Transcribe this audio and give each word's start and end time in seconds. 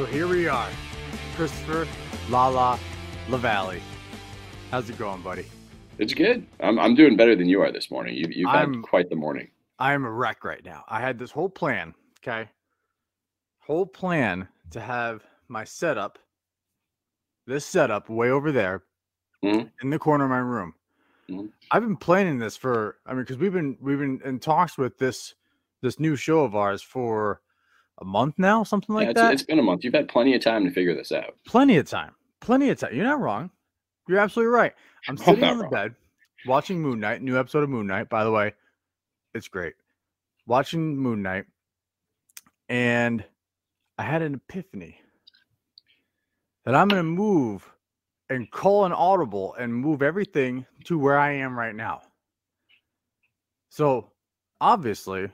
So 0.00 0.06
here 0.06 0.26
we 0.26 0.48
are, 0.48 0.70
Christopher 1.36 1.86
Lala 2.30 2.78
Lavalley. 3.28 3.80
How's 4.70 4.88
it 4.88 4.96
going, 4.96 5.20
buddy? 5.20 5.44
It's 5.98 6.14
good. 6.14 6.46
I'm 6.60 6.78
I'm 6.78 6.94
doing 6.94 7.18
better 7.18 7.36
than 7.36 7.50
you 7.50 7.60
are 7.60 7.70
this 7.70 7.90
morning. 7.90 8.14
You 8.16 8.24
you've 8.30 8.48
had 8.48 8.60
I'm- 8.60 8.82
quite 8.82 9.10
the 9.10 9.16
morning. 9.16 9.50
I 9.78 9.92
am 9.92 10.06
a 10.06 10.10
wreck 10.10 10.42
right 10.42 10.64
now. 10.64 10.84
I 10.88 11.02
had 11.02 11.18
this 11.18 11.30
whole 11.30 11.50
plan, 11.50 11.92
okay? 12.26 12.48
Whole 13.58 13.84
plan 13.84 14.48
to 14.70 14.80
have 14.80 15.22
my 15.48 15.64
setup, 15.64 16.18
this 17.46 17.66
setup 17.66 18.08
way 18.08 18.30
over 18.30 18.50
there 18.50 18.84
Mhm. 19.44 19.70
in 19.82 19.90
the 19.90 19.98
corner 19.98 20.24
of 20.24 20.30
my 20.30 20.38
room. 20.38 20.72
Mhm. 21.28 21.52
I've 21.72 21.82
been 21.82 21.98
planning 21.98 22.38
this 22.38 22.56
for 22.56 23.00
I 23.04 23.12
mean, 23.12 23.24
because 23.24 23.36
we've 23.36 23.52
been 23.52 23.76
we've 23.82 23.98
been 23.98 24.22
in 24.24 24.38
talks 24.40 24.78
with 24.78 24.96
this 24.96 25.34
this 25.82 26.00
new 26.00 26.16
show 26.16 26.42
of 26.42 26.56
ours 26.56 26.80
for 26.80 27.42
a 28.00 28.04
month 28.04 28.34
now, 28.38 28.62
something 28.62 28.94
like 28.94 29.04
yeah, 29.04 29.10
it's, 29.10 29.20
that. 29.20 29.32
it's 29.32 29.42
been 29.42 29.58
a 29.58 29.62
month. 29.62 29.84
You've 29.84 29.94
had 29.94 30.08
plenty 30.08 30.34
of 30.34 30.42
time 30.42 30.64
to 30.64 30.70
figure 30.70 30.94
this 30.94 31.12
out. 31.12 31.34
plenty 31.46 31.76
of 31.76 31.88
time. 31.88 32.14
Plenty 32.40 32.70
of 32.70 32.78
time. 32.78 32.94
You're 32.94 33.04
not 33.04 33.20
wrong. 33.20 33.50
You're 34.08 34.18
absolutely 34.18 34.52
right. 34.52 34.72
I'm 35.08 35.16
sitting 35.18 35.44
on 35.44 35.58
the 35.58 35.64
wrong. 35.64 35.72
bed 35.72 35.94
watching 36.46 36.80
Moon 36.80 37.00
Knight, 37.00 37.22
new 37.22 37.38
episode 37.38 37.62
of 37.62 37.70
Moon 37.70 37.86
Knight. 37.86 38.08
By 38.08 38.24
the 38.24 38.30
way, 38.30 38.54
it's 39.34 39.48
great. 39.48 39.74
Watching 40.46 40.96
Moon 40.96 41.22
Knight, 41.22 41.44
and 42.68 43.24
I 43.98 44.02
had 44.02 44.22
an 44.22 44.34
epiphany 44.34 45.00
that 46.64 46.74
I'm 46.74 46.88
going 46.88 47.00
to 47.00 47.04
move 47.04 47.70
and 48.30 48.50
call 48.50 48.84
an 48.84 48.92
audible 48.92 49.54
and 49.54 49.74
move 49.74 50.02
everything 50.02 50.64
to 50.84 50.98
where 50.98 51.18
I 51.18 51.32
am 51.32 51.58
right 51.58 51.74
now. 51.74 52.02
So 53.68 54.10
obviously, 54.60 55.28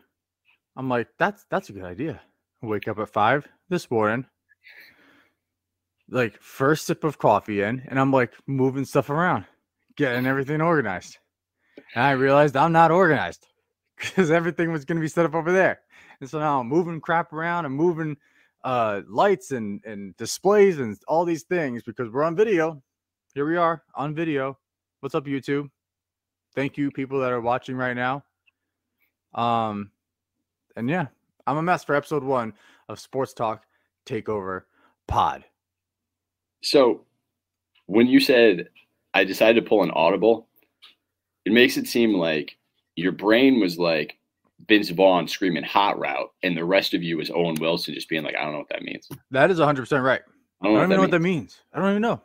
I'm 0.76 0.88
like, 0.88 1.08
that's 1.18 1.46
that's 1.50 1.70
a 1.70 1.72
good 1.72 1.84
idea. 1.84 2.20
Wake 2.62 2.88
up 2.88 2.98
at 2.98 3.08
five 3.10 3.46
this 3.68 3.90
morning, 3.90 4.26
like 6.08 6.40
first 6.40 6.86
sip 6.86 7.04
of 7.04 7.18
coffee 7.18 7.62
in, 7.62 7.82
and 7.88 8.00
I'm 8.00 8.10
like 8.10 8.32
moving 8.46 8.84
stuff 8.84 9.10
around, 9.10 9.44
getting 9.96 10.26
everything 10.26 10.60
organized. 10.60 11.18
And 11.94 12.02
I 12.02 12.12
realized 12.12 12.56
I'm 12.56 12.72
not 12.72 12.90
organized 12.90 13.46
because 13.96 14.30
everything 14.30 14.72
was 14.72 14.84
going 14.84 14.96
to 14.96 15.02
be 15.02 15.08
set 15.08 15.26
up 15.26 15.34
over 15.34 15.52
there. 15.52 15.80
And 16.20 16.28
so 16.28 16.38
now 16.38 16.60
I'm 16.60 16.68
moving 16.68 17.00
crap 17.00 17.32
around. 17.32 17.66
I'm 17.66 17.76
moving 17.76 18.16
uh, 18.64 19.02
lights 19.08 19.52
and, 19.52 19.80
and 19.84 20.16
displays 20.16 20.78
and 20.78 20.96
all 21.06 21.24
these 21.24 21.44
things 21.44 21.82
because 21.82 22.10
we're 22.10 22.24
on 22.24 22.34
video. 22.34 22.82
Here 23.34 23.46
we 23.46 23.56
are 23.56 23.82
on 23.94 24.14
video. 24.14 24.58
What's 25.00 25.14
up, 25.14 25.26
YouTube? 25.26 25.68
Thank 26.54 26.78
you, 26.78 26.90
people 26.90 27.20
that 27.20 27.32
are 27.32 27.40
watching 27.40 27.76
right 27.76 27.94
now. 27.94 28.24
Um, 29.34 29.90
and 30.74 30.88
yeah, 30.88 31.08
I'm 31.46 31.56
a 31.56 31.62
mess 31.62 31.84
for 31.84 31.94
episode 31.94 32.24
one 32.24 32.54
of 32.88 32.98
Sports 32.98 33.32
Talk 33.32 33.64
Takeover 34.06 34.62
Pod. 35.06 35.44
So 36.62 37.02
when 37.86 38.06
you 38.06 38.20
said 38.20 38.68
I 39.14 39.24
decided 39.24 39.62
to 39.62 39.68
pull 39.68 39.82
an 39.82 39.90
audible, 39.92 40.48
it 41.44 41.52
makes 41.52 41.76
it 41.76 41.86
seem 41.86 42.14
like 42.14 42.56
your 42.96 43.12
brain 43.12 43.60
was 43.60 43.78
like 43.78 44.18
Vince 44.68 44.90
Vaughn 44.90 45.28
screaming 45.28 45.62
hot 45.62 45.98
route, 45.98 46.32
and 46.42 46.56
the 46.56 46.64
rest 46.64 46.94
of 46.94 47.02
you 47.02 47.18
was 47.18 47.30
Owen 47.30 47.56
Wilson 47.60 47.94
just 47.94 48.08
being 48.08 48.24
like, 48.24 48.34
I 48.36 48.42
don't 48.42 48.52
know 48.52 48.58
what 48.58 48.68
that 48.70 48.82
means. 48.82 49.08
That 49.30 49.50
is 49.50 49.58
100% 49.58 50.02
right. 50.02 50.22
I 50.62 50.66
I 50.66 50.68
don't 50.68 50.74
don't 50.74 50.84
even 50.84 50.96
know 50.96 51.02
what 51.02 51.10
that 51.10 51.20
means. 51.20 51.60
I 51.72 51.78
don't 51.78 51.90
even 51.90 52.02
know. 52.02 52.20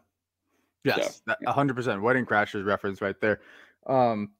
Yes, 0.83 1.21
So, 1.27 1.51
hundred 1.51 1.75
percent 1.75 2.01
wedding 2.01 2.25
crashers 2.25 2.65
reference 2.65 3.01
right 3.01 3.19
there. 3.21 3.41
Um, 3.85 4.31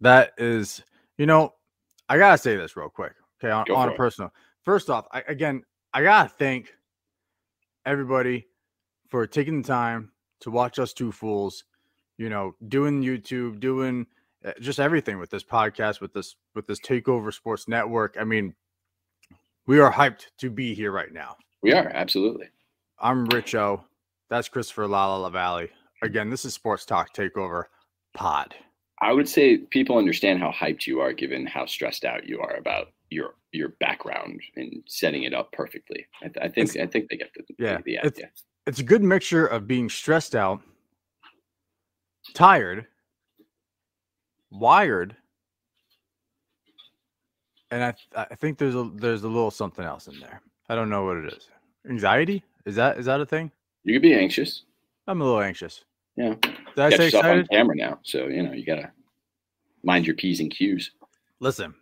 that 0.00 0.32
is, 0.36 0.82
you 1.16 1.24
know, 1.24 1.54
I 2.08 2.18
gotta 2.18 2.36
say 2.36 2.56
this 2.56 2.76
real 2.76 2.90
quick, 2.90 3.14
okay, 3.42 3.50
on, 3.50 3.70
on 3.70 3.88
a 3.88 3.94
personal. 3.94 4.32
First 4.64 4.90
off, 4.90 5.06
I, 5.12 5.22
again, 5.28 5.62
I 5.92 6.02
gotta 6.02 6.28
thank 6.28 6.72
everybody 7.86 8.46
for 9.08 9.26
taking 9.26 9.62
the 9.62 9.68
time 9.68 10.12
to 10.40 10.50
watch 10.50 10.78
us 10.78 10.92
two 10.92 11.12
fools. 11.12 11.64
You 12.18 12.28
know, 12.28 12.54
doing 12.68 13.02
YouTube, 13.02 13.60
doing 13.60 14.06
uh, 14.44 14.52
just 14.60 14.78
everything 14.78 15.18
with 15.18 15.30
this 15.30 15.44
podcast, 15.44 16.00
with 16.00 16.12
this 16.12 16.36
with 16.54 16.66
this 16.66 16.80
Takeover 16.80 17.32
Sports 17.32 17.66
Network. 17.68 18.16
I 18.20 18.24
mean, 18.24 18.54
we 19.66 19.80
are 19.80 19.92
hyped 19.92 20.26
to 20.38 20.50
be 20.50 20.74
here 20.74 20.92
right 20.92 21.12
now. 21.12 21.36
We 21.62 21.72
are 21.72 21.88
absolutely. 21.88 22.48
I'm 22.98 23.26
Rich 23.26 23.54
O. 23.54 23.84
That's 24.28 24.48
Christopher 24.48 24.86
Lala 24.86 25.30
LaValley. 25.30 25.70
Again, 26.02 26.30
this 26.30 26.44
is 26.44 26.54
Sports 26.54 26.84
Talk 26.84 27.14
Takeover 27.14 27.64
Pod. 28.14 28.54
I 29.02 29.12
would 29.12 29.28
say 29.28 29.58
people 29.58 29.96
understand 29.96 30.40
how 30.40 30.52
hyped 30.52 30.86
you 30.86 31.00
are 31.00 31.12
given 31.12 31.46
how 31.46 31.66
stressed 31.66 32.04
out 32.04 32.26
you 32.26 32.40
are 32.40 32.56
about 32.56 32.88
your 33.10 33.34
your 33.52 33.70
background 33.80 34.40
and 34.56 34.82
setting 34.86 35.24
it 35.24 35.34
up 35.34 35.50
perfectly. 35.52 36.06
I, 36.22 36.28
th- 36.28 36.36
I 36.44 36.48
think 36.48 36.76
I 36.76 36.86
think 36.86 37.08
they 37.10 37.16
get 37.16 37.30
the, 37.34 37.42
Yeah, 37.58 37.78
the 37.84 37.94
it's- 37.96 38.12
idea. 38.16 38.30
It's 38.66 38.78
a 38.78 38.84
good 38.84 39.02
mixture 39.02 39.46
of 39.46 39.66
being 39.66 39.88
stressed 39.88 40.36
out, 40.36 40.60
tired, 42.34 42.86
wired, 44.50 45.16
and 47.70 47.82
I 47.82 47.92
th- 47.92 48.28
I 48.30 48.34
think 48.34 48.58
there's 48.58 48.74
a 48.74 48.90
there's 48.94 49.22
a 49.24 49.28
little 49.28 49.50
something 49.50 49.84
else 49.84 50.06
in 50.08 50.18
there. 50.20 50.40
I 50.68 50.74
don't 50.74 50.88
know 50.90 51.04
what 51.04 51.16
it 51.16 51.32
is. 51.32 51.48
Anxiety? 51.88 52.44
Is 52.66 52.76
that 52.76 52.98
is 52.98 53.06
that 53.06 53.20
a 53.20 53.26
thing? 53.26 53.50
You 53.84 53.94
could 53.94 54.02
be 54.02 54.14
anxious. 54.14 54.64
I'm 55.06 55.20
a 55.20 55.24
little 55.24 55.40
anxious. 55.40 55.84
Yeah. 56.16 56.34
Did 56.42 56.54
I 56.78 56.90
say 56.90 57.06
excited? 57.06 57.40
on 57.40 57.46
camera 57.46 57.74
now, 57.76 57.98
so 58.02 58.26
you 58.26 58.42
know 58.42 58.52
you 58.52 58.64
gotta 58.64 58.92
mind 59.82 60.06
your 60.06 60.16
p's 60.16 60.40
and 60.40 60.50
q's. 60.50 60.90
Listen, 61.40 61.74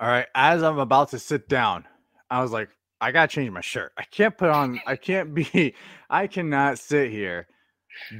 all 0.00 0.08
right. 0.08 0.26
As 0.34 0.62
I'm 0.62 0.78
about 0.78 1.10
to 1.10 1.18
sit 1.18 1.48
down, 1.48 1.84
I 2.30 2.42
was 2.42 2.52
like, 2.52 2.68
I 3.00 3.12
gotta 3.12 3.28
change 3.28 3.50
my 3.50 3.60
shirt. 3.60 3.92
I 3.96 4.04
can't 4.04 4.36
put 4.36 4.50
on. 4.50 4.80
I 4.86 4.96
can't 5.08 5.34
be. 5.34 5.74
I 6.10 6.26
cannot 6.26 6.78
sit 6.78 7.10
here 7.10 7.46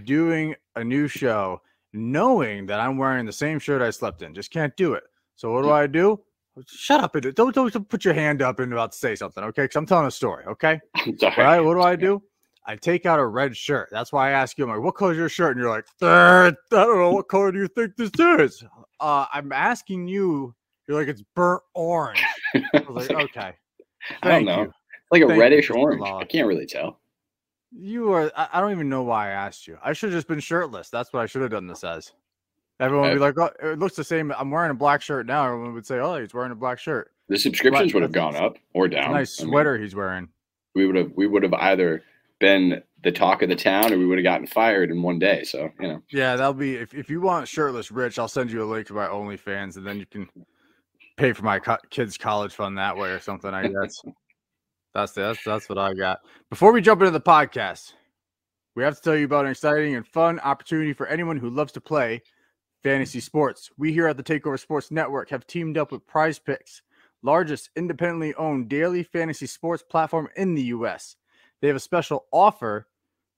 doing 0.04 0.54
a 0.76 0.84
new 0.84 1.08
show 1.08 1.60
knowing 1.92 2.66
that 2.66 2.80
I'm 2.80 2.96
wearing 2.98 3.26
the 3.26 3.32
same 3.32 3.58
shirt 3.58 3.82
I 3.82 3.90
slept 3.90 4.22
in. 4.22 4.34
Just 4.34 4.50
can't 4.50 4.76
do 4.76 4.94
it. 4.94 5.04
So 5.36 5.52
what 5.52 5.62
do 5.62 5.70
I 5.70 5.86
do? 5.86 6.20
Shut 6.66 7.00
up! 7.00 7.14
and 7.14 7.34
Don't 7.34 7.54
don't, 7.54 7.72
don't 7.72 7.88
put 7.88 8.04
your 8.04 8.14
hand 8.14 8.42
up 8.42 8.58
and 8.58 8.72
about 8.72 8.92
to 8.92 8.98
say 8.98 9.14
something, 9.14 9.44
okay? 9.44 9.62
Because 9.64 9.76
I'm 9.76 9.86
telling 9.86 10.06
a 10.06 10.10
story, 10.10 10.44
okay? 10.46 10.80
All 11.22 11.32
right. 11.38 11.60
What 11.60 11.74
do 11.74 11.82
I 11.82 11.94
do? 11.94 12.20
I 12.66 12.76
take 12.76 13.06
out 13.06 13.18
a 13.18 13.26
red 13.26 13.56
shirt. 13.56 13.88
That's 13.90 14.12
why 14.12 14.28
I 14.28 14.32
ask 14.32 14.58
you, 14.58 14.64
I'm 14.64 14.70
like, 14.70 14.82
what 14.82 14.94
color 14.94 15.12
is 15.12 15.18
your 15.18 15.28
shirt? 15.30 15.56
And 15.56 15.62
you're 15.62 15.70
like, 15.70 15.86
"Uh, 16.02 16.50
I 16.50 16.52
don't 16.70 16.98
know. 16.98 17.12
What 17.12 17.28
color 17.28 17.50
do 17.50 17.60
you 17.60 17.68
think 17.68 17.96
this 17.96 18.10
is? 18.18 18.62
Uh, 19.00 19.24
I'm 19.32 19.52
asking 19.52 20.08
you. 20.08 20.54
You're 20.88 20.98
like, 20.98 21.08
it's 21.08 21.22
burnt 21.34 21.62
orange. 21.74 22.24
I 22.54 22.84
was 22.88 23.08
like, 23.08 23.10
okay. 23.24 23.52
I 24.22 24.28
don't 24.28 24.44
know. 24.46 24.62
you. 24.62 24.72
Like 25.10 25.22
a 25.22 25.26
Thank 25.28 25.40
reddish 25.40 25.70
orange. 25.70 26.02
I 26.02 26.24
can't 26.24 26.48
really 26.48 26.66
tell. 26.66 26.98
You 27.70 28.12
are. 28.12 28.32
I, 28.34 28.48
I 28.54 28.60
don't 28.60 28.72
even 28.72 28.88
know 28.88 29.02
why 29.02 29.28
I 29.28 29.30
asked 29.32 29.66
you. 29.66 29.78
I 29.84 29.92
should 29.92 30.10
have 30.10 30.16
just 30.16 30.28
been 30.28 30.40
shirtless. 30.40 30.88
That's 30.88 31.12
what 31.12 31.20
I 31.20 31.26
should 31.26 31.42
have 31.42 31.50
done 31.50 31.66
this 31.66 31.84
as. 31.84 32.12
Everyone 32.80 33.08
would 33.08 33.14
be 33.14 33.20
like, 33.20 33.38
oh, 33.38 33.50
it 33.70 33.78
looks 33.78 33.96
the 33.96 34.04
same. 34.04 34.32
I'm 34.38 34.50
wearing 34.50 34.70
a 34.70 34.74
black 34.74 35.02
shirt 35.02 35.26
now. 35.26 35.44
Everyone 35.44 35.74
would 35.74 35.86
say, 35.86 35.98
oh, 35.98 36.18
he's 36.18 36.32
wearing 36.32 36.52
a 36.52 36.56
black 36.56 36.78
shirt. 36.78 37.12
The 37.28 37.38
subscriptions 37.38 37.92
would 37.92 38.02
have 38.02 38.12
gone 38.12 38.36
up 38.36 38.56
or 38.72 38.88
down. 38.88 39.12
nice 39.12 39.38
I 39.40 39.44
mean, 39.44 39.52
sweater 39.52 39.76
he's 39.76 39.94
wearing. 39.94 40.28
we 40.74 40.86
would 40.86 40.96
have 40.96 41.12
we 41.14 41.26
would 41.26 41.42
have 41.42 41.52
either 41.54 42.02
been 42.38 42.82
the 43.02 43.12
talk 43.12 43.42
of 43.42 43.48
the 43.48 43.56
town 43.56 43.92
or 43.92 43.98
we 43.98 44.06
would 44.06 44.18
have 44.18 44.24
gotten 44.24 44.46
fired 44.46 44.90
in 44.90 45.02
one 45.02 45.18
day. 45.18 45.42
So 45.42 45.70
you 45.80 45.88
know, 45.88 46.02
Yeah, 46.10 46.36
that'll 46.36 46.54
be 46.54 46.76
if, 46.76 46.94
if 46.94 47.10
you 47.10 47.20
want 47.20 47.48
shirtless 47.48 47.90
Rich, 47.90 48.18
I'll 48.18 48.28
send 48.28 48.50
you 48.50 48.62
a 48.62 48.64
link 48.64 48.86
to 48.86 48.94
my 48.94 49.06
OnlyFans, 49.08 49.76
and 49.76 49.86
then 49.86 49.98
you 49.98 50.06
can 50.06 50.28
pay 51.18 51.32
for 51.32 51.42
my 51.44 51.58
co- 51.58 51.76
kids' 51.90 52.16
college 52.16 52.54
fund 52.54 52.78
that 52.78 52.96
way 52.96 53.10
or 53.10 53.20
something. 53.20 53.52
I 53.52 53.68
guess 53.68 54.02
that's 54.94 55.12
that's 55.12 55.42
that's 55.44 55.68
what 55.68 55.76
I 55.76 55.92
got. 55.92 56.20
Before 56.48 56.72
we 56.72 56.80
jump 56.80 57.02
into 57.02 57.10
the 57.10 57.20
podcast, 57.20 57.92
we 58.74 58.82
have 58.84 58.96
to 58.96 59.02
tell 59.02 59.16
you 59.16 59.26
about 59.26 59.44
an 59.44 59.50
exciting 59.50 59.96
and 59.96 60.06
fun 60.06 60.40
opportunity 60.40 60.92
for 60.92 61.06
anyone 61.06 61.36
who 61.36 61.50
loves 61.50 61.72
to 61.72 61.80
play 61.80 62.22
fantasy 62.82 63.20
sports. 63.20 63.70
We 63.76 63.92
here 63.92 64.06
at 64.06 64.16
the 64.16 64.22
Takeover 64.22 64.58
Sports 64.58 64.90
Network 64.90 65.28
have 65.30 65.46
teamed 65.46 65.76
up 65.76 65.92
with 65.92 66.06
Prize 66.06 66.38
Picks, 66.38 66.82
largest 67.22 67.70
independently 67.76 68.34
owned 68.34 68.68
daily 68.68 69.02
fantasy 69.02 69.46
sports 69.46 69.82
platform 69.82 70.28
in 70.36 70.54
the 70.54 70.62
U.S. 70.62 71.16
They 71.60 71.66
have 71.66 71.76
a 71.76 71.80
special 71.80 72.26
offer 72.32 72.86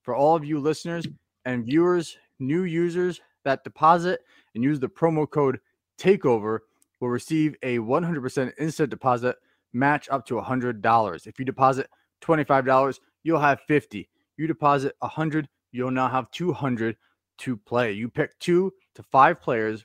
for 0.02 0.14
all 0.14 0.36
of 0.36 0.44
you 0.44 0.60
listeners 0.60 1.06
and 1.46 1.64
viewers, 1.64 2.18
new 2.38 2.64
users 2.64 3.20
that 3.44 3.64
deposit 3.64 4.20
and 4.54 4.62
use 4.62 4.78
the 4.78 4.88
promo 4.88 5.28
code 5.28 5.58
TAKEOVER 5.98 6.60
will 7.00 7.08
receive 7.08 7.56
a 7.62 7.78
100% 7.78 8.52
instant 8.58 8.90
deposit 8.90 9.36
match 9.72 10.08
up 10.10 10.26
to 10.26 10.34
$100. 10.34 11.26
If 11.26 11.38
you 11.38 11.44
deposit 11.44 11.88
$25, 12.22 12.98
you'll 13.22 13.40
have 13.40 13.60
50. 13.66 14.08
You 14.36 14.46
deposit 14.46 14.94
100, 15.00 15.48
you'll 15.72 15.90
now 15.90 16.08
have 16.08 16.30
200 16.30 16.96
to 17.38 17.56
play. 17.56 17.92
You 17.92 18.08
pick 18.08 18.38
2 18.38 18.72
to 18.94 19.02
5 19.02 19.40
players 19.40 19.84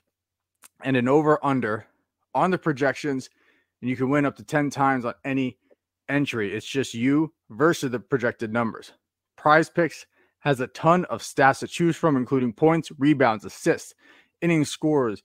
and 0.84 0.96
an 0.96 1.08
over 1.08 1.44
under 1.44 1.86
on 2.34 2.50
the 2.50 2.58
projections 2.58 3.30
and 3.80 3.90
you 3.90 3.96
can 3.96 4.10
win 4.10 4.24
up 4.24 4.36
to 4.36 4.42
10 4.44 4.70
times 4.70 5.04
on 5.04 5.14
any 5.24 5.58
entry. 6.08 6.54
It's 6.54 6.66
just 6.66 6.94
you 6.94 7.32
versus 7.50 7.90
the 7.90 8.00
projected 8.00 8.52
numbers. 8.52 8.92
Prize 9.36 9.68
Picks 9.68 10.06
has 10.40 10.60
a 10.60 10.66
ton 10.68 11.04
of 11.06 11.22
stats 11.22 11.60
to 11.60 11.66
choose 11.66 11.96
from, 11.96 12.16
including 12.16 12.52
points, 12.52 12.90
rebounds, 12.98 13.44
assists, 13.44 13.94
innings 14.40 14.70
scores, 14.70 15.22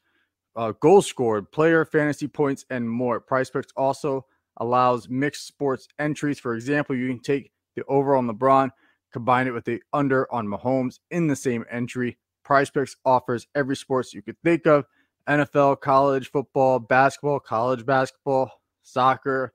uh, 0.55 0.73
goals 0.79 1.07
scored, 1.07 1.51
player 1.51 1.85
fantasy 1.85 2.27
points, 2.27 2.65
and 2.69 2.89
more. 2.89 3.19
Prize 3.19 3.49
Picks 3.49 3.71
also 3.75 4.25
allows 4.57 5.09
mixed 5.09 5.47
sports 5.47 5.87
entries. 5.99 6.39
For 6.39 6.55
example, 6.55 6.95
you 6.95 7.07
can 7.07 7.19
take 7.19 7.51
the 7.75 7.83
over 7.85 8.15
on 8.15 8.27
LeBron, 8.27 8.69
combine 9.11 9.47
it 9.47 9.53
with 9.53 9.65
the 9.65 9.81
under 9.93 10.31
on 10.31 10.47
Mahomes 10.47 10.99
in 11.09 11.27
the 11.27 11.35
same 11.35 11.65
entry. 11.69 12.17
Prize 12.43 12.69
Picks 12.69 12.95
offers 13.05 13.47
every 13.55 13.75
sports 13.75 14.13
you 14.13 14.21
could 14.21 14.37
think 14.43 14.65
of 14.67 14.85
NFL, 15.27 15.79
college 15.79 16.31
football, 16.31 16.79
basketball, 16.79 17.39
college 17.39 17.85
basketball, 17.85 18.51
soccer, 18.83 19.53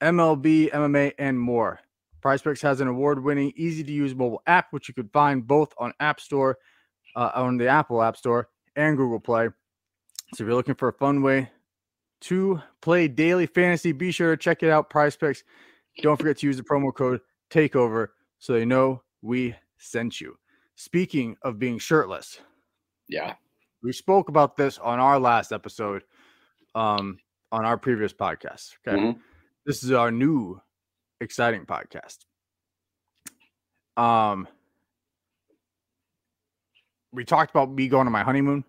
MLB, 0.00 0.70
MMA, 0.70 1.12
and 1.18 1.38
more. 1.38 1.80
Prize 2.20 2.42
Picks 2.42 2.62
has 2.62 2.80
an 2.80 2.88
award 2.88 3.22
winning, 3.22 3.52
easy 3.56 3.82
to 3.82 3.92
use 3.92 4.14
mobile 4.14 4.42
app, 4.46 4.68
which 4.70 4.88
you 4.88 4.94
could 4.94 5.10
find 5.12 5.46
both 5.46 5.72
on 5.78 5.92
App 6.00 6.20
Store, 6.20 6.58
uh, 7.16 7.30
on 7.34 7.56
the 7.56 7.68
Apple 7.68 8.02
App 8.02 8.16
Store, 8.16 8.48
and 8.76 8.96
Google 8.96 9.20
Play. 9.20 9.48
So 10.32 10.42
if 10.42 10.46
you're 10.48 10.54
looking 10.56 10.74
for 10.74 10.88
a 10.88 10.92
fun 10.92 11.22
way 11.22 11.50
to 12.22 12.60
play 12.80 13.06
daily 13.08 13.46
fantasy, 13.46 13.92
be 13.92 14.10
sure 14.10 14.34
to 14.34 14.36
check 14.42 14.62
it 14.62 14.70
out. 14.70 14.90
Prize 14.90 15.16
Picks. 15.16 15.44
Don't 16.02 16.16
forget 16.16 16.38
to 16.38 16.46
use 16.46 16.56
the 16.56 16.62
promo 16.64 16.92
code 16.92 17.20
TAKEOVER 17.50 18.08
so 18.38 18.52
they 18.52 18.64
know 18.64 19.02
we 19.22 19.54
sent 19.78 20.20
you. 20.20 20.36
Speaking 20.76 21.36
of 21.42 21.58
being 21.58 21.78
shirtless, 21.78 22.40
Yeah. 23.08 23.34
we 23.82 23.92
spoke 23.92 24.28
about 24.28 24.56
this 24.56 24.78
on 24.78 24.98
our 24.98 25.20
last 25.20 25.52
episode, 25.52 26.02
um, 26.74 27.18
on 27.52 27.64
our 27.64 27.78
previous 27.78 28.12
podcast. 28.12 28.74
Okay. 28.86 28.96
Mhm. 28.98 29.20
This 29.66 29.84
is 29.84 29.92
our 29.92 30.10
new 30.10 30.60
exciting 31.20 31.64
podcast. 31.64 32.24
Um, 33.96 34.48
we 37.12 37.24
talked 37.24 37.50
about 37.50 37.70
me 37.70 37.86
going 37.86 38.06
on 38.06 38.12
my 38.12 38.24
honeymoon 38.24 38.64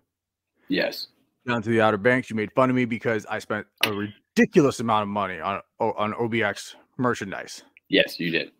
Yes. 0.68 1.08
Down 1.46 1.62
to 1.62 1.70
the 1.70 1.80
Outer 1.80 1.96
Banks. 1.96 2.28
You 2.30 2.36
made 2.36 2.52
fun 2.52 2.68
of 2.70 2.76
me 2.76 2.84
because 2.84 3.24
I 3.26 3.38
spent 3.38 3.66
a 3.84 3.92
ridiculous 3.92 4.80
amount 4.80 5.02
of 5.02 5.08
money 5.08 5.40
on 5.40 5.60
on 5.80 6.12
OBX 6.14 6.74
merchandise. 6.98 7.62
Yes, 7.88 8.18
you 8.18 8.30
did. 8.30 8.50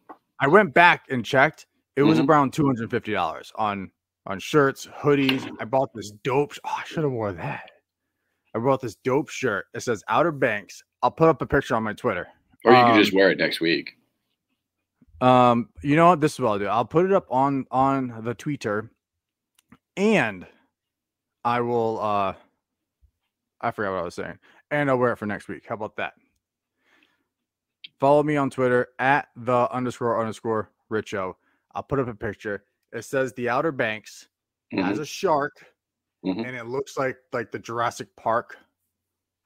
I 0.41 0.49
went 0.49 0.73
back 0.75 1.05
and 1.11 1.25
checked. 1.25 1.67
It 1.97 2.03
was 2.03 2.19
Mhm. 2.19 2.29
around 2.29 2.53
two 2.53 2.65
hundred 2.67 2.91
fifty 2.91 3.12
dollars 3.12 3.53
on 3.56 3.91
on 4.27 4.38
shirts, 4.41 4.87
hoodies. 4.87 5.49
I 5.61 5.65
bought 5.65 5.91
this 5.94 6.11
dope. 6.25 6.53
Oh, 6.65 6.75
I 6.79 6.85
should 6.85 7.05
have 7.05 7.12
wore 7.12 7.33
that. 7.33 7.71
I 8.55 8.59
bought 8.59 8.81
this 8.81 8.97
dope 8.97 9.29
shirt. 9.29 9.67
It 9.75 9.81
says 9.81 10.03
Outer 10.09 10.33
Banks. 10.33 10.83
I'll 11.03 11.11
put 11.11 11.29
up 11.29 11.43
a 11.43 11.47
picture 11.47 11.75
on 11.77 11.83
my 11.83 11.93
Twitter. 11.93 12.27
Or 12.65 12.73
you 12.73 12.79
Um, 12.79 12.93
can 12.93 13.00
just 13.03 13.12
wear 13.15 13.31
it 13.31 13.38
next 13.38 13.61
week. 13.61 13.97
Um, 15.21 15.71
you 15.83 15.97
know 15.97 16.09
what? 16.09 16.21
This 16.21 16.35
is 16.35 16.41
what 16.41 16.50
I'll 16.50 16.59
do. 16.59 16.67
I'll 16.67 16.85
put 16.85 17.06
it 17.06 17.12
up 17.12 17.27
on 17.31 17.67
on 17.71 18.23
the 18.25 18.35
Twitter, 18.35 18.91
and 19.97 20.47
I 21.44 21.61
will. 21.61 22.00
uh 22.00 22.35
I 23.61 23.70
forgot 23.70 23.93
what 23.93 24.00
I 24.00 24.03
was 24.03 24.14
saying, 24.14 24.38
and 24.70 24.91
I'll 24.91 24.99
wear 24.99 25.12
it 25.12 25.17
for 25.17 25.26
next 25.26 25.49
week. 25.49 25.64
How 25.69 25.75
about 25.75 25.97
that? 25.97 26.14
Follow 27.99 28.23
me 28.23 28.37
on 28.37 28.50
Twitter 28.50 28.88
at 28.99 29.29
the 29.37 29.70
underscore 29.73 30.20
underscore 30.20 30.70
Richo. 30.91 31.35
I'll 31.75 31.82
put 31.82 31.99
up 31.99 32.08
a 32.08 32.14
picture. 32.14 32.64
It 32.93 33.05
says 33.05 33.32
the 33.32 33.49
Outer 33.49 33.73
Banks 33.73 34.29
has 34.73 34.99
Mhm. 34.99 35.03
a 35.03 35.06
shark, 35.06 35.64
Mhm. 36.25 36.47
and 36.47 36.56
it 36.56 36.67
looks 36.67 36.97
like 36.99 37.19
like 37.32 37.50
the 37.50 37.58
Jurassic 37.58 38.14
Park 38.17 38.58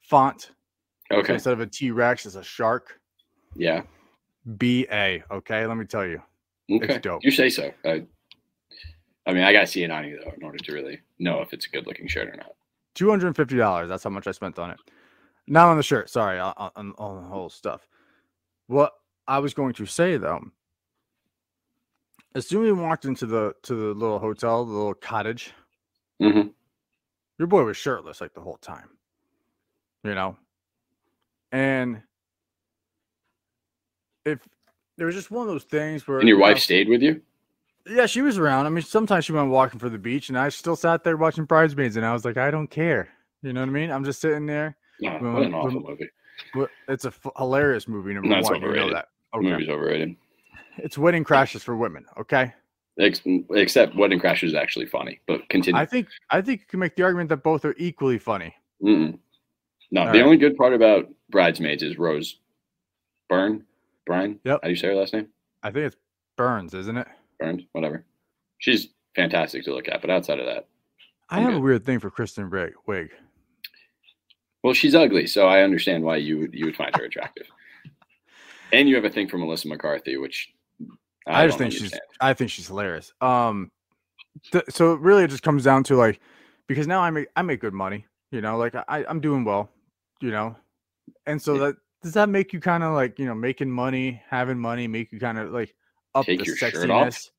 font. 0.01 0.51
So 1.11 1.19
Okay. 1.19 1.35
instead 1.35 1.53
of 1.53 1.61
a 1.61 1.67
T 1.67 1.91
Rex, 1.91 2.27
it's 2.27 2.35
a 2.37 2.43
shark. 2.43 3.01
Yeah. 3.55 3.83
B 4.57 4.87
A. 4.91 5.23
Okay, 5.31 5.67
let 5.67 5.77
me 5.77 5.85
tell 5.85 6.07
you. 6.07 6.23
Okay. 6.71 6.99
dope. 6.99 7.25
You 7.25 7.31
say 7.33 7.51
so. 7.51 7.73
I, 7.85 8.07
I 9.27 9.33
mean, 9.33 9.43
I 9.43 9.53
got 9.53 9.63
to 9.63 9.67
see 9.67 9.83
it 9.83 9.91
on 9.91 10.07
you, 10.07 10.21
though, 10.25 10.31
in 10.33 10.43
order 10.45 10.59
to 10.59 10.73
really 10.73 11.01
know 11.19 11.41
if 11.43 11.53
it's 11.53 11.67
a 11.67 11.69
good 11.71 11.87
looking 11.87 12.07
shirt 12.09 12.29
or 12.29 12.37
not. 12.37 12.55
Two 13.01 13.09
hundred 13.09 13.29
and 13.29 13.37
fifty 13.37 13.57
dollars. 13.57 13.89
That's 13.89 14.05
how 14.05 14.11
much 14.11 14.27
I 14.27 14.33
spent 14.33 14.59
on 14.59 14.73
it. 14.73 14.77
Not 15.47 15.69
on 15.69 15.79
the 15.79 15.83
shirt. 15.83 16.11
Sorry, 16.11 16.39
on, 16.39 16.53
on, 16.59 16.93
on 16.99 17.23
the 17.23 17.29
whole 17.31 17.49
stuff. 17.49 17.89
What 18.67 18.93
I 19.27 19.39
was 19.39 19.55
going 19.55 19.73
to 19.73 19.87
say 19.87 20.19
though, 20.19 20.43
as 22.35 22.47
soon 22.47 22.67
as 22.67 22.73
we 22.75 22.79
walked 22.79 23.07
into 23.07 23.25
the 23.25 23.55
to 23.63 23.75
the 23.75 23.95
little 23.95 24.19
hotel, 24.19 24.67
the 24.67 24.73
little 24.73 24.93
cottage, 24.93 25.55
hmm 26.21 26.49
your 27.39 27.49
boy 27.49 27.65
was 27.65 27.79
shirtless 27.79 28.21
like 28.21 28.35
the 28.35 28.43
whole 28.43 28.59
time. 28.59 28.91
You 30.05 30.15
know, 30.15 30.37
and 31.53 32.03
if 34.27 34.41
there 34.99 35.07
was 35.07 35.15
just 35.17 35.31
one 35.31 35.49
of 35.49 35.49
those 35.55 35.65
things 35.65 36.07
where 36.07 36.21
And 36.21 36.29
your 36.29 36.37
you 36.37 36.45
know, 36.45 36.51
wife 36.51 36.59
stayed 36.59 36.87
with 36.87 37.01
you? 37.01 37.23
Yeah, 37.89 38.07
she 38.07 38.23
was 38.23 38.39
around. 38.39 38.67
I 38.67 38.69
mean, 38.69 38.83
sometimes 38.83 39.25
she 39.25 39.33
went 39.33 39.51
walking 39.51 39.79
for 39.81 39.89
the 39.89 39.99
beach, 39.99 40.29
and 40.29 40.39
I 40.39 40.49
still 40.51 40.77
sat 40.77 41.03
there 41.05 41.17
watching 41.17 41.45
Bridesmaids, 41.45 41.97
and 41.97 42.05
I 42.05 42.13
was 42.13 42.25
like, 42.25 42.37
I 42.37 42.51
don't 42.51 42.69
care. 42.69 43.09
You 43.43 43.53
know 43.53 43.61
what 43.61 43.69
I 43.71 43.73
mean? 43.73 43.91
I'm 43.91 44.05
just 44.05 44.21
sitting 44.21 44.47
there. 44.47 44.77
No, 45.01 45.19
Well, 45.21 45.33
what 45.33 45.43
an 45.45 45.55
awful 45.55 45.81
movie. 45.81 46.09
But 46.55 46.71
It's 46.89 47.05
a 47.07 47.09
f- 47.09 47.27
hilarious 47.37 47.89
movie. 47.89 48.13
Number 48.13 48.29
That's 48.29 48.51
one, 48.51 48.61
you 48.61 48.73
know 48.75 48.93
that. 48.93 49.09
Okay, 49.35 49.47
movie's 49.51 49.69
overrated. 49.69 50.15
it's 50.79 50.99
wedding 50.99 51.25
crashes 51.25 51.63
for 51.63 51.77
women. 51.77 52.05
Okay, 52.19 52.53
Ex- 52.99 53.23
except 53.55 53.95
Wedding 53.97 54.21
Crashers 54.21 54.49
is 54.49 54.55
actually 54.55 54.87
funny, 54.87 55.21
but 55.27 55.49
continue. 55.49 55.81
I 55.81 55.87
think 55.87 56.09
I 56.31 56.43
think 56.43 56.61
you 56.61 56.67
can 56.67 56.81
make 56.81 56.97
the 56.97 57.03
argument 57.03 57.29
that 57.31 57.43
both 57.43 57.65
are 57.65 57.75
equally 57.79 58.19
funny. 58.19 58.55
Mm-mm. 58.83 59.19
No, 59.91 60.01
All 60.03 60.07
the 60.09 60.19
right. 60.19 60.23
only 60.23 60.37
good 60.37 60.57
part 60.57 60.75
about 60.75 61.09
Bridesmaids 61.31 61.83
is 61.83 61.97
Rose 61.99 62.37
Byrne. 63.29 63.65
Brian? 64.07 64.39
Yep. 64.45 64.61
How 64.63 64.67
do 64.67 64.71
you 64.71 64.77
say 64.77 64.89
her 64.89 64.95
last 64.95 65.13
name? 65.15 65.29
I 65.63 65.71
think 65.71 65.87
it's 65.87 65.97
Burns, 66.37 66.75
isn't 66.75 66.97
it? 66.97 67.07
Burns, 67.41 67.63
whatever. 67.73 68.05
She's 68.59 68.89
fantastic 69.17 69.65
to 69.65 69.75
look 69.75 69.89
at, 69.89 70.01
but 70.01 70.11
outside 70.11 70.39
of 70.39 70.47
that, 70.47 70.69
I 71.31 71.39
I'm 71.39 71.45
have 71.45 71.55
a 71.55 71.61
weird 71.61 71.85
thing 71.85 71.99
for 71.99 72.11
Kristen 72.11 72.51
Wiig. 72.51 72.73
Wig. 72.87 73.11
well, 74.63 74.75
she's 74.75 74.95
ugly, 74.95 75.27
so 75.27 75.49
I 75.49 75.63
understand 75.63 76.05
why 76.05 76.17
you 76.17 76.39
would 76.39 76.55
you 76.55 76.67
would 76.67 76.77
find 76.77 76.95
her 76.97 77.05
attractive. 77.05 77.47
and 78.73 78.89
you 78.89 78.95
have 78.95 79.05
a 79.05 79.11
thing 79.11 79.29
for 79.29 79.39
Melissa 79.39 79.69
McCarthy, 79.69 80.17
which 80.17 80.53
I, 81.27 81.47
just 81.47 81.59
don't 81.59 81.71
think 81.71 81.81
she's. 81.81 81.99
I 82.21 82.35
think 82.35 82.51
she's 82.51 82.67
hilarious. 82.69 83.13
Um, 83.21 83.71
th- 84.53 84.65
so 84.69 84.93
it 84.95 85.29
just 85.29 85.43
comes 85.43 85.65
down 85.65 85.85
to 85.85 85.97
like 85.97 86.21
because 86.67 86.87
now 86.87 87.01
I 87.01 87.11
make 87.11 87.29
I 87.37 87.43
make 87.43 87.61
good 87.61 87.75
money. 87.75 88.07
You 88.31 88.41
know, 88.41 88.57
like 88.59 88.75
I 88.75 89.05
I'm 89.09 89.21
doing 89.21 89.45
well. 89.45 89.71
You 90.21 90.31
know, 90.31 90.57
and 91.27 91.41
so 91.41 91.55
Yeah. 91.55 91.61
that 91.61 91.77
does 92.03 92.13
that 92.15 92.29
make 92.29 92.53
you 92.53 92.61
kind 92.61 92.83
of 92.83 92.93
like 92.95 93.19
you 93.19 93.27
know 93.27 93.35
making 93.35 93.71
money, 93.71 94.23
having 94.29 94.59
money, 94.59 94.87
make 94.87 95.13
you 95.13 95.19
kind 95.21 95.39
of 95.39 95.51
like 95.53 95.75
up 96.15 96.27
Take 96.27 96.41
the 96.41 96.45
your 96.47 96.57
shirt 96.57 96.91
off? 96.91 97.09
sexiness. 97.09 97.31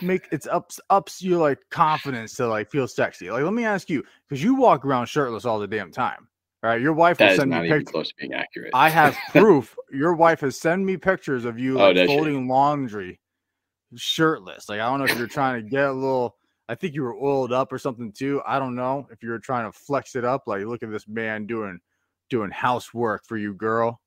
Make 0.00 0.28
it's 0.32 0.46
ups 0.46 0.80
ups 0.90 1.22
your 1.22 1.38
like 1.40 1.58
confidence 1.70 2.34
to 2.36 2.46
like 2.46 2.70
feel 2.70 2.88
sexy. 2.88 3.30
Like 3.30 3.42
let 3.42 3.52
me 3.52 3.64
ask 3.64 3.90
you, 3.90 4.02
because 4.28 4.42
you 4.42 4.54
walk 4.54 4.84
around 4.84 5.06
shirtless 5.06 5.44
all 5.44 5.58
the 5.58 5.66
damn 5.66 5.90
time, 5.92 6.28
right? 6.62 6.80
Your 6.80 6.92
wife 6.92 7.18
will 7.18 7.26
That 7.26 7.32
is 7.32 7.38
send 7.38 7.50
me 7.50 7.68
pictures. 7.68 7.88
close 7.92 8.08
to 8.08 8.14
being 8.18 8.34
accurate. 8.34 8.70
I 8.74 8.88
have 8.90 9.16
proof. 9.30 9.76
Your 9.92 10.14
wife 10.14 10.40
has 10.40 10.58
sent 10.58 10.82
me 10.84 10.96
pictures 10.96 11.44
of 11.44 11.58
you 11.58 11.78
Oh, 11.80 11.88
like 11.92 11.96
she? 11.96 12.06
folding 12.06 12.48
laundry, 12.48 13.20
shirtless. 13.94 14.68
Like 14.68 14.80
I 14.80 14.88
don't 14.88 14.98
know 15.00 15.06
if 15.06 15.18
you're 15.18 15.26
trying 15.26 15.62
to 15.64 15.68
get 15.70 15.84
a 15.84 15.92
little. 15.92 16.36
I 16.68 16.74
think 16.74 16.94
you 16.94 17.02
were 17.02 17.16
oiled 17.16 17.52
up 17.52 17.72
or 17.72 17.78
something 17.78 18.12
too. 18.12 18.40
I 18.46 18.58
don't 18.58 18.74
know 18.74 19.06
if 19.10 19.22
you 19.22 19.30
were 19.30 19.38
trying 19.38 19.70
to 19.70 19.76
flex 19.76 20.14
it 20.16 20.24
up. 20.24 20.44
Like 20.46 20.64
look 20.64 20.82
at 20.82 20.90
this 20.90 21.06
man 21.08 21.46
doing 21.46 21.78
doing 22.30 22.50
housework 22.50 23.24
for 23.26 23.36
you, 23.36 23.54
girl. 23.54 24.00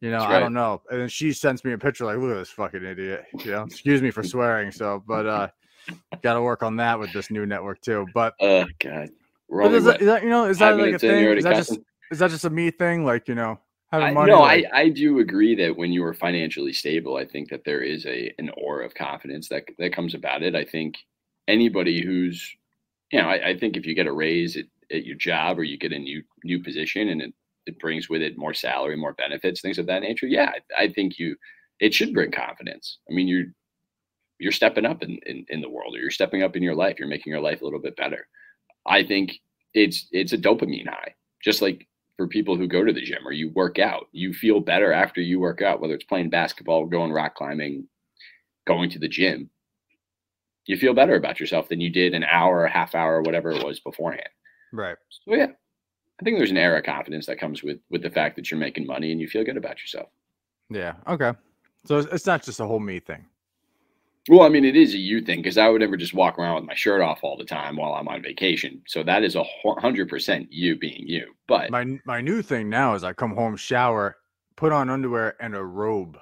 You 0.00 0.10
know, 0.10 0.20
That's 0.20 0.32
I 0.32 0.40
don't 0.40 0.54
know. 0.54 0.80
And 0.90 1.02
then 1.02 1.08
she 1.08 1.32
sends 1.32 1.62
me 1.62 1.72
a 1.72 1.78
picture 1.78 2.06
like, 2.06 2.16
look 2.16 2.30
at 2.30 2.38
this 2.38 2.48
fucking 2.48 2.84
idiot. 2.84 3.26
You 3.44 3.52
know, 3.52 3.62
excuse 3.64 4.00
me 4.00 4.10
for 4.10 4.22
swearing. 4.22 4.70
So, 4.72 5.02
but 5.06 5.26
uh, 5.26 5.48
got 6.22 6.34
to 6.34 6.42
work 6.42 6.62
on 6.62 6.76
that 6.76 6.98
with 6.98 7.12
this 7.12 7.30
new 7.30 7.44
network 7.44 7.82
too. 7.82 8.06
But, 8.14 8.34
Oh 8.40 8.64
God. 8.78 9.10
But 9.50 9.74
is, 9.74 9.84
that, 9.84 10.00
that 10.00 10.22
you 10.22 10.28
know 10.28 10.44
is 10.44 10.58
that 10.58 10.76
like 10.76 10.80
a 10.80 10.84
minutes 10.84 11.04
in, 11.04 11.18
you're 11.18 11.30
thing? 11.30 11.38
Is 11.38 11.44
that 11.44 11.56
just 11.56 11.78
is 12.10 12.18
that 12.20 12.30
just 12.30 12.44
a 12.44 12.50
me 12.50 12.70
thing? 12.70 13.04
Like 13.04 13.26
you 13.26 13.34
know, 13.34 13.58
having 13.90 14.08
I, 14.08 14.12
money. 14.12 14.30
no, 14.30 14.40
like, 14.40 14.64
I, 14.72 14.82
I 14.82 14.88
do 14.88 15.18
agree 15.18 15.56
that 15.56 15.76
when 15.76 15.92
you 15.92 16.04
are 16.04 16.14
financially 16.14 16.72
stable, 16.72 17.16
I 17.16 17.26
think 17.26 17.50
that 17.50 17.64
there 17.64 17.82
is 17.82 18.06
a 18.06 18.32
an 18.38 18.50
aura 18.56 18.86
of 18.86 18.94
confidence 18.94 19.48
that 19.48 19.64
that 19.78 19.92
comes 19.92 20.14
about 20.14 20.42
it. 20.42 20.54
I 20.54 20.64
think 20.64 20.98
anybody 21.48 22.04
who's, 22.04 22.54
you 23.10 23.20
know, 23.20 23.28
I, 23.28 23.48
I 23.48 23.58
think 23.58 23.76
if 23.76 23.86
you 23.86 23.94
get 23.94 24.06
a 24.06 24.12
raise 24.12 24.56
at, 24.56 24.66
at 24.92 25.04
your 25.04 25.16
job 25.16 25.58
or 25.58 25.64
you 25.64 25.76
get 25.76 25.92
a 25.92 25.98
new 25.98 26.22
new 26.44 26.62
position 26.62 27.08
and 27.08 27.22
it, 27.22 27.34
it 27.66 27.78
brings 27.78 28.08
with 28.08 28.22
it 28.22 28.38
more 28.38 28.54
salary, 28.54 28.96
more 28.96 29.14
benefits, 29.14 29.60
things 29.60 29.78
of 29.78 29.86
that 29.86 30.02
nature. 30.02 30.26
Yeah, 30.26 30.52
I, 30.76 30.84
I 30.84 30.88
think 30.88 31.18
you 31.18 31.36
it 31.78 31.94
should 31.94 32.14
bring 32.14 32.30
confidence. 32.30 32.98
I 33.10 33.14
mean, 33.14 33.28
you're 33.28 33.46
you're 34.38 34.52
stepping 34.52 34.86
up 34.86 35.02
in, 35.02 35.18
in 35.26 35.44
in 35.48 35.60
the 35.60 35.70
world, 35.70 35.94
or 35.94 35.98
you're 35.98 36.10
stepping 36.10 36.42
up 36.42 36.56
in 36.56 36.62
your 36.62 36.74
life. 36.74 36.96
You're 36.98 37.08
making 37.08 37.32
your 37.32 37.42
life 37.42 37.60
a 37.60 37.64
little 37.64 37.80
bit 37.80 37.96
better. 37.96 38.26
I 38.86 39.04
think 39.04 39.40
it's 39.74 40.08
it's 40.12 40.32
a 40.32 40.38
dopamine 40.38 40.88
high, 40.88 41.14
just 41.42 41.62
like 41.62 41.86
for 42.16 42.26
people 42.26 42.56
who 42.56 42.66
go 42.66 42.84
to 42.84 42.92
the 42.92 43.00
gym 43.00 43.26
or 43.26 43.32
you 43.32 43.50
work 43.50 43.78
out. 43.78 44.08
You 44.12 44.34
feel 44.34 44.60
better 44.60 44.92
after 44.92 45.22
you 45.22 45.40
work 45.40 45.62
out, 45.62 45.80
whether 45.80 45.94
it's 45.94 46.04
playing 46.04 46.28
basketball, 46.28 46.84
going 46.86 47.12
rock 47.12 47.34
climbing, 47.34 47.88
going 48.66 48.90
to 48.90 48.98
the 48.98 49.08
gym. 49.08 49.48
You 50.66 50.76
feel 50.76 50.92
better 50.92 51.14
about 51.14 51.40
yourself 51.40 51.68
than 51.68 51.80
you 51.80 51.90
did 51.90 52.12
an 52.12 52.24
hour, 52.24 52.66
a 52.66 52.70
half 52.70 52.94
hour, 52.94 53.22
whatever 53.22 53.50
it 53.50 53.64
was 53.64 53.80
beforehand. 53.80 54.28
right. 54.72 54.96
So 55.08 55.34
yeah, 55.34 55.52
I 56.20 56.22
think 56.22 56.36
there's 56.36 56.50
an 56.50 56.58
air 56.58 56.76
of 56.76 56.84
confidence 56.84 57.26
that 57.26 57.38
comes 57.38 57.62
with 57.62 57.78
with 57.88 58.02
the 58.02 58.10
fact 58.10 58.36
that 58.36 58.50
you're 58.50 58.60
making 58.60 58.86
money 58.86 59.10
and 59.10 59.20
you 59.20 59.28
feel 59.28 59.44
good 59.44 59.56
about 59.56 59.80
yourself. 59.80 60.08
Yeah. 60.68 60.94
Okay. 61.08 61.32
So 61.86 61.98
it's, 61.98 62.26
not 62.26 62.42
just 62.42 62.60
a 62.60 62.66
whole 62.66 62.78
me 62.78 63.00
thing. 63.00 63.24
Well, 64.28 64.42
I 64.42 64.50
mean, 64.50 64.66
it 64.66 64.76
is 64.76 64.92
a 64.92 64.98
you 64.98 65.22
thing 65.22 65.38
because 65.38 65.56
I 65.56 65.68
would 65.68 65.80
never 65.80 65.96
just 65.96 66.12
walk 66.12 66.38
around 66.38 66.56
with 66.56 66.64
my 66.64 66.74
shirt 66.74 67.00
off 67.00 67.20
all 67.22 67.38
the 67.38 67.44
time 67.44 67.76
while 67.76 67.94
I'm 67.94 68.06
on 68.06 68.22
vacation. 68.22 68.82
So 68.86 69.02
that 69.02 69.24
is 69.24 69.34
a 69.34 69.44
hundred 69.64 70.10
percent 70.10 70.52
you 70.52 70.76
being 70.76 71.08
you. 71.08 71.32
But 71.48 71.70
My 71.70 71.98
my 72.04 72.20
new 72.20 72.42
thing 72.42 72.68
now 72.68 72.94
is 72.94 73.02
I 73.02 73.14
come 73.14 73.34
home, 73.34 73.56
shower, 73.56 74.18
put 74.56 74.72
on 74.72 74.90
underwear 74.90 75.36
and 75.40 75.56
a 75.56 75.64
robe. 75.64 76.18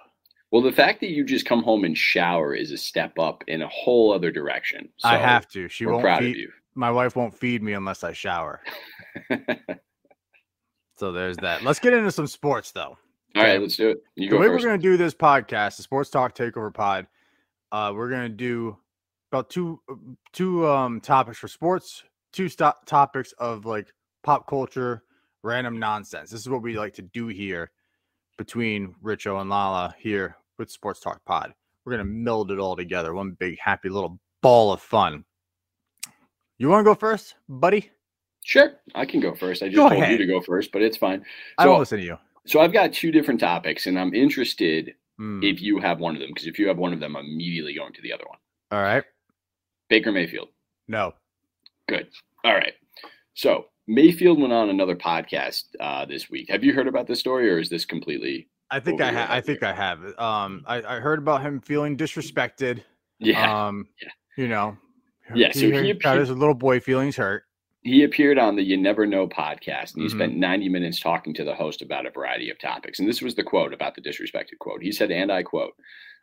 Well, 0.52 0.62
the 0.62 0.72
fact 0.72 1.00
that 1.00 1.10
you 1.10 1.24
just 1.24 1.44
come 1.44 1.62
home 1.62 1.84
and 1.84 1.98
shower 1.98 2.54
is 2.54 2.70
a 2.70 2.78
step 2.78 3.18
up 3.18 3.44
in 3.48 3.62
a 3.62 3.68
whole 3.68 4.12
other 4.12 4.30
direction. 4.30 4.88
So 4.98 5.08
I 5.08 5.16
have 5.16 5.48
to. 5.48 5.68
She 5.68 5.84
won't 5.84 6.00
proud 6.00 6.20
feed, 6.20 6.30
of 6.30 6.36
you. 6.36 6.52
my 6.74 6.90
wife 6.90 7.16
won't 7.16 7.34
feed 7.34 7.62
me 7.62 7.72
unless 7.72 8.04
I 8.04 8.12
shower. 8.12 8.62
So 10.98 11.12
there's 11.12 11.36
that. 11.38 11.62
Let's 11.62 11.78
get 11.78 11.92
into 11.92 12.10
some 12.10 12.26
sports 12.26 12.72
though. 12.72 12.98
All 13.36 13.42
right, 13.42 13.60
let's 13.60 13.76
do 13.76 13.90
it. 13.90 14.02
You 14.16 14.28
the 14.28 14.36
go 14.36 14.40
way 14.40 14.48
first. 14.48 14.64
we're 14.64 14.68
going 14.70 14.80
to 14.80 14.88
do 14.88 14.96
this 14.96 15.14
podcast, 15.14 15.76
the 15.76 15.82
Sports 15.82 16.10
Talk 16.10 16.34
Takeover 16.34 16.72
Pod, 16.72 17.06
uh, 17.70 17.92
we're 17.94 18.08
going 18.08 18.22
to 18.22 18.28
do 18.28 18.76
about 19.30 19.50
two 19.50 19.80
two 20.32 20.66
um 20.66 21.00
topics 21.00 21.38
for 21.38 21.48
sports, 21.48 22.02
two 22.32 22.48
stop 22.48 22.84
topics 22.86 23.32
of 23.38 23.64
like 23.64 23.92
pop 24.24 24.48
culture, 24.48 25.04
random 25.42 25.78
nonsense. 25.78 26.30
This 26.30 26.40
is 26.40 26.48
what 26.48 26.62
we 26.62 26.78
like 26.78 26.94
to 26.94 27.02
do 27.02 27.28
here 27.28 27.70
between 28.36 28.94
Richo 29.02 29.40
and 29.40 29.50
Lala 29.50 29.94
here 29.98 30.36
with 30.58 30.70
Sports 30.70 31.00
Talk 31.00 31.24
Pod. 31.24 31.54
We're 31.84 31.92
going 31.92 32.06
to 32.06 32.12
meld 32.12 32.50
it 32.50 32.58
all 32.58 32.76
together, 32.76 33.14
one 33.14 33.32
big 33.38 33.58
happy 33.58 33.88
little 33.88 34.18
ball 34.42 34.72
of 34.72 34.80
fun. 34.80 35.24
You 36.58 36.68
want 36.68 36.84
to 36.84 36.90
go 36.90 36.94
first, 36.94 37.36
buddy? 37.48 37.90
Sure, 38.48 38.72
I 38.94 39.04
can 39.04 39.20
go 39.20 39.34
first. 39.34 39.62
I 39.62 39.66
just 39.66 39.76
Go 39.76 39.90
told 39.90 40.00
ahead. 40.02 40.12
you 40.12 40.16
to 40.16 40.26
go 40.26 40.40
first, 40.40 40.72
but 40.72 40.80
it's 40.80 40.96
fine. 40.96 41.22
I 41.58 41.64
So- 41.64 41.68
don't 41.70 41.78
listen 41.80 41.98
to 41.98 42.04
you. 42.04 42.16
So 42.46 42.60
I've 42.60 42.72
got 42.72 42.94
two 42.94 43.12
different 43.12 43.38
topics, 43.40 43.86
and 43.86 43.98
I'm 43.98 44.14
interested 44.14 44.94
Hmm, 45.18 45.42
if 45.42 45.60
you 45.60 45.80
have 45.80 45.98
one 46.00 46.14
of 46.14 46.20
them 46.22 46.30
because 46.30 46.46
if 46.46 46.58
you 46.58 46.66
have 46.68 46.78
one 46.78 46.94
of 46.94 47.00
them, 47.00 47.14
I'm 47.14 47.26
immediately 47.26 47.74
going 47.74 47.92
to 47.92 48.00
the 48.00 48.10
other 48.12 48.24
one. 48.26 48.38
All 48.70 48.80
right. 48.80 49.04
Baker 49.90 50.12
Mayfield. 50.12 50.48
No. 50.86 51.12
Good. 51.88 52.08
All 52.44 52.54
right. 52.54 52.72
So 53.34 53.66
Mayfield 53.86 54.40
went 54.40 54.52
on 54.54 54.70
another 54.70 54.96
podcast 54.96 55.64
uh, 55.80 56.06
this 56.06 56.30
week. 56.30 56.48
Have 56.48 56.64
you 56.64 56.72
heard 56.72 56.86
about 56.88 57.06
this 57.06 57.18
story, 57.20 57.50
or 57.50 57.58
is 57.58 57.68
this 57.68 57.84
completely? 57.84 58.48
I 58.70 58.80
think 58.80 59.02
I 59.02 59.12
ha- 59.12 59.26
I 59.28 59.40
think. 59.42 59.62
I 59.62 59.72
have. 59.74 60.02
Um, 60.18 60.62
I, 60.66 60.76
I 60.82 61.00
heard 61.00 61.18
about 61.18 61.42
him 61.42 61.60
feeling 61.60 61.96
disrespected. 61.98 62.82
Yeah. 63.18 63.66
Um, 63.66 63.88
Yeah. 64.02 64.08
you 64.38 64.48
know. 64.48 64.76
Yeah, 65.34 65.52
so 65.52 65.60
he 65.60 65.70
got 65.70 65.90
appeared- 65.90 66.20
his 66.20 66.30
little 66.30 66.54
boy 66.54 66.80
feelings 66.80 67.16
hurt. 67.16 67.42
He 67.82 68.02
appeared 68.04 68.38
on 68.38 68.56
the 68.56 68.62
You 68.62 68.76
Never 68.76 69.06
Know 69.06 69.26
podcast, 69.28 69.94
and 69.94 70.02
he 70.02 70.08
Mhm. 70.08 70.12
spent 70.16 70.37
90 70.37 70.68
minutes 70.68 71.00
talking 71.00 71.32
to 71.35 71.44
the 71.44 71.54
host 71.54 71.80
about 71.82 72.06
a 72.06 72.11
variety 72.11 72.50
of 72.50 72.58
topics. 72.58 72.99
And 72.99 73.08
this 73.08 73.23
was 73.23 73.35
the 73.35 73.42
quote 73.44 73.73
about 73.73 73.94
the 73.94 74.00
disrespected 74.02 74.58
quote. 74.58 74.82
He 74.82 74.92
said, 74.92 75.11
and 75.11 75.30
I 75.32 75.42
quote, 75.42 75.75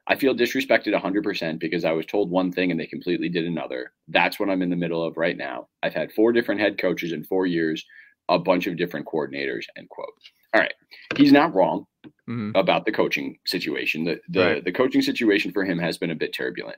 I 0.08 0.16
feel 0.16 0.36
disrespected 0.36 0.94
100% 0.94 1.60
because 1.60 1.84
I 1.84 1.92
was 1.92 2.06
told 2.06 2.30
one 2.30 2.52
thing 2.52 2.70
and 2.70 2.80
they 2.80 2.86
completely 2.86 3.28
did 3.30 3.46
another. 3.46 3.94
That's 4.08 4.40
what 4.40 4.50
I'm 4.50 4.62
in 4.62 4.70
the 4.70 4.76
middle 4.76 5.04
of 5.04 5.18
right 5.18 5.36
now. 5.36 5.68
I've 5.82 5.96
had 5.96 6.12
four 6.12 6.32
different 6.32 6.62
head 6.62 6.78
coaches 6.78 7.12
in 7.12 7.24
four 7.24 7.48
years, 7.48 7.84
a 8.30 8.38
bunch 8.38 8.68
of 8.68 8.78
different 8.78 9.08
coordinators, 9.08 9.66
end 9.76 9.90
quote. 9.90 10.14
All 10.54 10.62
right. 10.62 10.74
He's 11.18 11.32
not 11.32 11.54
wrong 11.56 11.88
Mhm. 12.28 12.52
about 12.56 12.86
the 12.86 12.92
coaching 12.92 13.40
situation. 13.48 14.04
The 14.04 14.22
the, 14.30 14.40
Right. 14.40 14.64
the 14.64 14.72
coaching 14.72 15.02
situation 15.02 15.52
for 15.52 15.66
him 15.66 15.80
has 15.80 15.98
been 15.98 16.12
a 16.12 16.16
bit 16.16 16.34
turbulent. 16.34 16.78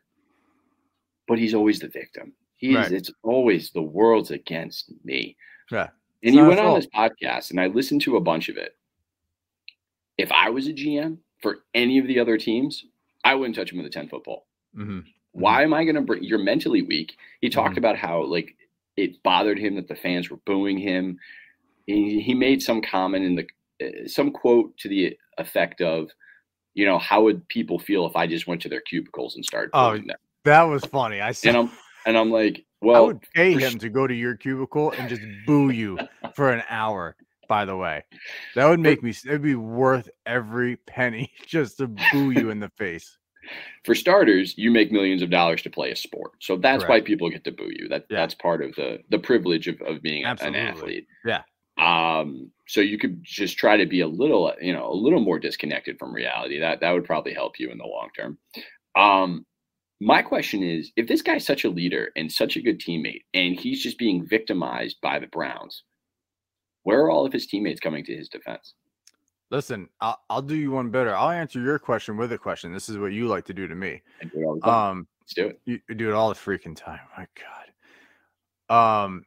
But 1.27 1.37
he's 1.39 1.53
always 1.53 1.79
the 1.79 1.89
victim. 1.89 2.33
He's 2.57 2.75
Right. 2.75 2.91
it's 2.91 3.11
always 3.23 3.71
the 3.71 3.81
world's 3.81 4.31
against 4.31 4.91
me. 5.03 5.35
Yeah. 5.71 5.83
And 6.23 6.33
It's 6.33 6.35
he 6.35 6.41
went 6.41 6.59
on 6.59 6.75
this 6.75 6.87
podcast 6.87 7.51
and 7.51 7.59
I 7.59 7.67
listened 7.67 8.01
to 8.01 8.17
a 8.17 8.21
bunch 8.21 8.49
of 8.49 8.57
it. 8.57 8.75
If 10.17 10.31
I 10.31 10.49
was 10.49 10.67
a 10.67 10.73
GM 10.73 11.19
for 11.41 11.59
any 11.75 11.99
of 11.99 12.07
the 12.07 12.19
other 12.19 12.37
teams, 12.37 12.85
I 13.23 13.35
wouldn't 13.35 13.55
touch 13.55 13.71
him 13.71 13.77
with 13.77 13.85
a 13.87 13.91
10 13.91 14.09
foot 14.09 14.25
pole. 14.25 14.45
Mhm. 14.75 15.05
Why 15.33 15.61
am 15.63 15.73
I 15.73 15.83
going 15.83 15.95
to 15.95 16.01
bring 16.01 16.23
you're 16.23 16.39
mentally 16.39 16.81
weak? 16.81 17.15
He 17.41 17.49
talked 17.49 17.75
Mhm. 17.75 17.79
about 17.79 17.95
how 17.97 18.23
like 18.23 18.55
it 18.95 19.21
bothered 19.21 19.59
him 19.59 19.75
that 19.75 19.87
the 19.87 19.95
fans 19.95 20.29
were 20.31 20.37
booing 20.37 20.77
him. 20.79 21.19
He, 21.85 22.19
he 22.19 22.33
made 22.33 22.63
some 22.63 22.81
comment 22.81 23.23
in 23.23 23.35
the 23.35 23.47
uh, 23.79 24.07
some 24.07 24.31
quote 24.31 24.75
to 24.79 24.89
the 24.89 25.15
effect 25.37 25.81
of, 25.81 26.09
you 26.73 26.83
know, 26.83 26.97
how 26.97 27.21
would 27.21 27.47
people 27.47 27.77
feel 27.77 28.07
if 28.07 28.15
I 28.15 28.25
just 28.25 28.47
went 28.47 28.59
to 28.63 28.69
their 28.69 28.81
cubicles 28.81 29.35
and 29.35 29.45
started 29.45 29.69
Oh, 29.75 29.95
them? 29.95 30.09
That 30.45 30.63
was 30.63 30.83
funny. 30.85 31.21
I 31.21 31.31
said 31.31 31.49
And 31.55 31.69
I'm 31.69 31.77
and 32.07 32.17
I'm 32.17 32.31
like, 32.31 32.65
well, 32.81 32.95
I 32.95 32.99
would 33.01 33.21
pay 33.35 33.53
him 33.53 33.77
to 33.79 33.89
go 33.89 34.07
to 34.07 34.13
your 34.13 34.35
cubicle 34.35 34.91
and 34.97 35.07
just 35.07 35.21
boo 35.45 35.69
you 35.69 35.99
for 36.33 36.51
an 36.51 36.63
hour. 36.69 37.15
By 37.47 37.63
the 37.65 37.77
way, 37.77 38.03
that 38.55 38.65
would 38.67 38.79
make 38.81 39.01
me. 39.03 39.11
It'd 39.11 39.41
be 39.41 39.55
worth 39.55 40.09
every 40.25 40.75
penny 40.75 41.31
just 41.47 41.77
to 41.77 41.87
boo 41.87 42.31
you 42.31 42.49
in 42.49 42.59
the 42.59 42.69
face. 42.77 43.17
for 43.85 43.95
starters, 43.95 44.57
you 44.57 44.69
make 44.69 44.91
millions 44.91 45.21
of 45.21 45.29
dollars 45.29 45.61
to 45.61 45.69
play 45.69 45.91
a 45.91 45.95
sport. 45.95 46.31
So 46.41 46.57
that's 46.57 46.83
why 46.85 46.99
people 46.99 47.29
get 47.29 47.45
to 47.45 47.51
boo 47.53 47.69
you. 47.71 47.87
That 47.87 48.05
Yeah. 48.09 48.17
that's 48.17 48.33
part 48.35 48.61
of 48.61 48.75
the 48.75 48.99
the 49.09 49.19
privilege 49.19 49.67
of, 49.69 49.79
of 49.81 50.01
being 50.01 50.25
a- 50.25 50.35
an 50.41 50.55
athlete. 50.55 51.07
Yeah. 51.25 51.43
Um 51.77 52.51
so 52.67 52.81
you 52.81 52.97
could 52.97 53.23
just 53.23 53.57
try 53.57 53.77
to 53.77 53.85
be 53.85 54.01
a 54.01 54.07
little, 54.07 54.51
you 54.59 54.73
know, 54.73 54.91
a 54.91 54.93
little 54.93 55.21
more 55.21 55.39
disconnected 55.39 55.97
from 55.97 56.13
reality. 56.13 56.59
That 56.59 56.81
that 56.81 56.91
would 56.91 57.05
probably 57.05 57.33
help 57.33 57.59
you 57.59 57.69
in 57.71 57.77
the 57.77 57.85
long 57.85 58.09
term. 58.17 58.37
Um 58.95 59.45
my 59.99 60.21
question 60.21 60.61
is 60.63 60.91
if 60.95 61.07
this 61.07 61.21
guy's 61.21 61.45
such 61.45 61.63
a 61.65 61.69
leader 61.69 62.11
and 62.15 62.31
such 62.31 62.55
a 62.55 62.61
good 62.61 62.79
teammate 62.79 63.23
and 63.33 63.59
he's 63.59 63.81
just 63.81 63.97
being 63.97 64.25
victimized 64.25 64.97
by 65.01 65.19
the 65.19 65.27
Browns, 65.27 65.83
where 66.83 67.01
are 67.01 67.09
all 67.11 67.25
of 67.25 67.33
his 67.33 67.47
teammates 67.47 67.79
coming 67.79 68.03
to 68.05 68.15
his 68.15 68.29
defense? 68.29 68.75
Listen, 69.49 69.87
I'll, 70.01 70.19
I'll 70.29 70.41
do 70.41 70.55
you 70.55 70.71
one 70.71 70.89
better. 70.91 71.15
I'll 71.15 71.29
answer 71.29 71.59
your 71.61 71.79
question 71.79 72.17
with 72.17 72.31
a 72.33 72.37
question. 72.37 72.71
This 72.73 72.89
is 72.89 72.97
what 72.97 73.13
you 73.13 73.27
like 73.27 73.45
to 73.45 73.53
do 73.53 73.67
to 73.67 73.75
me. 73.75 74.01
Do 74.21 74.29
it 74.41 74.43
all 74.45 74.55
the 74.55 74.61
time. 74.61 74.73
Um, 74.91 75.07
Let's 75.21 75.33
do 75.33 75.47
it. 75.47 75.61
you, 75.65 75.79
you 75.89 75.95
do 75.95 76.09
it 76.09 76.13
all 76.13 76.29
the 76.29 76.35
freaking 76.35 76.75
time. 76.75 76.99
My 77.17 77.27
God. 78.69 79.03
Um, 79.05 79.23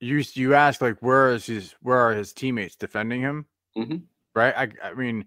you 0.00 0.22
you 0.34 0.54
ask 0.54 0.80
like 0.80 0.98
where 1.00 1.32
is 1.32 1.46
his 1.46 1.74
where 1.82 1.98
are 1.98 2.12
his 2.14 2.32
teammates 2.32 2.76
defending 2.76 3.20
him? 3.20 3.46
Mhm. 3.76 4.02
Right. 4.34 4.54
I 4.56 4.88
I 4.90 4.94
mean, 4.94 5.24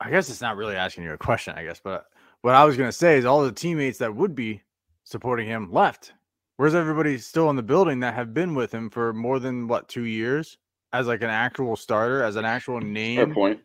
I 0.00 0.10
guess 0.10 0.28
it's 0.28 0.40
not 0.40 0.56
really 0.56 0.76
asking 0.76 1.04
you 1.04 1.12
a 1.12 1.18
question. 1.18 1.54
I 1.56 1.64
guess, 1.64 1.80
but 1.82 2.06
what 2.42 2.54
I 2.54 2.64
was 2.64 2.76
gonna 2.76 2.92
say 2.92 3.18
is 3.18 3.24
all 3.24 3.42
the 3.42 3.52
teammates 3.52 3.98
that 3.98 4.14
would 4.14 4.34
be 4.34 4.62
supporting 5.04 5.46
him 5.46 5.72
left. 5.72 6.12
Where's 6.56 6.74
everybody 6.74 7.18
still 7.18 7.50
in 7.50 7.56
the 7.56 7.62
building 7.62 8.00
that 8.00 8.14
have 8.14 8.32
been 8.32 8.54
with 8.54 8.72
him 8.72 8.90
for 8.90 9.12
more 9.12 9.38
than 9.40 9.66
what 9.66 9.88
two 9.88 10.04
years 10.04 10.58
as 10.92 11.08
like 11.08 11.22
an 11.22 11.30
actual 11.30 11.74
starter, 11.74 12.22
as 12.22 12.36
an 12.36 12.44
actual 12.44 12.80
Fair 12.80 12.88
name? 12.88 13.34
point. 13.34 13.60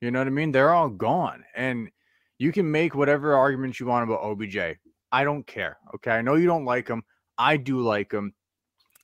You 0.00 0.10
know 0.10 0.20
what 0.20 0.26
I 0.26 0.30
mean? 0.30 0.50
They're 0.50 0.72
all 0.72 0.88
gone. 0.88 1.44
And 1.54 1.90
you 2.38 2.52
can 2.52 2.70
make 2.70 2.94
whatever 2.94 3.34
arguments 3.34 3.78
you 3.78 3.86
want 3.86 4.04
about 4.04 4.22
OBJ. 4.22 4.78
I 5.12 5.24
don't 5.24 5.46
care. 5.46 5.76
Okay. 5.94 6.12
I 6.12 6.22
know 6.22 6.36
you 6.36 6.46
don't 6.46 6.64
like 6.64 6.88
him. 6.88 7.02
I 7.36 7.58
do 7.58 7.80
like 7.80 8.10
him. 8.10 8.32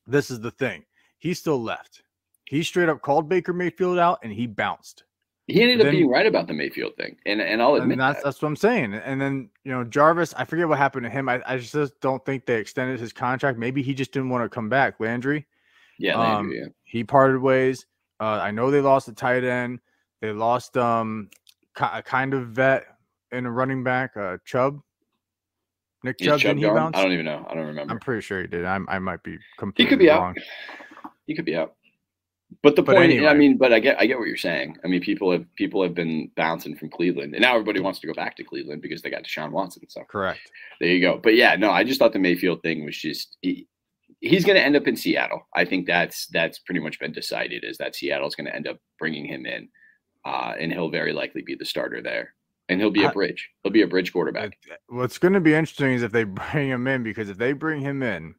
This 0.07 0.31
is 0.31 0.41
the 0.41 0.53
thing. 0.53 0.85
He 1.19 1.35
still 1.35 1.63
left. 1.63 2.03
He 2.47 2.63
straight 2.63 2.89
up 2.89 3.03
called 3.03 3.29
Baker 3.29 3.53
Mayfield 3.53 3.99
out 3.99 4.21
and 4.23 4.33
he 4.33 4.47
bounced. 4.47 5.05
He 5.49 5.63
ended 5.63 5.81
up 5.87 5.93
being 5.93 6.09
right 6.09 6.27
about 6.27 6.49
the 6.49 6.55
Mayfield 6.55 6.97
thing, 6.97 7.17
and 7.25 7.41
and 7.41 7.63
I'll 7.63 7.77
admit 7.77 7.93
And 7.93 8.01
that's 8.01 8.19
that. 8.19 8.25
that's 8.25 8.43
what 8.43 8.49
I'm 8.49 8.57
saying. 8.57 8.95
And 8.95 9.21
then, 9.21 9.49
you 9.63 9.71
know, 9.71 9.85
Jarvis, 9.85 10.35
I 10.35 10.45
forget 10.45 10.67
what 10.67 10.79
happened 10.79 11.05
to 11.05 11.11
him. 11.11 11.29
I, 11.29 11.41
I 11.47 11.59
just 11.59 12.01
don't 12.01 12.25
think 12.25 12.47
they 12.47 12.59
extended 12.59 12.99
his 12.99 13.13
contract. 13.13 13.57
Maybe 13.57 13.81
he 13.81 13.95
just 13.95 14.11
didn't 14.11 14.31
want 14.31 14.45
to 14.45 14.49
come 14.49 14.69
back. 14.69 14.99
Landry. 14.99 15.47
Yeah, 15.99 16.15
um, 16.15 16.51
yeah. 16.53 16.67
he 16.83 17.05
parted 17.05 17.41
ways. 17.41 17.87
Uh, 18.19 18.41
I 18.43 18.51
know 18.51 18.73
they 18.73 18.81
lost 18.81 19.07
a 19.07 19.13
tight 19.13 19.45
end. 19.45 19.79
They 20.21 20.33
lost 20.33 20.77
um 20.77 21.31
a 21.81 22.03
kind 22.03 22.35
of 22.35 22.49
vet 22.49 22.85
in 23.31 23.47
a 23.47 23.51
running 23.51 23.85
back, 23.85 24.17
uh, 24.17 24.39
Chubb. 24.45 24.81
Nick 26.03 26.19
Chubb, 26.19 26.41
Chubb 26.41 26.57
didn't 26.57 26.59
he 26.59 26.75
bounce? 26.75 26.97
I 26.97 27.03
don't 27.03 27.13
even 27.13 27.25
know. 27.25 27.47
I 27.49 27.55
don't 27.55 27.67
remember. 27.67 27.93
I'm 27.93 28.01
pretty 28.01 28.23
sure 28.23 28.41
he 28.41 28.49
did. 28.49 28.65
I'm, 28.65 28.87
I 28.89 28.99
might 28.99 29.23
be 29.23 29.39
completely 29.59 29.85
he 29.85 29.89
could 29.89 29.99
be 30.01 30.09
wrong. 30.09 30.35
out. 30.37 31.13
He 31.27 31.35
could 31.35 31.45
be 31.45 31.57
out. 31.57 31.76
But 32.63 32.77
the 32.77 32.83
But 32.83 32.97
point, 32.97 33.27
I 33.27 33.35
mean, 33.35 33.57
but 33.57 33.73
I 33.73 33.81
get, 33.81 34.01
I 34.01 34.07
get 34.07 34.19
what 34.19 34.29
you're 34.29 34.37
saying. 34.37 34.79
I 34.85 34.89
mean, 34.89 35.01
people 35.01 35.31
have 35.33 35.45
people 35.57 35.83
have 35.83 35.95
been 35.95 36.31
bouncing 36.37 36.77
from 36.77 36.91
Cleveland, 36.91 37.35
and 37.35 37.43
now 37.43 37.53
everybody 37.53 37.81
wants 37.81 38.01
to 38.01 38.07
go 38.07 38.15
back 38.15 38.37
to 38.37 38.45
Cleveland 38.45 38.83
because 38.83 39.03
they 39.03 39.11
got 39.11 39.25
Deshaun 39.25 39.51
Watson. 39.51 39.83
So 39.89 40.03
Correct. 40.09 40.41
there 40.81 40.89
you 40.89 41.01
go. 41.01 41.19
But 41.23 41.35
yeah, 41.35 41.57
no, 41.57 41.71
I 41.71 41.85
just 41.85 41.99
thought 41.99 42.13
the 42.13 42.19
Mayfield 42.19 42.63
thing 42.63 42.85
was 42.85 42.97
just 42.97 43.37
he, 43.41 43.69
he's 44.21 44.45
going 44.45 44.57
to 44.57 44.65
end 44.65 44.77
up 44.77 44.87
in 44.87 44.97
Seattle. 44.97 45.47
I 45.55 45.65
think 45.65 45.87
that's 45.87 46.27
that's 46.29 46.59
pretty 46.61 46.81
much 46.81 46.99
been 46.99 47.13
decided. 47.13 47.65
Is 47.65 47.79
that 47.79 47.95
Seattle's 47.95 48.35
going 48.35 48.47
to 48.47 48.55
end 48.55 48.67
up 48.67 48.79
bringing 48.99 49.27
him 49.27 49.47
in, 49.47 49.69
uh, 50.25 50.55
and 50.59 50.73
he'll 50.73 50.91
very 50.91 51.13
likely 51.13 51.43
be 51.43 51.55
the 51.55 51.65
starter 51.65 52.03
there, 52.03 52.35
and 52.69 52.81
he'll 52.81 52.91
be 52.91 53.05
a 53.05 53.11
bridge. 53.11 53.51
He'll 53.63 53.73
be 53.73 53.83
a 53.83 53.89
bridge 53.89 54.13
quarterback. 54.13 54.59
What's 54.89 55.19
going 55.19 55.35
to 55.35 55.41
be 55.41 55.55
interesting 55.55 55.93
is 55.93 56.03
if 56.03 56.13
they 56.13 56.25
bring 56.53 56.69
him 56.69 56.87
in, 56.87 57.03
because 57.03 57.29
if 57.29 57.39
they 57.39 57.53
bring 57.53 57.81
him 57.81 58.03
in, 58.03 58.35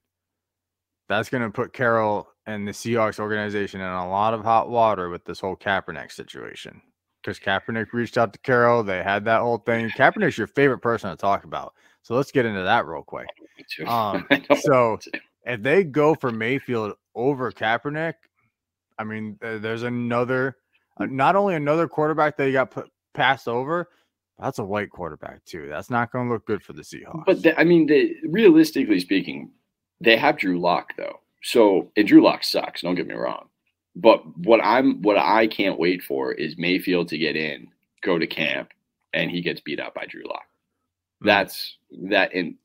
that's 1.07 1.29
going 1.29 1.43
to 1.43 1.49
put 1.49 1.73
Carroll 1.73 2.27
and 2.47 2.65
the 2.65 2.71
Seahawks 2.71 3.19
organization 3.19 3.81
in 3.81 3.87
a 3.87 4.09
lot 4.09 4.33
of 4.33 4.43
hot 4.43 4.69
water 4.69 5.09
with 5.09 5.25
this 5.25 5.39
whole 5.39 5.55
Kaepernick 5.55 6.11
situation. 6.11 6.81
Because 7.21 7.39
Kaepernick 7.39 7.91
reached 7.91 8.17
out 8.17 8.31
to 8.31 8.39
Carroll, 8.39 8.83
they 8.83 9.03
had 9.03 9.25
that 9.25 9.41
whole 9.41 9.57
thing. 9.57 9.89
Kaepernick's 9.97 10.37
your 10.37 10.47
favorite 10.47 10.79
person 10.79 11.09
to 11.09 11.17
talk 11.17 11.43
about, 11.43 11.73
so 12.01 12.15
let's 12.15 12.31
get 12.31 12.45
into 12.45 12.63
that 12.63 12.87
real 12.87 13.03
quick. 13.03 13.27
Um, 13.85 14.25
So 14.61 14.97
if 15.45 15.61
they 15.61 15.83
go 15.83 16.15
for 16.15 16.31
Mayfield 16.31 16.93
over 17.15 17.51
Kaepernick, 17.51 18.13
I 18.97 19.03
mean, 19.03 19.37
there's 19.41 19.83
another, 19.83 20.57
uh, 20.99 21.05
not 21.05 21.35
only 21.35 21.55
another 21.55 21.87
quarterback 21.87 22.37
that 22.37 22.51
got 22.51 22.71
put 22.71 22.89
passed 23.13 23.47
over, 23.47 23.89
that's 24.39 24.59
a 24.59 24.63
white 24.63 24.89
quarterback 24.89 25.43
too. 25.45 25.67
That's 25.67 25.89
not 25.89 26.11
going 26.11 26.27
to 26.27 26.33
look 26.33 26.45
good 26.45 26.63
for 26.63 26.73
the 26.73 26.81
Seahawks. 26.81 27.25
But 27.25 27.43
the, 27.43 27.59
I 27.59 27.63
mean, 27.63 27.87
the, 27.87 28.15
realistically 28.23 28.99
speaking, 28.99 29.51
they 29.99 30.15
have 30.15 30.37
Drew 30.37 30.59
Lock 30.59 30.93
though. 30.95 31.19
So 31.43 31.91
and 31.95 32.07
Drew 32.07 32.21
Lock 32.23 32.43
sucks. 32.43 32.81
Don't 32.81 32.95
get 32.95 33.07
me 33.07 33.13
wrong. 33.15 33.47
But 33.95 34.21
what 34.39 34.59
I'm 34.63 35.01
what 35.01 35.17
I 35.17 35.47
can't 35.47 35.79
wait 35.79 36.03
for 36.03 36.31
is 36.33 36.57
Mayfield 36.57 37.07
to 37.09 37.17
get 37.17 37.35
in, 37.35 37.67
go 38.03 38.17
to 38.19 38.27
camp 38.27 38.69
and 39.13 39.31
he 39.31 39.41
gets 39.41 39.61
beat 39.61 39.79
out 39.79 39.93
by 39.93 40.05
Drew 40.05 40.23
Lock. 40.27 40.45
Mm. 41.23 41.25
That's 41.27 41.77
that. 42.09 42.33
And 42.33 42.55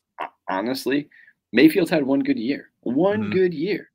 honestly, 0.48 1.08
Mayfield's 1.52 1.90
had 1.90 2.04
one 2.04 2.20
good 2.20 2.38
year. 2.38 2.70
One 2.80 3.24
Mhm. 3.24 3.32
good 3.32 3.54
year. 3.54 3.90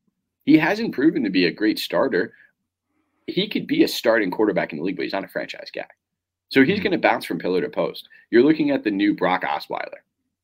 He 0.45 0.57
hasn't 0.57 0.93
proven 0.93 1.23
to 1.23 1.29
be 1.29 1.45
a 1.45 1.51
great 1.51 1.77
starter. 1.79 2.33
He 3.27 3.49
could 3.49 3.67
be 3.67 3.83
a 3.83 3.87
starting 3.87 4.31
quarterback 4.31 4.71
in 4.71 4.77
the 4.79 4.83
league, 4.85 4.95
but 4.95 5.03
he's 5.03 5.11
not 5.13 5.25
a 5.25 5.27
franchise 5.27 5.69
guy. 5.73 5.87
So 6.49 6.63
he's 6.63 6.79
Mhm. 6.79 6.83
going 6.83 6.91
to 6.93 6.97
bounce 6.97 7.25
from 7.25 7.39
pillar 7.39 7.59
to 7.61 7.69
post. 7.69 8.07
You're 8.31 8.43
looking 8.43 8.71
at 8.71 8.83
the 8.83 8.91
new 8.91 9.13
Brock 9.13 9.43
Osweiler, 9.43 9.99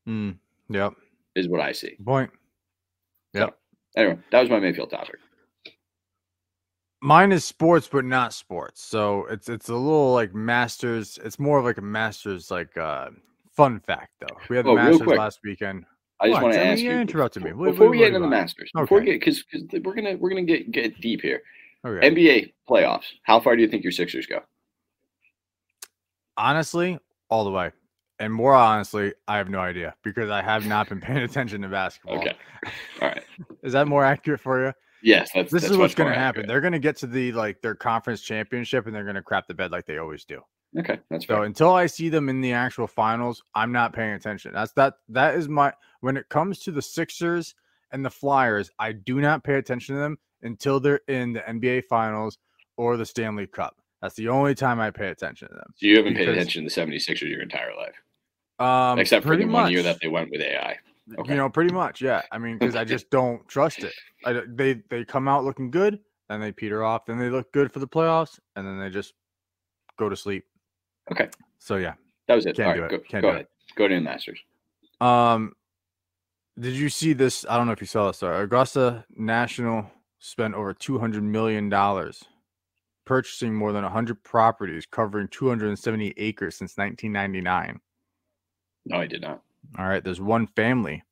Mm, 0.06 0.38
yep. 0.70 0.94
is 1.36 1.48
what 1.48 1.62
I 1.62 1.72
see. 1.72 1.96
Point. 2.04 2.30
Anyway, 3.96 4.18
that 4.32 4.42
was 4.42 4.50
my 4.50 4.60
Mayfield 4.60 4.90
topic. 4.90 5.16
Mine 7.02 7.32
is 7.34 7.44
sports, 7.44 7.88
but 7.92 8.06
not 8.06 8.34
sports. 8.34 8.82
So 8.82 9.26
it's 9.30 9.50
it's 9.50 9.70
a 9.70 9.76
little 9.76 10.14
like 10.14 10.34
masters. 10.34 11.20
It's 11.24 11.38
more 11.38 11.60
of 11.60 11.66
like 11.66 11.78
a 11.78 11.82
masters 11.82 12.50
like 12.50 12.78
uh 12.78 13.10
fun 13.52 13.80
fact 13.82 14.12
though. 14.22 14.38
We 14.50 14.56
had 14.56 14.66
the 14.66 14.70
Oh, 14.72 14.76
masters 14.76 15.08
last 15.08 15.40
weekend. 15.44 15.86
I 16.22 16.28
just 16.28 16.36
What? 16.36 16.44
want 16.44 16.54
to 16.56 16.66
ask 16.66 16.82
you 16.82 16.92
you. 16.92 17.00
interrupted 17.00 17.44
me. 17.44 17.52
What- 17.52 17.72
Before 17.72 17.88
what- 17.88 17.92
we 17.92 17.98
get 17.98 18.08
into 18.08 18.20
the? 18.20 18.28
Masters, 18.28 18.72
before 18.74 19.00
we 19.00 19.04
Okay. 19.04 19.20
get 19.20 19.44
because 19.52 19.84
we're 19.84 19.94
gonna 19.96 20.16
we're 20.16 20.30
gonna 20.30 20.44
get 20.44 20.72
get 20.72 21.00
deep 21.02 21.22
here. 21.22 21.44
Okay. 21.86 22.08
NBA 22.10 22.54
playoffs. 22.70 23.08
How 23.24 23.42
far 23.42 23.58
do 23.58 23.62
you 23.62 23.68
think 23.68 23.84
your 23.84 23.92
Sixers 23.92 24.26
go? 24.26 24.40
honestly, 26.38 26.98
all 27.30 27.44
the 27.44 27.52
way. 27.52 27.72
And 28.20 28.34
more 28.34 28.54
honestly, 28.54 29.14
I 29.28 29.38
have 29.38 29.50
no 29.50 29.60
idea 29.60 29.96
because 30.04 30.30
I 30.30 30.42
have 30.42 30.66
not 30.66 30.88
been 30.90 31.02
paying 31.02 31.20
attention 31.20 31.62
to 31.64 31.68
basketball. 31.68 32.20
Okay. 32.20 32.34
All 33.02 33.10
right. 33.10 33.23
Is 33.64 33.74
that 33.74 33.88
more 33.88 34.04
accurate 34.04 34.40
for 34.40 34.66
you? 34.66 34.74
Yes, 35.02 35.30
that's 35.34 35.52
This 35.52 35.64
that's 35.64 35.72
is 35.74 35.78
what's 35.78 35.96
going 35.96 36.12
to 36.12 36.18
happen. 36.18 36.48
They're 36.48 36.62
going 36.62 36.74
to 36.74 36.80
get 36.80 36.96
to 36.98 37.08
the 37.08 37.32
like 37.34 37.62
their 37.62 37.76
conference 37.76 38.22
championship 38.22 38.86
and 38.88 38.96
they're 38.96 39.04
going 39.04 39.16
to 39.16 39.22
crap 39.22 39.48
the 39.48 39.54
bed 39.54 39.72
like 39.72 39.86
they 39.86 39.98
always 39.98 40.24
do. 40.24 40.40
Okay, 40.80 41.00
that's 41.10 41.26
So 41.28 41.36
fair. 41.36 41.44
until 41.44 41.74
I 41.74 41.86
see 41.86 42.10
them 42.10 42.30
in 42.30 42.42
the 42.42 42.54
actual 42.54 42.88
finals, 42.88 43.44
I'm 43.54 43.72
not 43.72 43.94
paying 43.94 44.14
attention. 44.14 44.54
That's 44.54 44.72
that 44.74 44.94
that 45.10 45.36
is 45.36 45.48
my 45.50 45.74
when 46.00 46.16
it 46.18 46.30
comes 46.30 46.60
to 46.60 46.72
the 46.72 46.82
Sixers 46.82 47.54
and 47.92 48.04
the 48.04 48.10
Flyers, 48.10 48.72
I 48.80 48.94
do 48.94 49.20
not 49.22 49.44
pay 49.44 49.56
attention 49.56 49.96
to 49.96 50.02
them 50.02 50.18
until 50.42 50.80
they're 50.80 51.02
in 51.08 51.34
the 51.34 51.42
NBA 51.42 51.84
finals 51.86 52.38
or 52.78 52.98
the 52.98 53.06
Stanley 53.06 53.46
Cup. 53.46 53.76
That's 54.02 54.16
the 54.16 54.30
only 54.30 54.56
time 54.56 54.80
I 54.80 54.90
pay 54.90 55.10
attention 55.10 55.48
to 55.50 55.54
them. 55.54 55.68
So 55.76 55.86
you 55.86 55.98
haven't 55.98 56.16
paid 56.16 56.28
attention 56.28 56.68
to 56.68 56.74
the 56.74 56.82
76ers 56.82 57.22
your 57.30 57.42
entire 57.42 57.72
life, 57.76 57.96
Um 58.66 59.00
except 59.00 59.26
for 59.26 59.36
the 59.38 59.46
much, 59.46 59.64
one 59.64 59.72
year 59.72 59.84
that 59.84 60.00
they 60.02 60.08
went 60.08 60.32
with 60.32 60.42
AI. 60.42 60.78
Okay. 61.18 61.32
You 61.32 61.38
know, 61.38 61.50
pretty 61.50 61.74
much, 61.74 62.02
yeah. 62.02 62.22
I 62.32 62.38
mean, 62.38 62.58
because 62.58 62.76
I 62.76 62.86
just 62.86 63.10
don't 63.10 63.46
trust 63.48 63.80
it. 63.84 63.94
I, 64.26 64.42
they 64.48 64.82
they 64.90 65.04
come 65.04 65.28
out 65.28 65.44
looking 65.44 65.70
good, 65.70 66.00
then 66.30 66.40
they 66.40 66.52
peter 66.54 66.84
off, 66.84 67.06
then 67.06 67.18
they 67.20 67.30
look 67.30 67.52
good 67.52 67.74
for 67.74 67.80
the 67.80 67.88
playoffs, 67.88 68.40
and 68.56 68.66
then 68.66 68.80
they 68.80 68.90
just 68.90 69.14
go 70.00 70.08
to 70.08 70.16
sleep. 70.16 70.46
Okay, 71.12 71.30
So 71.60 71.76
yeah. 71.76 71.94
that 72.28 72.36
was 72.36 72.46
it. 72.46 72.56
Can't 72.56 72.70
All 72.70 72.76
do 72.76 72.82
right, 72.84 72.92
it. 72.94 72.98
go, 72.98 73.04
Can't 73.10 73.22
go 73.22 73.30
do 73.32 73.36
ahead. 73.36 73.48
Go 73.76 73.88
to 73.90 73.96
the 73.96 74.02
Masters. 74.02 74.40
Um, 75.02 75.52
did 76.58 76.74
you 76.74 76.88
see 76.88 77.12
this? 77.12 77.46
I 77.50 77.58
don't 77.58 77.66
know 77.66 77.74
if 77.74 77.82
you 77.82 77.88
saw 77.88 78.08
this. 78.08 78.20
Sorry. 78.20 78.42
Augusta 78.42 79.04
National 79.18 79.92
spent 80.20 80.54
over 80.54 80.74
two 80.74 80.98
hundred 81.00 81.24
million 81.24 81.68
dollars 81.68 82.24
purchasing 83.06 83.54
more 83.54 83.74
than 83.74 83.84
hundred 83.84 84.24
properties 84.24 84.86
covering 84.86 85.28
two 85.28 85.50
hundred 85.50 85.68
and 85.68 85.78
seventy 85.78 86.14
acres 86.16 86.56
since 86.56 86.78
nineteen 86.78 87.12
ninety 87.12 87.42
nine. 87.42 87.82
No, 88.86 88.98
I 88.98 89.08
did 89.08 89.22
not. 89.22 89.42
All 89.78 89.88
right, 89.88 90.04
there's 90.04 90.22
one 90.22 90.48
family. 90.48 91.04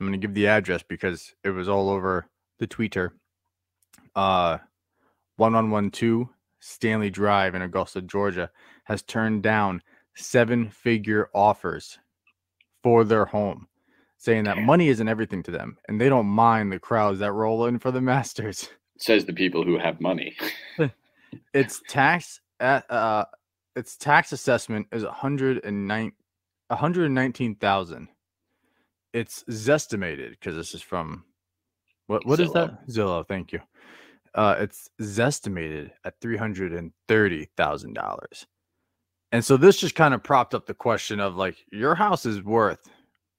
I'm 0.00 0.06
going 0.06 0.18
to 0.18 0.24
give 0.24 0.34
the 0.34 0.46
address 0.46 0.82
because 0.82 1.34
it 1.44 1.50
was 1.50 1.68
all 1.68 1.90
over 1.90 2.26
the 2.58 2.66
Twitter. 2.66 3.12
Uh, 4.14 4.58
1112 5.36 6.28
Stanley 6.60 7.10
Drive 7.10 7.54
in 7.54 7.62
Augusta, 7.62 8.02
Georgia, 8.02 8.50
has 8.84 9.02
turned 9.02 9.42
down 9.42 9.82
seven 10.16 10.68
figure 10.70 11.28
offers 11.34 11.98
for 12.82 13.04
their 13.04 13.26
home, 13.26 13.68
saying 14.16 14.44
that 14.44 14.58
money 14.58 14.88
isn't 14.88 15.08
everything 15.08 15.42
to 15.44 15.50
them 15.50 15.76
and 15.88 16.00
they 16.00 16.08
don't 16.08 16.26
mind 16.26 16.72
the 16.72 16.78
crowds 16.78 17.20
that 17.20 17.32
roll 17.32 17.66
in 17.66 17.78
for 17.78 17.90
the 17.90 18.00
Masters. 18.00 18.68
Says 18.98 19.24
the 19.24 19.32
people 19.32 19.64
who 19.64 19.78
have 19.78 20.00
money. 20.00 20.36
Its 21.52 21.82
tax 21.88 22.40
at 22.58 22.90
uh 22.90 23.26
its 23.76 23.96
tax 23.96 24.32
assessment 24.32 24.86
is 24.90 25.04
109 25.04 26.12
119,000. 26.68 28.08
It's 29.12 29.42
zestimated 29.44 30.30
because 30.30 30.54
this 30.54 30.74
is 30.74 30.82
from 30.82 31.24
what 32.06 32.26
what 32.26 32.40
is 32.40 32.52
that? 32.52 32.86
Zillow, 32.88 33.26
thank 33.26 33.52
you. 33.52 33.60
Uh 34.34 34.56
it's 34.58 34.90
zestimated 35.00 35.90
at 36.04 36.20
$330,000. 36.20 38.46
And 39.32 39.44
so 39.44 39.56
this 39.56 39.78
just 39.78 39.94
kind 39.94 40.14
of 40.14 40.22
propped 40.22 40.54
up 40.54 40.66
the 40.66 40.74
question 40.74 41.20
of 41.20 41.36
like 41.36 41.56
your 41.72 41.94
house 41.94 42.26
is 42.26 42.42
worth 42.42 42.80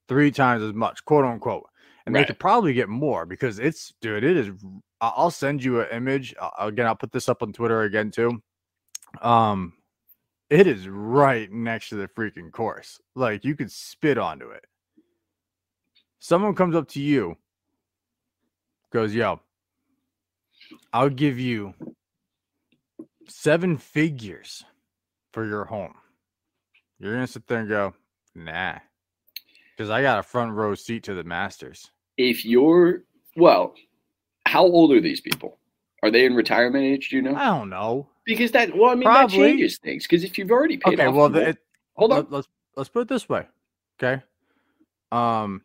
three 0.08 0.32
times 0.32 0.64
as 0.64 0.74
much, 0.74 1.06
quote 1.06 1.26
unquote. 1.26 1.66
And 2.06 2.16
they 2.16 2.26
could 2.26 2.40
probably 2.40 2.74
get 2.74 2.90
more 2.90 3.26
because 3.28 3.60
it's 3.60 3.94
dude, 4.02 4.24
it 4.24 4.38
is 4.38 4.50
I'll 5.02 5.32
send 5.32 5.64
you 5.64 5.82
an 5.82 5.88
image. 5.92 6.34
Uh, 6.40 6.50
Again, 6.60 6.88
I'll 6.88 6.96
put 6.96 7.12
this 7.12 7.30
up 7.30 7.44
on 7.44 7.54
Twitter 7.54 7.84
again 7.84 8.10
too. 8.12 8.42
Um, 9.22 9.74
it 10.50 10.68
is 10.68 10.88
right 10.88 11.52
next 11.52 11.90
to 11.90 11.96
the 11.96 12.08
freaking 12.08 12.52
course. 12.52 13.00
Like 13.16 13.46
you 13.46 13.56
could 13.56 13.72
spit 13.72 14.18
onto 14.18 14.50
it. 14.50 14.66
Someone 16.20 16.56
comes 16.56 16.76
up 16.76 16.88
to 16.90 17.02
you, 17.02 17.38
goes, 18.92 19.14
"Yo, 19.14 19.40
I'll 20.92 21.10
give 21.10 21.40
you 21.40 21.74
seven 23.28 23.78
figures 23.78 24.66
for 25.32 25.46
your 25.46 25.66
home." 25.66 25.96
You're 27.00 27.14
gonna 27.14 27.28
sit 27.28 27.48
there 27.48 27.60
and 27.60 27.70
go, 27.70 27.94
"Nah," 28.36 28.80
because 29.72 29.90
I 29.90 30.02
got 30.02 30.20
a 30.20 30.24
front 30.24 30.52
row 30.54 30.76
seat 30.76 31.04
to 31.04 31.14
the 31.14 31.24
Masters. 31.24 31.92
If 32.18 32.44
you're 32.44 33.04
well, 33.38 33.76
how 34.46 34.64
old 34.64 34.92
are 34.92 35.00
these 35.00 35.22
people? 35.22 35.60
Are 36.04 36.12
they 36.12 36.26
in 36.26 36.34
retirement 36.36 36.84
age? 36.84 37.10
Do 37.10 37.18
you 37.18 37.22
know? 37.22 37.36
I 37.36 37.46
don't 37.46 37.70
know. 37.70 38.08
Because 38.26 38.52
that 38.52 38.76
well, 38.76 38.92
I 38.92 38.96
mean 38.96 39.04
Probably. 39.06 39.38
that 39.38 39.50
changes 39.50 39.78
things. 39.80 40.06
Because 40.06 40.24
if 40.24 40.38
you've 40.38 40.52
already 40.52 40.78
paid 40.78 41.00
Okay, 41.00 41.08
off, 41.08 41.16
well, 41.16 41.30
the 41.30 41.50
it, 41.50 41.58
hold 41.96 42.12
on. 42.14 42.28
let, 42.30 42.40
us 42.40 42.48
let's 42.76 42.90
put 42.90 43.02
it 43.02 43.08
this 43.10 43.28
way 43.28 43.46
okay 44.02 44.24
um 45.12 45.62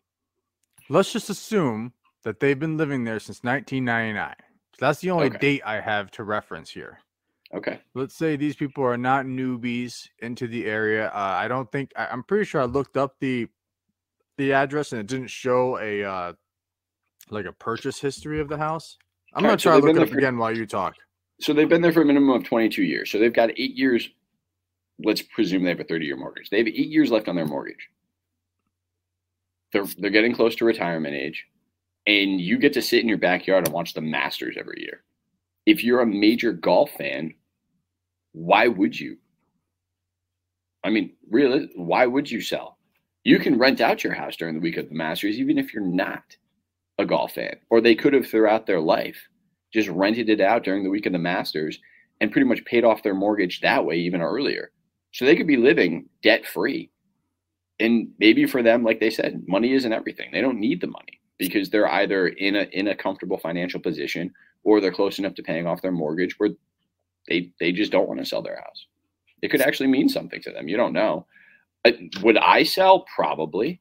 let's 0.88 1.12
just 1.12 1.30
assume 1.30 1.92
that 2.24 2.40
they've 2.40 2.58
been 2.58 2.76
living 2.76 3.04
there 3.04 3.20
since 3.20 3.44
1999 3.44 4.34
so 4.76 4.86
that's 4.86 5.00
the 5.00 5.10
only 5.10 5.28
Okay. 5.28 5.38
date 5.38 5.62
i 5.64 5.80
have 5.80 6.10
to 6.10 6.24
reference 6.24 6.70
here 6.70 6.98
Okay, 7.54 7.78
let's 7.94 8.16
say 8.16 8.34
these 8.34 8.56
people 8.56 8.82
are 8.82 8.96
not 8.96 9.26
newbies 9.26 10.08
into 10.20 10.48
the 10.48 10.64
area 10.66 11.06
uh, 11.08 11.36
i 11.38 11.46
don't 11.46 11.70
think 11.70 11.92
I, 11.96 12.06
i'm 12.06 12.24
pretty 12.24 12.44
sure 12.46 12.60
i 12.60 12.64
looked 12.64 12.96
up 12.96 13.14
the 13.20 13.46
the 14.38 14.52
address 14.52 14.90
and 14.90 15.00
it 15.00 15.06
didn't 15.06 15.28
show 15.30 15.78
a 15.78 16.02
uh 16.02 16.32
like 17.30 17.44
a 17.46 17.52
purchase 17.52 18.00
history 18.00 18.40
of 18.40 18.48
the 18.48 18.58
house 18.58 18.98
i'm 19.34 19.42
gonna 19.42 19.48
Alright, 19.48 19.60
so 19.60 19.70
try 19.70 19.80
to 19.80 19.86
look 19.86 19.96
it 19.96 20.02
up 20.02 20.08
for- 20.08 20.18
again 20.18 20.38
while 20.38 20.56
you 20.56 20.66
talk 20.66 20.94
so 21.40 21.52
they've 21.52 21.68
been 21.68 21.82
there 21.82 21.92
for 21.92 22.02
a 22.02 22.06
minimum 22.06 22.30
of 22.30 22.44
22 22.44 22.82
years. 22.82 23.10
So 23.10 23.18
they've 23.18 23.32
got 23.32 23.50
eight 23.50 23.76
years. 23.76 24.08
Let's 25.04 25.22
presume 25.22 25.64
they 25.64 25.70
have 25.70 25.80
a 25.80 25.84
30 25.84 26.06
year 26.06 26.16
mortgage. 26.16 26.50
They 26.50 26.58
have 26.58 26.68
eight 26.68 26.88
years 26.88 27.10
left 27.10 27.28
on 27.28 27.36
their 27.36 27.46
mortgage. 27.46 27.88
They're 29.72 29.86
they're 29.98 30.10
getting 30.10 30.34
close 30.34 30.54
to 30.56 30.64
retirement 30.64 31.16
age, 31.16 31.44
and 32.06 32.40
you 32.40 32.58
get 32.58 32.72
to 32.74 32.82
sit 32.82 33.02
in 33.02 33.08
your 33.08 33.18
backyard 33.18 33.66
and 33.66 33.74
watch 33.74 33.92
the 33.92 34.00
Masters 34.00 34.56
every 34.58 34.82
year. 34.82 35.02
If 35.66 35.82
you're 35.82 36.02
a 36.02 36.06
major 36.06 36.52
golf 36.52 36.92
fan, 36.92 37.34
why 38.32 38.68
would 38.68 38.98
you? 38.98 39.16
I 40.84 40.90
mean, 40.90 41.14
really, 41.28 41.70
why 41.74 42.06
would 42.06 42.30
you 42.30 42.40
sell? 42.40 42.78
You 43.24 43.40
can 43.40 43.58
rent 43.58 43.80
out 43.80 44.04
your 44.04 44.12
house 44.12 44.36
during 44.36 44.54
the 44.54 44.60
week 44.60 44.76
of 44.76 44.88
the 44.88 44.94
Masters, 44.94 45.38
even 45.38 45.58
if 45.58 45.74
you're 45.74 45.82
not 45.82 46.36
a 46.98 47.06
golf 47.06 47.32
fan, 47.32 47.56
or 47.70 47.80
they 47.80 47.94
could 47.94 48.12
have 48.12 48.26
throughout 48.26 48.66
their 48.66 48.80
life 48.80 49.16
just 49.72 49.88
rented 49.88 50.30
it 50.30 50.40
out 50.40 50.62
during 50.62 50.84
the 50.84 50.90
week 50.90 51.06
of 51.06 51.12
the 51.12 51.18
Masters 51.18 51.78
and 52.20 52.30
pretty 52.30 52.46
much 52.46 52.64
paid 52.64 52.84
off 52.84 53.02
their 53.02 53.14
mortgage 53.14 53.60
that 53.60 53.84
way 53.84 53.96
even 53.96 54.22
earlier. 54.22 54.70
So 55.12 55.24
they 55.24 55.36
could 55.36 55.46
be 55.46 55.56
living 55.56 56.08
debt 56.22 56.46
free. 56.46 56.90
And 57.80 58.08
maybe 58.18 58.46
for 58.46 58.62
them, 58.62 58.84
like 58.84 59.00
they 59.00 59.10
said, 59.10 59.42
money 59.48 59.72
isn't 59.72 59.92
everything. 59.92 60.30
They 60.32 60.40
don't 60.40 60.60
need 60.60 60.80
the 60.80 60.86
money 60.86 61.20
because 61.38 61.70
they're 61.70 61.90
either 61.90 62.28
in 62.28 62.54
a 62.54 62.68
in 62.72 62.88
a 62.88 62.94
comfortable 62.94 63.38
financial 63.38 63.80
position 63.80 64.32
or 64.62 64.80
they're 64.80 64.92
close 64.92 65.18
enough 65.18 65.34
to 65.34 65.42
paying 65.42 65.66
off 65.66 65.82
their 65.82 65.92
mortgage 65.92 66.38
where 66.38 66.50
they 67.28 67.50
they 67.58 67.72
just 67.72 67.90
don't 67.90 68.08
want 68.08 68.20
to 68.20 68.26
sell 68.26 68.42
their 68.42 68.56
house. 68.56 68.86
It 69.42 69.50
could 69.50 69.60
actually 69.60 69.88
mean 69.88 70.08
something 70.08 70.40
to 70.42 70.52
them. 70.52 70.68
You 70.68 70.76
don't 70.76 70.92
know. 70.92 71.26
Would 72.22 72.38
I 72.38 72.62
sell? 72.62 73.04
Probably. 73.14 73.80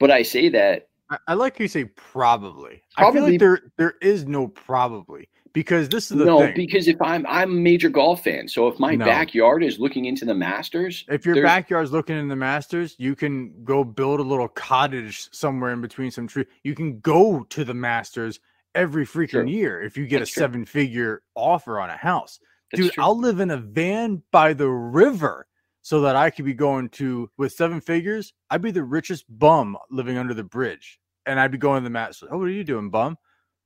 But 0.00 0.10
I 0.10 0.22
say 0.22 0.48
that 0.48 0.88
I, 1.26 1.34
like 1.34 1.58
how 1.58 1.62
you 1.62 1.68
say 1.68 1.84
probably. 1.84 2.82
I 2.96 3.02
feel 3.04 3.12
Probably- 3.12 3.30
like 3.32 3.40
there 3.40 3.60
there 3.76 3.94
is 4.00 4.26
no 4.26 4.48
probably 4.48 5.28
because 5.52 5.88
this 5.88 6.10
is 6.10 6.16
the 6.18 6.24
no, 6.24 6.38
thing. 6.40 6.54
because 6.54 6.88
if 6.88 7.00
I'm 7.02 7.26
I'm 7.28 7.50
a 7.50 7.54
major 7.54 7.88
golf 7.88 8.24
fan, 8.24 8.48
so 8.48 8.68
if 8.68 8.78
my 8.78 8.94
No. 8.94 9.04
backyard 9.04 9.62
is 9.62 9.78
looking 9.78 10.04
into 10.06 10.24
the 10.24 10.34
Masters, 10.34 11.04
if 11.08 11.26
your 11.26 11.42
backyard's 11.42 11.92
looking 11.92 12.16
in 12.18 12.28
the 12.28 12.36
Masters, 12.36 12.94
you 12.98 13.14
can 13.14 13.52
go 13.64 13.84
build 13.84 14.20
a 14.20 14.22
little 14.22 14.48
cottage 14.48 15.28
somewhere 15.32 15.72
in 15.72 15.80
between 15.80 16.10
some 16.10 16.26
trees. 16.26 16.46
You 16.64 16.74
can 16.74 17.00
go 17.00 17.44
to 17.50 17.64
the 17.64 17.74
Masters 17.74 18.40
every 18.74 19.04
freaking 19.06 19.28
True. 19.30 19.46
year 19.48 19.82
if 19.82 19.96
you 19.98 20.06
get 20.06 20.20
That's 20.20 20.30
a 20.30 20.34
true. 20.34 20.40
seven 20.40 20.64
figure 20.64 21.22
offer 21.34 21.78
on 21.80 21.90
a 21.90 21.96
house. 21.96 22.40
that's 22.70 22.82
Dude, 22.84 22.92
true. 22.92 23.04
I'll 23.04 23.18
live 23.18 23.40
in 23.40 23.50
a 23.50 23.58
van 23.58 24.22
by 24.30 24.54
the 24.54 24.68
river 24.70 25.46
so 25.82 26.00
that 26.02 26.16
I 26.16 26.30
could 26.30 26.46
be 26.46 26.54
going 26.54 26.88
to 26.90 27.28
with 27.36 27.52
seven 27.52 27.80
figures. 27.82 28.32
I'd 28.48 28.62
be 28.62 28.70
the 28.70 28.84
richest 28.84 29.24
bum 29.28 29.76
living 29.90 30.16
under 30.16 30.32
the 30.32 30.44
bridge, 30.44 30.98
and 31.26 31.38
I'd 31.38 31.52
be 31.52 31.58
going 31.58 31.82
to 31.82 31.84
the 31.84 31.90
Masters. 31.90 32.28
Oh, 32.30 32.38
what 32.38 32.44
are 32.44 32.50
you 32.50 32.64
doing, 32.64 32.90
bum? 32.90 33.18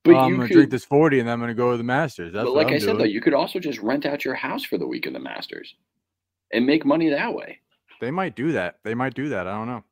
But 0.05 0.15
Oh, 0.15 0.19
I'm 0.19 0.37
gonna 0.37 0.47
could, 0.47 0.55
drink 0.55 0.71
this 0.71 0.85
forty, 0.85 1.19
and 1.19 1.29
then 1.29 1.33
I'm 1.33 1.41
gonna 1.41 1.55
go 1.55 1.73
to 1.73 1.77
the 1.77 1.85
Masters. 1.85 2.33
That's 2.33 2.45
but 2.45 2.55
like 2.55 2.69
I 2.69 2.79
said 2.79 2.87
doing. 2.87 2.99
though, 2.99 3.05
you 3.05 3.21
could 3.21 3.35
also 3.35 3.59
just 3.59 3.81
rent 3.81 4.07
out 4.07 4.25
your 4.25 4.35
house 4.35 4.63
for 4.65 4.79
the 4.79 4.87
week 4.87 5.07
of 5.07 5.13
the 5.13 5.19
Masters 5.19 5.75
and 6.53 6.65
make 6.65 6.85
money 6.85 7.11
that 7.11 7.35
way. 7.35 7.59
they 8.01 8.11
might 8.11 8.37
do 8.37 8.53
that. 8.53 8.79
They 8.85 8.95
might 8.95 9.15
do 9.15 9.29
that. 9.31 9.47
I 9.49 9.53
don't 9.53 9.67
know. 9.67 9.83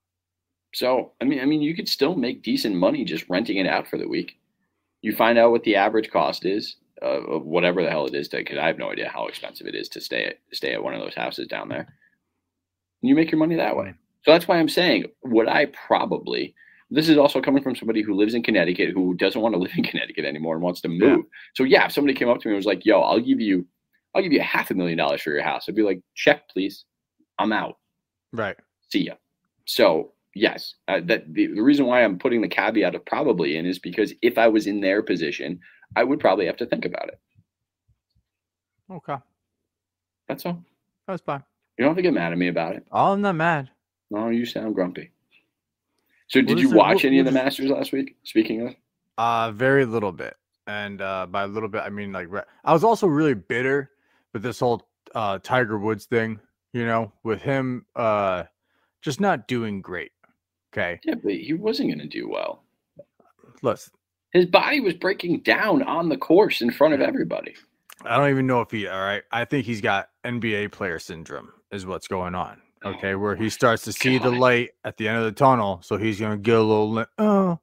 So 0.72 1.12
I 1.20 1.24
mean, 1.24 1.40
I 1.40 1.46
mean, 1.46 1.62
you 1.62 1.74
could 1.74 1.88
still 1.88 2.14
make 2.14 2.42
decent 2.42 2.76
money 2.76 3.04
just 3.04 3.28
renting 3.28 3.56
it 3.56 3.66
out 3.66 3.88
for 3.88 3.98
the 3.98 4.08
week. 4.08 4.38
You 5.02 5.14
find 5.14 5.36
out 5.36 5.50
what 5.50 5.64
the 5.64 5.76
average 5.76 6.10
cost 6.10 6.44
is 6.44 6.76
uh, 7.02 7.06
of 7.06 7.44
whatever 7.44 7.82
the 7.82 7.90
hell 7.90 8.06
it 8.06 8.14
is, 8.14 8.28
because 8.28 8.58
I 8.58 8.66
have 8.66 8.78
no 8.78 8.90
idea 8.90 9.08
how 9.08 9.26
expensive 9.26 9.66
it 9.66 9.74
is 9.74 9.88
to 9.90 10.00
stay 10.00 10.24
at 10.26 10.38
stay 10.52 10.74
at 10.74 10.82
one 10.82 10.94
of 10.94 11.00
those 11.00 11.14
houses 11.14 11.48
down 11.48 11.68
there. 11.68 11.80
And 13.02 13.08
you 13.08 13.14
make 13.14 13.30
your 13.30 13.38
money 13.38 13.56
that 13.56 13.76
way. 13.76 13.94
So 14.24 14.30
that's 14.30 14.48
why 14.48 14.58
I'm 14.58 14.68
saying, 14.68 15.06
would 15.24 15.48
I 15.48 15.66
probably? 15.66 16.54
This 16.90 17.08
is 17.08 17.16
also 17.16 17.40
coming 17.40 17.62
from 17.62 17.74
somebody 17.74 18.02
who 18.02 18.14
lives 18.14 18.34
in 18.34 18.42
Connecticut 18.42 18.90
who 18.90 19.14
doesn't 19.14 19.40
want 19.40 19.54
to 19.54 19.58
live 19.58 19.72
in 19.76 19.84
Connecticut 19.84 20.24
anymore 20.24 20.54
and 20.54 20.62
wants 20.62 20.80
to 20.82 20.88
move. 20.88 21.24
So 21.54 21.64
yeah, 21.64 21.86
if 21.86 21.92
somebody 21.92 22.14
came 22.14 22.28
up 22.28 22.40
to 22.40 22.48
me 22.48 22.52
and 22.52 22.56
was 22.56 22.66
like, 22.66 22.84
"Yo, 22.84 23.00
I'll 23.00 23.20
give 23.20 23.40
you, 23.40 23.66
I'll 24.14 24.22
give 24.22 24.32
you 24.32 24.40
a 24.40 24.44
half 24.44 24.70
a 24.70 24.74
million 24.74 24.98
dollars 24.98 25.22
for 25.22 25.30
your 25.30 25.42
house," 25.42 25.68
I'd 25.68 25.74
be 25.74 25.82
like, 25.82 26.00
"Check, 26.14 26.48
please. 26.50 26.84
I'm 27.38 27.52
out." 27.52 27.78
Right. 28.32 28.56
see 28.90 29.06
ya. 29.06 29.14
So 29.64 30.12
yes, 30.34 30.74
uh, 30.88 31.00
that 31.04 31.32
the, 31.32 31.46
the 31.46 31.62
reason 31.62 31.86
why 31.86 32.04
I'm 32.04 32.18
putting 32.18 32.42
the 32.42 32.48
caveat 32.48 32.94
of 32.94 33.04
probably 33.06 33.56
in 33.56 33.66
is 33.66 33.78
because 33.78 34.12
if 34.22 34.36
I 34.38 34.48
was 34.48 34.66
in 34.66 34.80
their 34.80 35.02
position, 35.02 35.60
I 35.96 36.04
would 36.04 36.20
probably 36.20 36.46
have 36.46 36.56
to 36.58 36.66
think 36.66 36.84
about 36.84 37.08
it. 37.08 37.18
Okay. 38.90 39.16
That's 40.28 40.44
all. 40.44 40.62
That's 41.06 41.22
fine. 41.22 41.42
You 41.78 41.84
don't 41.84 41.90
have 41.90 41.96
to 41.96 42.02
get 42.02 42.12
mad 42.14 42.32
at 42.32 42.38
me 42.38 42.48
about 42.48 42.74
it. 42.76 42.86
Oh, 42.92 43.12
I'm 43.12 43.20
not 43.20 43.34
mad. 43.36 43.70
No, 44.10 44.28
you 44.28 44.44
sound 44.46 44.74
grumpy. 44.74 45.10
So 46.34 46.42
did 46.42 46.58
you 46.58 46.70
it- 46.72 46.74
watch 46.76 46.96
what- 46.96 47.04
any 47.04 47.20
of 47.20 47.26
the 47.26 47.32
Masters 47.32 47.70
last 47.70 47.92
week? 47.92 48.16
Speaking 48.24 48.66
of, 48.66 48.74
Uh, 49.16 49.52
very 49.52 49.84
little 49.84 50.10
bit, 50.10 50.36
and 50.66 51.00
uh, 51.00 51.26
by 51.26 51.44
a 51.44 51.46
little 51.46 51.68
bit, 51.68 51.82
I 51.82 51.90
mean 51.90 52.10
like 52.12 52.28
I 52.64 52.72
was 52.72 52.82
also 52.82 53.06
really 53.06 53.34
bitter 53.34 53.92
with 54.32 54.42
this 54.42 54.58
whole 54.58 54.88
uh 55.14 55.38
Tiger 55.42 55.78
Woods 55.78 56.06
thing. 56.06 56.40
You 56.72 56.86
know, 56.86 57.12
with 57.22 57.40
him 57.40 57.86
uh 57.94 58.44
just 59.00 59.20
not 59.20 59.46
doing 59.46 59.80
great. 59.80 60.10
Okay, 60.72 60.98
yeah, 61.04 61.14
but 61.14 61.34
he 61.34 61.52
wasn't 61.52 61.90
going 61.90 62.00
to 62.00 62.08
do 62.08 62.28
well. 62.28 62.64
listen, 63.62 63.92
His 64.32 64.46
body 64.46 64.80
was 64.80 64.94
breaking 64.94 65.40
down 65.42 65.84
on 65.84 66.08
the 66.08 66.16
course 66.16 66.60
in 66.62 66.72
front 66.72 66.94
of 66.94 67.00
everybody. 67.00 67.54
I 68.04 68.16
don't 68.16 68.30
even 68.30 68.48
know 68.48 68.60
if 68.60 68.72
he. 68.72 68.88
All 68.88 69.00
right, 69.00 69.22
I 69.30 69.44
think 69.44 69.66
he's 69.66 69.80
got 69.80 70.08
NBA 70.24 70.72
player 70.72 70.98
syndrome. 70.98 71.52
Is 71.70 71.86
what's 71.86 72.08
going 72.08 72.34
on. 72.34 72.60
Okay, 72.84 73.14
oh 73.14 73.18
where 73.18 73.36
he 73.36 73.48
starts 73.48 73.82
to 73.84 73.92
see 73.92 74.18
the 74.18 74.30
light 74.30 74.70
at 74.84 74.96
the 74.96 75.08
end 75.08 75.18
of 75.18 75.24
the 75.24 75.32
tunnel, 75.32 75.80
so 75.82 75.96
he's 75.96 76.20
gonna 76.20 76.36
get 76.36 76.56
a 76.56 76.60
little. 76.62 76.90
li- 76.92 77.04
Oh, 77.18 77.58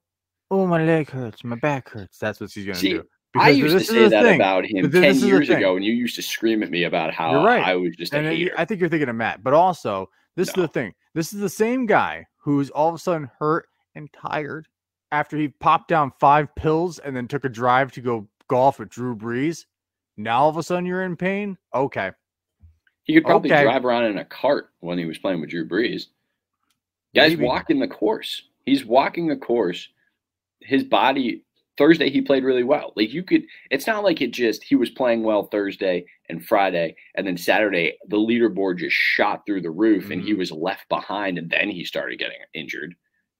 oh, 0.49 0.67
my 0.67 0.83
leg 0.83 1.09
hurts, 1.09 1.43
my 1.43 1.55
back 1.57 1.89
hurts. 1.89 2.17
That's 2.17 2.39
what 2.39 2.51
he's 2.51 2.65
gonna 2.65 2.77
See, 2.77 2.93
do. 2.93 3.03
I 3.35 3.49
used 3.49 3.77
to 3.77 3.83
say 3.83 4.07
that 4.09 4.23
thing. 4.23 4.35
about 4.35 4.65
him 4.65 4.81
But 4.83 4.91
this 4.91 5.01
10 5.03 5.09
is 5.11 5.23
years 5.23 5.49
ago, 5.49 5.75
and 5.75 5.85
you 5.85 5.93
used 5.93 6.15
to 6.15 6.21
scream 6.21 6.63
at 6.63 6.69
me 6.69 6.83
about 6.83 7.13
how 7.13 7.31
You're 7.31 7.45
right. 7.45 7.63
I 7.63 7.75
was 7.75 7.95
just 7.95 8.13
a 8.13 8.17
and 8.17 8.27
hater. 8.27 8.53
I 8.57 8.65
think 8.65 8.79
you're 8.81 8.89
thinking 8.89 9.09
of 9.09 9.15
Matt, 9.15 9.43
but 9.43 9.53
also 9.53 10.09
this 10.35 10.49
is 10.49 10.53
the 10.53 10.67
thing. 10.67 10.93
This 11.13 11.33
is 11.33 11.39
the 11.39 11.49
same 11.49 11.85
guy 11.85 12.25
who's 12.37 12.69
all 12.71 12.89
of 12.89 12.95
a 12.95 12.99
sudden 12.99 13.29
hurt 13.39 13.67
and 13.95 14.11
tired 14.13 14.67
after 15.11 15.37
he 15.37 15.49
popped 15.49 15.87
down 15.87 16.11
five 16.19 16.53
pills 16.55 16.99
and 16.99 17.15
then 17.15 17.27
took 17.27 17.45
a 17.45 17.49
drive 17.49 17.91
to 17.93 18.01
go 18.01 18.27
golf 18.49 18.79
with 18.79 18.89
Drew 18.89 19.15
Brees. 19.15 19.65
Now 20.17 20.41
all 20.41 20.49
of 20.49 20.57
a 20.57 20.63
sudden 20.63 20.85
you're 20.85 21.03
in 21.03 21.15
pain. 21.15 21.57
Okay, 21.73 22.11
He 23.11 23.15
could 23.17 23.25
probably 23.25 23.51
Okay. 23.51 23.63
drive 23.63 23.83
around 23.83 24.05
in 24.05 24.17
a 24.19 24.23
cart 24.25 24.69
when 24.79 24.97
he 24.97 25.03
was 25.05 25.17
playing 25.17 25.41
with 25.41 25.49
Drew 25.49 25.67
Brees. 25.67 26.05
Guys 27.13 27.31
Maybe. 27.31 27.43
walking 27.43 27.79
the 27.79 27.89
course. 27.89 28.43
He's 28.65 28.85
walking 28.85 29.27
the 29.27 29.35
course. 29.35 29.89
His 30.61 30.85
body 30.85 31.43
Thursday 31.77 32.09
he 32.09 32.21
played 32.21 32.45
really 32.45 32.63
well. 32.63 32.93
Like 32.95 33.11
you 33.11 33.21
could 33.23 33.43
it's 33.69 33.85
not 33.85 34.05
like 34.05 34.21
it 34.21 34.31
just 34.31 34.63
he 34.63 34.75
was 34.75 34.89
playing 34.89 35.23
well 35.23 35.43
Thursday 35.47 36.05
and 36.29 36.45
Friday 36.45 36.95
and 37.15 37.27
then 37.27 37.35
Saturday 37.35 37.97
the 38.07 38.15
leaderboard 38.17 38.77
just 38.77 38.95
shot 38.95 39.45
through 39.45 39.61
the 39.61 39.71
roof 39.71 40.09
and 40.09 40.21
Mm-hmm. 40.21 40.27
he 40.27 40.33
was 40.33 40.51
left 40.53 40.87
behind 40.87 41.37
and 41.37 41.49
then 41.49 41.69
he 41.69 41.83
started 41.83 42.17
getting 42.17 42.37
injured. 42.53 42.95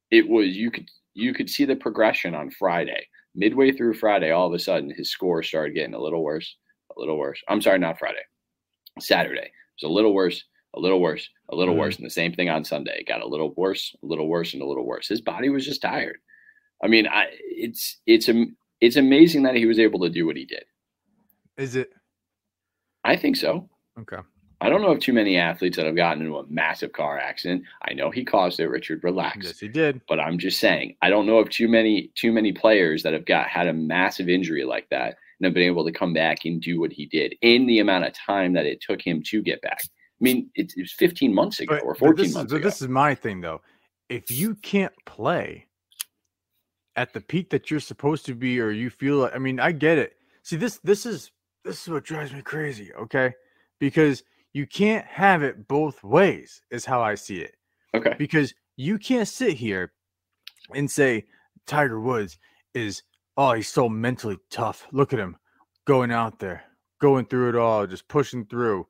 It 0.10 0.28
was 0.28 0.50
you 0.58 0.70
could 0.70 0.90
you 1.14 1.34
could 1.34 1.50
see 1.50 1.64
the 1.64 1.78
progression 1.78 2.36
on 2.36 2.50
Friday. 2.52 3.08
Midway 3.36 3.72
through 3.72 3.94
Friday 3.94 4.32
all 4.32 4.48
of 4.48 4.54
a 4.54 4.60
sudden 4.60 4.90
his 4.90 5.12
score 5.12 5.44
started 5.44 5.76
getting 5.76 5.94
a 5.94 6.02
little 6.02 6.24
worse, 6.24 6.58
a 6.94 7.00
little 7.00 7.18
worse. 7.18 7.42
I'm 7.48 7.62
sorry, 7.62 7.80
not 7.80 7.98
Friday. 8.00 8.20
Saturday. 9.00 9.52
It 9.82 9.86
was 9.86 9.92
a 9.92 9.94
little 9.94 10.14
worse, 10.14 10.44
a 10.76 10.80
little 10.80 11.00
worse, 11.02 11.30
a 11.50 11.56
little 11.56 11.76
Mhm. 11.76 11.80
worse. 11.80 11.98
And 11.98 12.06
the 12.06 12.10
same 12.12 12.34
thing 12.34 12.50
on 12.50 12.64
Sunday. 12.64 13.00
It 13.00 13.08
got 13.08 13.22
a 13.22 13.28
little 13.28 13.54
worse, 13.56 13.96
a 14.02 14.06
little 14.06 14.28
worse, 14.28 14.54
and 14.54 14.62
a 14.62 14.66
little 14.66 14.86
worse. 14.86 15.08
His 15.08 15.22
body 15.22 15.50
was 15.50 15.66
just 15.66 15.82
tired. 15.82 16.18
I 16.84 16.88
mean, 16.88 17.08
I 17.08 17.28
it's 17.42 18.00
it's 18.06 18.30
it's 18.80 18.96
amazing 18.96 19.44
that 19.44 19.56
he 19.56 19.66
was 19.66 19.80
able 19.80 20.00
to 20.02 20.10
do 20.10 20.26
what 20.26 20.38
he 20.38 20.46
did. 20.46 20.64
is 21.58 21.76
it 21.76 21.92
I 23.04 23.16
think 23.16 23.36
so. 23.36 23.70
okay? 24.00 24.18
I 24.62 24.70
don't 24.70 24.82
know 24.84 24.92
of 24.92 25.00
too 25.00 25.14
many 25.14 25.38
athletes 25.38 25.76
that 25.78 25.86
have 25.88 25.96
gotten 25.96 26.22
into 26.22 26.38
a 26.38 26.46
massive 26.48 26.92
car 26.94 27.18
accident. 27.20 27.64
I 27.82 27.94
know 27.94 28.12
he 28.12 28.24
caused 28.24 28.60
it, 28.60 28.68
Richard. 28.68 29.04
Relax. 29.04 29.46
Yes, 29.48 29.60
he 29.60 29.68
did. 29.68 30.02
But 30.08 30.20
I'm 30.20 30.38
just 30.38 30.60
saying, 30.60 30.98
I 31.02 31.10
don't 31.10 31.26
know 31.26 31.40
of 31.40 31.50
too 31.50 31.68
many 31.68 32.12
too 32.16 32.32
many 32.32 32.52
players 32.54 33.04
that 33.04 33.14
have 33.14 33.26
got 33.26 33.48
had 33.48 33.68
a 33.68 33.74
massive 33.74 34.30
injury 34.30 34.64
like 34.64 34.88
that 34.90 35.18
and 35.42 35.46
have 35.48 35.54
been 35.56 35.64
able 35.64 35.84
to 35.84 35.92
come 35.92 36.14
back 36.14 36.46
and 36.46 36.62
do 36.62 36.80
what 36.80 36.92
he 36.92 37.08
did 37.08 37.36
in 37.42 37.66
the 37.66 37.80
amount 37.80 38.06
of 38.06 38.14
time 38.14 38.54
that 38.54 38.66
it 38.68 38.80
took 38.80 39.02
him 39.02 39.24
to 39.26 39.42
get 39.42 39.60
back. 39.62 39.82
I 39.84 40.24
mean, 40.24 40.52
it, 40.54 40.72
it 40.78 40.82
was 40.82 40.94
15 40.94 41.34
months 41.34 41.60
ago 41.60 41.76
But, 41.76 41.84
or 41.84 41.96
14 41.96 42.16
this, 42.16 42.28
is, 42.30 42.36
months 42.36 42.52
but 42.52 42.58
ago. 42.58 42.68
this 42.68 42.82
is 42.82 42.88
my 42.88 43.16
thing 43.16 43.42
though. 43.42 43.62
If 44.08 44.30
you 44.30 44.54
can't 44.56 44.94
play 45.08 45.66
at 46.96 47.12
the 47.14 47.22
peak 47.22 47.50
that 47.50 47.72
you're 47.72 47.80
supposed 47.80 48.26
to 48.28 48.36
be, 48.36 48.60
or 48.60 48.70
you 48.72 48.90
feel 48.92 49.18
like, 49.18 49.34
I 49.36 49.40
mean, 49.40 49.60
I 49.60 49.72
get 49.72 49.98
it. 49.98 50.14
See, 50.44 50.58
this 50.58 50.78
this 50.84 51.06
is 51.06 51.32
this 51.66 51.82
is 51.82 51.90
what 51.90 52.04
drives 52.04 52.34
me 52.34 52.42
crazy. 52.42 52.94
Okay, 52.94 53.34
because 53.80 54.24
you 54.54 54.68
can't 54.68 55.06
have 55.06 55.42
it 55.44 55.68
both 55.68 56.04
ways. 56.04 56.62
Is 56.70 56.86
how 56.86 57.02
I 57.02 57.16
see 57.16 57.40
it. 57.40 57.56
okay. 57.96 58.16
Because 58.20 58.54
you 58.78 59.00
can't 59.00 59.28
sit 59.28 59.54
here 59.54 59.94
and 60.76 60.90
say 60.92 61.26
Tiger 61.66 62.00
Woods 62.00 62.38
is 62.74 63.02
oh 63.38 63.54
he's 63.54 63.70
so 63.70 63.90
mentally 63.90 64.38
tough. 64.50 64.88
Look 64.92 65.14
at 65.14 65.20
him 65.20 65.38
going 65.86 66.12
out 66.12 66.40
there, 66.40 66.64
going 67.00 67.26
through 67.26 67.50
it 67.50 67.56
all, 67.56 67.88
just 67.88 68.08
pushing 68.08 68.46
through, 68.46 68.88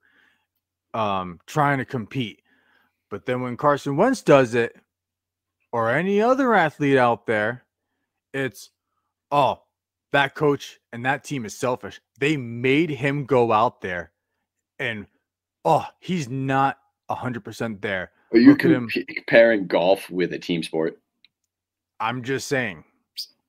um, 0.94 1.40
trying 1.46 1.78
to 1.78 1.86
compete. 1.86 2.42
But 3.10 3.26
then 3.26 3.42
when 3.42 3.58
Carson 3.58 3.98
Wentz 3.98 4.22
does 4.22 4.56
it, 4.56 4.76
or 5.72 5.90
any 5.90 6.22
other 6.22 6.54
athlete 6.54 6.98
out 6.98 7.26
there, 7.26 7.64
it's 8.34 8.72
oh 9.32 9.62
that 10.12 10.36
coach 10.36 10.80
and 10.92 11.06
that 11.06 11.24
team 11.24 11.46
is 11.46 11.58
selfish. 11.58 12.02
They 12.20 12.38
made 12.38 12.90
him 12.90 13.26
go 13.26 13.52
out 13.52 13.82
there, 13.82 14.12
and 14.80 15.08
oh 15.66 15.86
he's 16.00 16.30
not 16.30 16.78
hundred 17.10 17.44
percent 17.44 17.82
there. 17.82 18.12
Are 18.32 18.38
you 18.38 18.52
Look 18.52 18.64
at 18.64 18.72
him. 18.72 18.90
comp- 18.90 19.08
comparing 19.08 19.68
golf 19.68 20.10
with 20.10 20.32
a 20.34 20.40
team 20.40 20.64
sport? 20.64 20.98
I'm 22.00 22.24
just 22.24 22.48
saying. 22.48 22.86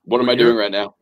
What 0.05 0.21
am 0.21 0.29
I 0.29 0.35
doing 0.35 0.55
right 0.55 0.71
now? 0.71 0.95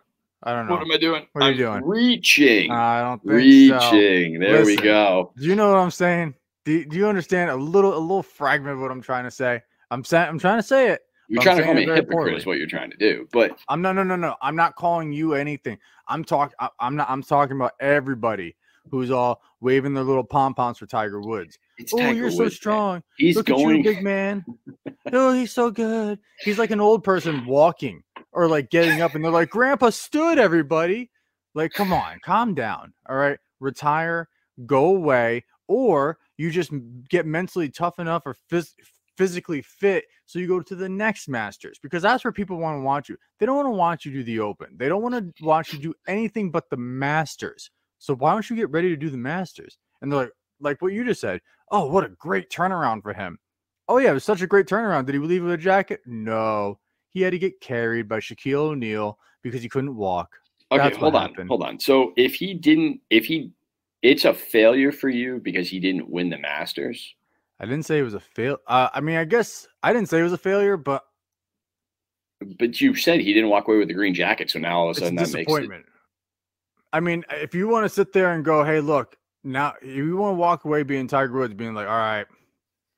I 0.43 0.53
don't 0.53 0.67
know. 0.67 0.73
What 0.73 0.81
am 0.81 0.91
I 0.91 0.97
doing? 0.97 1.27
What 1.33 1.43
are 1.43 1.47
I'm 1.47 1.53
you 1.53 1.65
doing? 1.65 1.83
Reaching. 1.83 2.71
I 2.71 3.01
don't 3.01 3.19
think 3.23 3.69
so. 3.81 3.91
reaching. 3.95 4.39
There 4.39 4.65
we 4.65 4.75
go. 4.75 5.33
Do 5.37 5.45
you 5.45 5.55
know 5.55 5.69
what 5.69 5.77
I'm 5.77 5.91
saying? 5.91 6.33
Do, 6.65 6.85
do 6.85 6.97
you 6.97 7.07
understand 7.07 7.49
a 7.51 7.55
little 7.55 7.95
a 7.95 7.99
little 7.99 8.23
fragment 8.23 8.75
of 8.75 8.81
what 8.81 8.91
I'm 8.91 9.01
trying 9.01 9.23
to 9.25 9.31
say? 9.31 9.61
I'm 9.91 10.03
saying 10.03 10.29
I'm 10.29 10.39
trying 10.39 10.57
to 10.59 10.63
say 10.63 10.89
it. 10.89 11.01
You're 11.27 11.41
trying 11.43 11.57
to 11.57 11.63
call 11.63 11.73
me 11.75 11.83
a 11.85 11.95
hypocrite 11.95 12.11
poorly. 12.11 12.35
is 12.35 12.45
what 12.45 12.57
you're 12.57 12.67
trying 12.67 12.91
to 12.91 12.97
do. 12.97 13.27
But 13.31 13.57
I'm 13.69 13.81
no 13.81 13.93
no 13.93 14.03
no 14.03 14.15
no. 14.15 14.35
I'm 14.41 14.55
not 14.55 14.75
calling 14.75 15.13
you 15.13 15.33
anything. 15.33 15.77
I'm 16.07 16.23
talking. 16.23 16.55
I'm 16.79 16.95
not. 16.95 17.09
I'm 17.09 17.23
talking 17.23 17.55
about 17.55 17.73
everybody 17.79 18.55
who's 18.89 19.11
all 19.11 19.41
waving 19.61 19.93
their 19.93 20.03
little 20.03 20.23
pom 20.23 20.53
poms 20.53 20.77
for 20.79 20.87
Tiger 20.87 21.21
Woods. 21.21 21.57
it's 21.77 21.93
Oh, 21.93 21.97
Tiger 21.97 22.13
you're 22.13 22.31
so 22.31 22.37
Woods, 22.37 22.51
man. 22.53 22.57
strong. 22.57 23.03
He's 23.17 23.35
Look 23.35 23.45
going. 23.45 23.69
at 23.69 23.77
you, 23.77 23.83
big 23.83 24.03
man. 24.03 24.43
oh, 25.13 25.33
he's 25.33 25.51
so 25.51 25.71
good. 25.71 26.19
He's 26.43 26.57
like 26.59 26.71
an 26.71 26.81
old 26.81 27.03
person 27.03 27.45
walking 27.45 28.03
or 28.31 28.47
like 28.47 28.69
getting 28.69 29.01
up, 29.01 29.15
and 29.15 29.23
they're 29.23 29.31
like, 29.31 29.49
"Grandpa 29.49 29.89
stood." 29.89 30.39
Everybody, 30.39 31.09
like, 31.53 31.73
come 31.73 31.93
on, 31.93 32.19
calm 32.23 32.53
down. 32.53 32.93
All 33.09 33.15
right, 33.15 33.37
retire, 33.59 34.29
go 34.65 34.95
away, 34.95 35.43
or 35.67 36.17
you 36.37 36.51
just 36.51 36.71
get 37.09 37.25
mentally 37.25 37.69
tough 37.69 37.99
enough 37.99 38.23
or 38.25 38.35
phys- 38.51 38.73
physically 39.17 39.61
fit 39.61 40.05
so 40.25 40.39
you 40.39 40.47
go 40.47 40.61
to 40.61 40.75
the 40.75 40.89
next 40.89 41.27
Masters 41.27 41.77
because 41.83 42.01
that's 42.01 42.23
where 42.23 42.31
people 42.31 42.57
want 42.57 42.77
to 42.77 42.81
watch 42.81 43.09
you. 43.09 43.17
They 43.39 43.45
don't 43.45 43.57
want 43.57 43.67
to 43.67 43.71
watch 43.71 44.05
you 44.05 44.11
do 44.11 44.23
the 44.23 44.39
Open. 44.39 44.75
They 44.77 44.87
don't 44.87 45.01
want 45.01 45.15
to 45.15 45.45
watch 45.45 45.73
you 45.73 45.79
do 45.79 45.93
anything 46.07 46.51
but 46.51 46.69
the 46.69 46.77
Masters. 46.77 47.69
So 47.99 48.15
why 48.15 48.33
don't 48.33 48.49
you 48.49 48.55
get 48.55 48.71
ready 48.71 48.89
to 48.89 48.95
do 48.95 49.09
the 49.09 49.17
Masters? 49.17 49.77
And 50.01 50.11
they're 50.11 50.21
like, 50.21 50.31
like 50.59 50.81
what 50.81 50.93
you 50.93 51.03
just 51.03 51.21
said. 51.21 51.41
Oh, 51.71 51.87
what 51.87 52.03
a 52.03 52.09
great 52.09 52.49
turnaround 52.49 53.03
for 53.03 53.13
him. 53.13 53.37
Oh 53.87 53.97
yeah, 53.97 54.11
it 54.11 54.13
was 54.13 54.23
such 54.23 54.41
a 54.41 54.47
great 54.47 54.67
turnaround. 54.67 55.05
Did 55.05 55.15
he 55.15 55.19
leave 55.19 55.43
with 55.43 55.53
a 55.53 55.57
jacket? 55.57 56.01
No, 56.05 56.79
he 57.11 57.21
had 57.21 57.31
to 57.31 57.39
get 57.39 57.61
carried 57.61 58.07
by 58.07 58.19
Shaquille 58.19 58.71
O'Neal 58.71 59.19
because 59.41 59.61
he 59.61 59.69
couldn't 59.69 59.95
walk. 59.95 60.35
Okay, 60.71 60.83
That's 60.83 60.97
hold 60.97 61.15
on, 61.15 61.29
happened. 61.29 61.49
hold 61.49 61.63
on. 61.63 61.79
So 61.79 62.13
if 62.15 62.33
he 62.33 62.53
didn't, 62.53 63.01
if 63.09 63.25
he, 63.25 63.51
it's 64.01 64.25
a 64.25 64.33
failure 64.33 64.91
for 64.91 65.09
you 65.09 65.39
because 65.43 65.69
he 65.69 65.79
didn't 65.79 66.09
win 66.09 66.29
the 66.29 66.37
Masters. 66.37 67.15
I 67.59 67.65
didn't 67.65 67.83
say 67.83 67.99
it 67.99 68.03
was 68.03 68.13
a 68.13 68.19
fail. 68.19 68.57
Uh, 68.67 68.89
I 68.93 69.01
mean, 69.01 69.17
I 69.17 69.25
guess 69.25 69.67
I 69.83 69.93
didn't 69.93 70.09
say 70.09 70.19
it 70.19 70.23
was 70.23 70.33
a 70.33 70.37
failure, 70.37 70.77
but 70.77 71.03
But 72.57 72.81
you 72.81 72.95
said 72.95 73.19
he 73.19 73.33
didn't 73.33 73.49
walk 73.49 73.67
away 73.67 73.77
with 73.77 73.89
the 73.89 73.93
green 73.93 74.15
jacket, 74.15 74.49
so 74.49 74.59
now 74.59 74.79
all 74.79 74.83
of 74.85 74.87
a 74.87 74.91
it's 74.91 74.99
a 74.99 75.01
sudden 75.03 75.15
that 75.17 75.33
makes 75.33 75.53
it. 75.53 75.85
I 76.93 76.99
mean, 76.99 77.23
if 77.29 77.53
you 77.53 77.67
want 77.67 77.85
to 77.85 77.89
sit 77.89 78.13
there 78.13 78.33
and 78.33 78.43
go, 78.43 78.63
"Hey, 78.63 78.79
look, 78.79 79.15
now 79.43 79.73
if 79.81 79.95
you 79.95 80.17
want 80.17 80.33
to 80.33 80.37
walk 80.37 80.65
away 80.65 80.83
being 80.83 81.07
Tiger 81.07 81.33
Woods, 81.33 81.53
being 81.53 81.73
like, 81.73 81.87
all 81.87 81.97
right, 81.97 82.25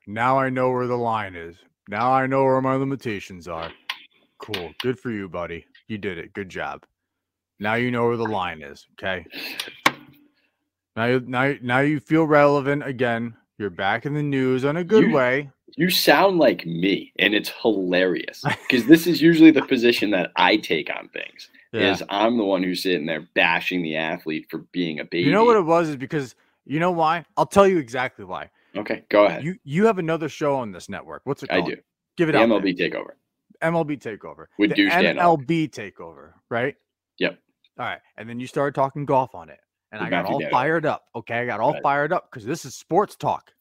now 0.08 0.38
I 0.38 0.50
know 0.50 0.72
where 0.72 0.88
the 0.88 0.96
line 0.98 1.36
is. 1.36 1.58
Now 1.90 2.12
I 2.12 2.28
know 2.28 2.44
where 2.44 2.62
my 2.62 2.76
limitations 2.76 3.48
are. 3.48 3.72
Cool, 4.44 4.74
good 4.82 5.00
for 5.00 5.10
you, 5.10 5.30
buddy. 5.30 5.66
You 5.88 5.98
did 5.98 6.18
it. 6.18 6.34
Good 6.34 6.50
job. 6.50 6.84
Now 7.60 7.76
you 7.76 7.92
know 7.92 8.08
where 8.08 8.18
the 8.18 8.24
line 8.26 8.62
is. 8.62 8.86
Okay. 8.94 9.26
Now, 10.96 11.06
you- 11.06 11.24
now, 11.26 11.44
you- 11.44 11.60
now 11.62 11.80
you 11.80 12.00
feel 12.00 12.26
relevant 12.26 12.86
again. 12.86 13.36
You're 13.58 13.70
back 13.70 14.06
in 14.06 14.14
the 14.14 14.22
news 14.24 14.64
in 14.64 14.78
a 14.78 14.84
good 14.84 15.06
You- 15.06 15.14
way. 15.16 15.50
You 15.76 15.90
sound 15.90 16.38
like 16.38 16.66
me, 16.68 17.12
and 17.18 17.34
it's 17.34 17.50
hilarious 17.62 18.44
because 18.68 18.86
this 18.86 19.08
is 19.08 19.22
usually 19.22 19.50
the 19.50 19.64
position 19.64 20.12
that 20.12 20.32
I 20.36 20.58
take 20.58 20.90
on 20.96 21.10
things. 21.10 21.50
Yeah. 21.72 21.92
Is 21.94 22.04
I'm 22.10 22.38
the 22.38 22.44
one 22.44 22.62
who's 22.62 22.84
sitting 22.84 23.08
there 23.08 23.22
bashing 23.34 23.82
the 23.82 23.96
athlete 23.96 24.46
for 24.52 24.60
being 24.72 25.00
a 25.00 25.04
baby. 25.06 25.24
You 25.26 25.32
know 25.32 25.46
what 25.46 25.58
it 25.58 25.62
was 25.66 25.90
is 25.90 25.96
because 25.96 26.36
you 26.66 26.80
know 26.80 26.92
why? 26.92 27.26
I'll 27.38 27.48
tell 27.48 27.68
you 27.68 27.80
exactly 27.80 28.24
why. 28.26 28.52
okay, 28.76 29.04
go 29.10 29.26
ahead. 29.26 29.44
You 29.44 29.58
you 29.64 29.86
have 29.88 29.98
another 29.98 30.30
show 30.30 30.56
on 30.56 30.72
this 30.72 30.90
network. 30.90 31.22
What's 31.26 31.42
it 31.42 31.52
I 31.52 31.62
do. 31.62 31.78
Give 32.18 32.30
it 32.30 32.34
The 32.34 32.40
out. 32.40 32.50
MLB 32.50 32.78
takeover. 32.78 33.14
MLB 33.64 34.00
takeover. 34.02 34.46
Deuce 34.76 34.92
Stanhope. 34.92 35.42
MLB 35.42 35.70
takeover, 35.72 36.34
right? 36.50 36.76
Yep. 37.20 37.40
All 37.80 37.86
right. 37.86 38.00
And 38.18 38.30
then 38.30 38.40
you 38.40 38.48
started 38.48 38.76
talking 38.76 39.06
golf 39.06 39.34
on 39.36 39.50
it. 39.50 39.60
And 39.92 40.02
I 40.02 40.10
got 40.10 40.26
all 40.26 40.42
fired 40.52 40.86
up. 40.86 41.04
Okay. 41.16 41.40
I 41.40 41.46
got 41.46 41.60
all 41.60 41.74
Right. 41.74 41.84
fired 41.84 42.12
up 42.14 42.30
because 42.32 42.46
this 42.46 42.66
is 42.66 42.76
sports 42.76 43.16
talk 43.16 43.52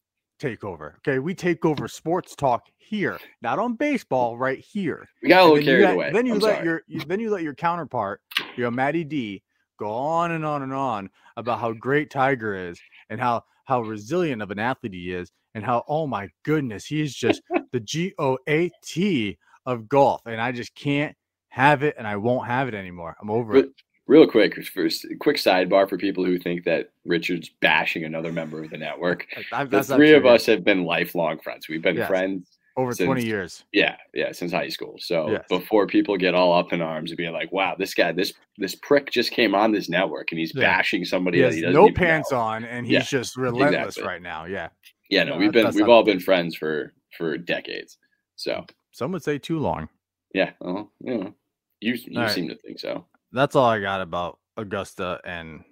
takeover. 0.40 0.96
Okay. 0.98 1.18
We 1.18 1.34
take 1.34 1.64
over 1.64 1.86
sports 1.88 2.34
talk 2.34 2.66
here, 2.78 3.18
not 3.42 3.58
on 3.58 3.74
baseball, 3.74 4.36
right 4.38 4.58
here. 4.58 5.08
We 5.22 5.28
got 5.28 5.42
a 5.42 5.46
little 5.46 5.62
carried 5.64 5.84
let- 5.84 5.94
away. 5.94 6.12
Then 6.12 6.26
you 6.26 6.34
I'm 6.34 6.38
let 6.40 6.54
sorry. 6.56 6.66
your 6.66 6.82
you, 6.88 7.00
then 7.00 7.20
you 7.20 7.30
let 7.30 7.42
your 7.42 7.54
counterpart, 7.54 8.20
you 8.56 8.64
know, 8.64 8.70
Matty 8.70 9.04
D, 9.04 9.42
go 9.78 9.90
on 9.90 10.32
and 10.32 10.44
on 10.44 10.62
and 10.62 10.72
on 10.72 11.10
about 11.36 11.58
how 11.60 11.72
great 11.72 12.10
Tiger 12.10 12.54
is 12.54 12.80
and 13.10 13.20
how 13.20 13.44
how 13.64 13.80
resilient 13.82 14.42
of 14.42 14.50
an 14.50 14.58
athlete 14.58 14.92
he 14.94 15.12
is 15.14 15.30
and 15.54 15.64
how 15.64 15.84
oh 15.88 16.06
my 16.06 16.28
goodness 16.44 16.86
he 16.86 17.00
is 17.02 17.14
just 17.14 17.40
the 17.72 17.80
G 17.80 18.12
O 18.18 18.38
A 18.48 18.70
T 18.84 19.38
of 19.66 19.88
golf 19.88 20.22
and 20.26 20.40
I 20.40 20.52
just 20.52 20.74
can't 20.74 21.16
have 21.48 21.82
it 21.82 21.94
and 21.98 22.06
I 22.06 22.16
won't 22.16 22.46
have 22.48 22.68
it 22.68 22.74
anymore. 22.74 23.16
I'm 23.20 23.30
over 23.30 23.56
it. 23.56 23.68
Real 24.08 24.26
quick, 24.26 24.62
first, 24.66 25.06
quick 25.20 25.36
sidebar 25.36 25.88
for 25.88 25.96
people 25.96 26.24
who 26.24 26.38
think 26.38 26.64
that 26.64 26.90
Richard's 27.04 27.50
bashing 27.60 28.04
another 28.04 28.32
member 28.32 28.62
of 28.64 28.70
the 28.70 28.76
network. 28.78 29.26
I- 29.52 29.64
The 29.64 29.82
three 29.82 30.12
of 30.14 30.26
us 30.26 30.44
have 30.46 30.64
been 30.64 30.84
lifelong 30.84 31.38
friends. 31.38 31.68
We've 31.68 31.80
been 31.82 31.96
Yes. 31.96 32.08
friends 32.08 32.58
over 32.76 32.92
20 32.94 33.24
years. 33.24 33.64
Yeah, 33.72 33.96
yeah, 34.12 34.32
since 34.32 34.50
high 34.50 34.70
school. 34.70 34.96
So 34.98 35.30
Yes. 35.32 35.44
before 35.48 35.86
people 35.86 36.16
get 36.16 36.34
all 36.34 36.52
up 36.52 36.72
in 36.72 36.82
arms 36.82 37.10
and 37.12 37.16
being 37.18 37.32
like, 37.32 37.52
"Wow, 37.52 37.76
this 37.78 37.94
guy, 37.94 38.10
this 38.12 38.32
this 38.58 38.74
prick 38.76 39.10
just 39.10 39.30
came 39.30 39.54
on 39.54 39.72
this 39.72 39.88
network 39.88 40.32
and 40.32 40.38
he's 40.40 40.52
Yeah. 40.54 40.62
bashing 40.76 41.04
somebody 41.04 41.38
He 41.38 41.42
that 41.44 41.54
he 41.54 41.60
doesn't 41.60 41.74
no 41.74 41.90
pants 41.92 42.32
know." 42.32 42.38
on 42.38 42.64
and 42.64 42.86
he's 42.86 42.94
Yeah, 42.94 43.00
just 43.02 43.36
relentless 43.36 43.96
exactly. 43.96 44.04
right 44.04 44.22
now. 44.22 44.46
Yeah. 44.46 44.68
Yeah, 45.10 45.24
no, 45.24 45.32
No, 45.34 45.38
we've 45.38 45.52
been 45.52 45.70
we've 45.74 45.88
all 45.88 46.02
been 46.02 46.20
friends 46.20 46.56
for 46.56 46.92
for 47.16 47.38
decades. 47.38 47.98
So 48.36 48.64
Some 48.92 49.12
would 49.12 49.22
say 49.22 49.38
too 49.38 49.58
long. 49.58 49.88
yeah, 50.34 50.50
well, 50.60 50.90
you 51.00 51.16
know, 51.18 51.34
you 51.80 51.94
you 51.94 52.18
All 52.18 52.24
right. 52.24 52.32
seem 52.32 52.48
to 52.48 52.56
think 52.56 52.78
so. 52.78 53.06
That's 53.32 53.56
all 53.56 53.66
I 53.66 53.80
got 53.80 54.00
about 54.02 54.38
Augusta 54.56 55.20
and 55.24 55.64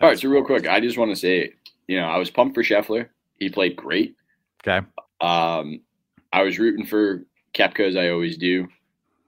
All 0.00 0.08
right, 0.08 0.18
so 0.18 0.28
real 0.28 0.44
quick, 0.44 0.66
I 0.68 0.80
just 0.80 0.98
want 0.98 1.10
to 1.12 1.16
say, 1.16 1.54
you 1.86 1.98
know, 2.00 2.06
I 2.06 2.16
was 2.18 2.30
pumped 2.30 2.54
for 2.54 2.62
Scheffler. 2.62 3.08
He 3.38 3.48
played 3.48 3.76
great. 3.76 4.16
Okay. 4.66 4.84
Um, 5.20 5.80
I 6.32 6.42
was 6.42 6.58
rooting 6.58 6.84
for 6.86 7.24
Koepka 7.54 7.88
as 7.88 7.96
I 7.96 8.08
always 8.10 8.36
do, 8.36 8.66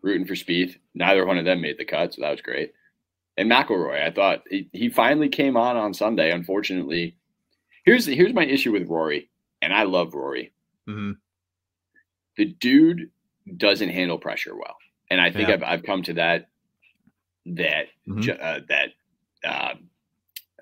rooting 0.02 0.26
for 0.26 0.34
Spieth. 0.34 0.76
Neither 0.94 1.24
one 1.24 1.38
of 1.38 1.44
them 1.44 1.60
made 1.60 1.78
the 1.78 1.84
cut, 1.84 2.14
so 2.14 2.22
that 2.22 2.30
was 2.30 2.40
great. 2.40 2.72
And 3.36 3.50
McIlroy, 3.50 4.02
I 4.04 4.10
thought 4.10 4.42
he, 4.50 4.68
he 4.72 4.88
finally 4.88 5.28
came 5.28 5.56
on 5.56 5.76
on 5.76 5.92
Sunday. 5.94 6.32
Unfortunately, 6.32 7.16
here's 7.84 8.06
here's 8.06 8.32
my 8.34 8.44
issue 8.44 8.72
with 8.72 8.88
Rory, 8.88 9.30
and 9.62 9.72
I 9.72 9.84
love 9.84 10.14
Rory. 10.14 10.52
hmm 10.86 11.12
The 12.36 12.46
dude 12.46 13.10
doesn't 13.56 13.88
handle 13.90 14.18
pressure 14.18 14.54
well, 14.56 14.76
and 15.10 15.20
I 15.20 15.30
think 15.30 15.48
Yeah. 15.48 15.54
I've 15.54 15.62
I've 15.62 15.82
come 15.82 16.02
to 16.04 16.12
that 16.14 16.48
that 17.46 17.86
Mhm. 18.08 18.20
ju- 18.22 18.32
uh, 18.32 18.60
that 18.68 18.92
uh, 19.44 19.74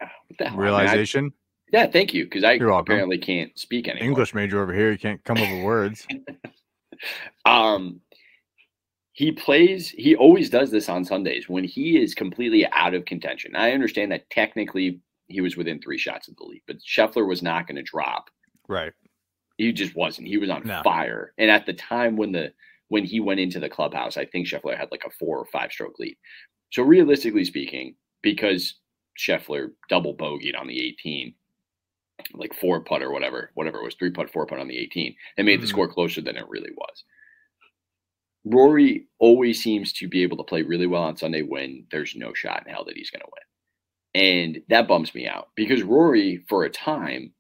what 0.01 0.39
the 0.39 0.45
hell? 0.49 0.49
I 0.49 0.51
mean, 0.51 0.59
I- 0.61 0.63
Realization. 0.83 1.33
yeah, 1.73 1.87
thank 1.87 2.13
you, 2.13 2.25
because 2.25 2.45
I 2.45 2.53
You're 2.55 2.69
welcome. 2.71 2.93
apparently 2.93 3.19
can't 3.19 3.57
speak 3.59 3.89
anymore. 3.89 4.07
English 4.09 4.35
major 4.35 4.63
over 4.63 4.73
here. 4.75 4.91
You 4.93 4.99
can't 4.99 5.23
come 5.25 5.39
up 5.39 5.51
with 5.51 5.65
words. 5.65 6.07
Um, 7.45 8.01
he 9.13 9.33
plays. 9.33 9.91
He 9.91 10.17
always 10.17 10.49
does 10.49 10.71
this 10.71 10.89
on 10.89 11.05
Sundays 11.05 11.49
when 11.49 11.65
he 11.65 12.01
is 12.03 12.15
completely 12.15 12.67
out 12.69 12.95
of 12.95 13.05
contention. 13.05 13.55
I 13.57 13.73
understand 13.73 14.13
that 14.13 14.29
technically 14.31 15.01
he 15.29 15.41
was 15.41 15.57
within 15.57 15.81
three 15.81 15.99
shots 15.99 16.29
of 16.29 16.37
the 16.37 16.45
lead, 16.45 16.63
but 16.67 16.79
Scheffler 16.79 17.27
was 17.27 17.43
not 17.43 17.67
going 17.67 17.77
to 17.77 17.83
drop. 17.83 18.31
Right. 18.69 18.93
He 19.59 19.73
just 19.73 19.95
wasn't. 19.95 20.29
He 20.29 20.39
was 20.39 20.51
on 20.51 20.63
No. 20.65 20.81
fire. 20.83 21.33
And 21.39 21.51
at 21.51 21.67
the 21.67 21.75
time 21.75 22.17
when 22.17 22.33
the 22.33 22.53
when 22.89 23.05
he 23.05 23.21
went 23.21 23.41
into 23.41 23.61
the 23.61 23.69
clubhouse, 23.69 24.17
I 24.17 24.27
think 24.27 24.47
Scheffler 24.47 24.77
had 24.77 24.91
like 24.91 25.05
a 25.07 25.11
four 25.11 25.39
or 25.39 25.47
five 25.47 25.73
stroke 25.73 25.99
lead. 25.99 26.17
So 26.73 26.83
realistically 26.83 27.45
speaking, 27.45 27.97
because 28.23 28.75
Scheffler 29.19 29.73
double 29.89 30.17
bogeyed 30.17 30.59
on 30.59 30.67
the 30.67 30.81
18, 30.81 31.35
like 32.35 32.55
four 32.55 32.81
putt 32.81 33.03
or 33.03 33.11
whatever, 33.11 33.51
whatever 33.55 33.79
it 33.81 33.85
was, 33.85 33.95
three 33.95 34.11
putt, 34.11 34.31
four 34.31 34.47
putt 34.47 34.59
on 34.59 34.69
the 34.69 34.79
18, 34.79 35.15
it 35.37 35.45
made 35.45 35.61
the 35.61 35.67
Mhm. 35.67 35.71
score 35.71 35.89
closer 35.89 36.21
than 36.21 36.37
it 36.37 36.49
really 36.49 36.73
was. 36.73 37.05
Rory 38.45 39.07
always 39.19 39.63
seems 39.63 39.93
to 39.95 40.09
be 40.09 40.23
able 40.23 40.37
to 40.37 40.45
play 40.45 40.63
really 40.63 40.87
well 40.87 41.03
on 41.03 41.17
Sunday 41.17 41.43
when 41.43 41.87
there's 41.91 42.15
no 42.15 42.35
shot 42.35 42.67
in 42.67 42.73
hell 42.73 42.85
that 42.85 42.97
he's 42.97 43.11
going 43.11 43.23
to 43.23 43.31
win. 43.33 43.43
And 44.23 44.63
that 44.69 44.87
bums 44.87 45.15
me 45.15 45.27
out 45.27 45.49
because 45.55 45.83
Rory, 45.83 46.45
for 46.49 46.65
a 46.65 46.71
time, 46.71 47.35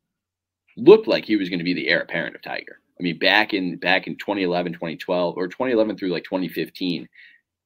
looked 0.76 1.06
like 1.06 1.24
he 1.24 1.36
was 1.36 1.48
going 1.48 1.58
to 1.58 1.64
be 1.64 1.74
the 1.74 1.88
heir 1.88 2.00
apparent 2.00 2.34
of 2.34 2.42
Tiger. 2.42 2.80
I 2.98 3.02
mean, 3.02 3.18
back 3.18 3.54
in 3.54 3.76
back 3.78 4.06
in 4.06 4.16
2011, 4.16 4.72
2012, 4.74 5.36
or 5.36 5.48
2011 5.48 5.96
through 5.96 6.10
like 6.10 6.24
2015, 6.24 7.08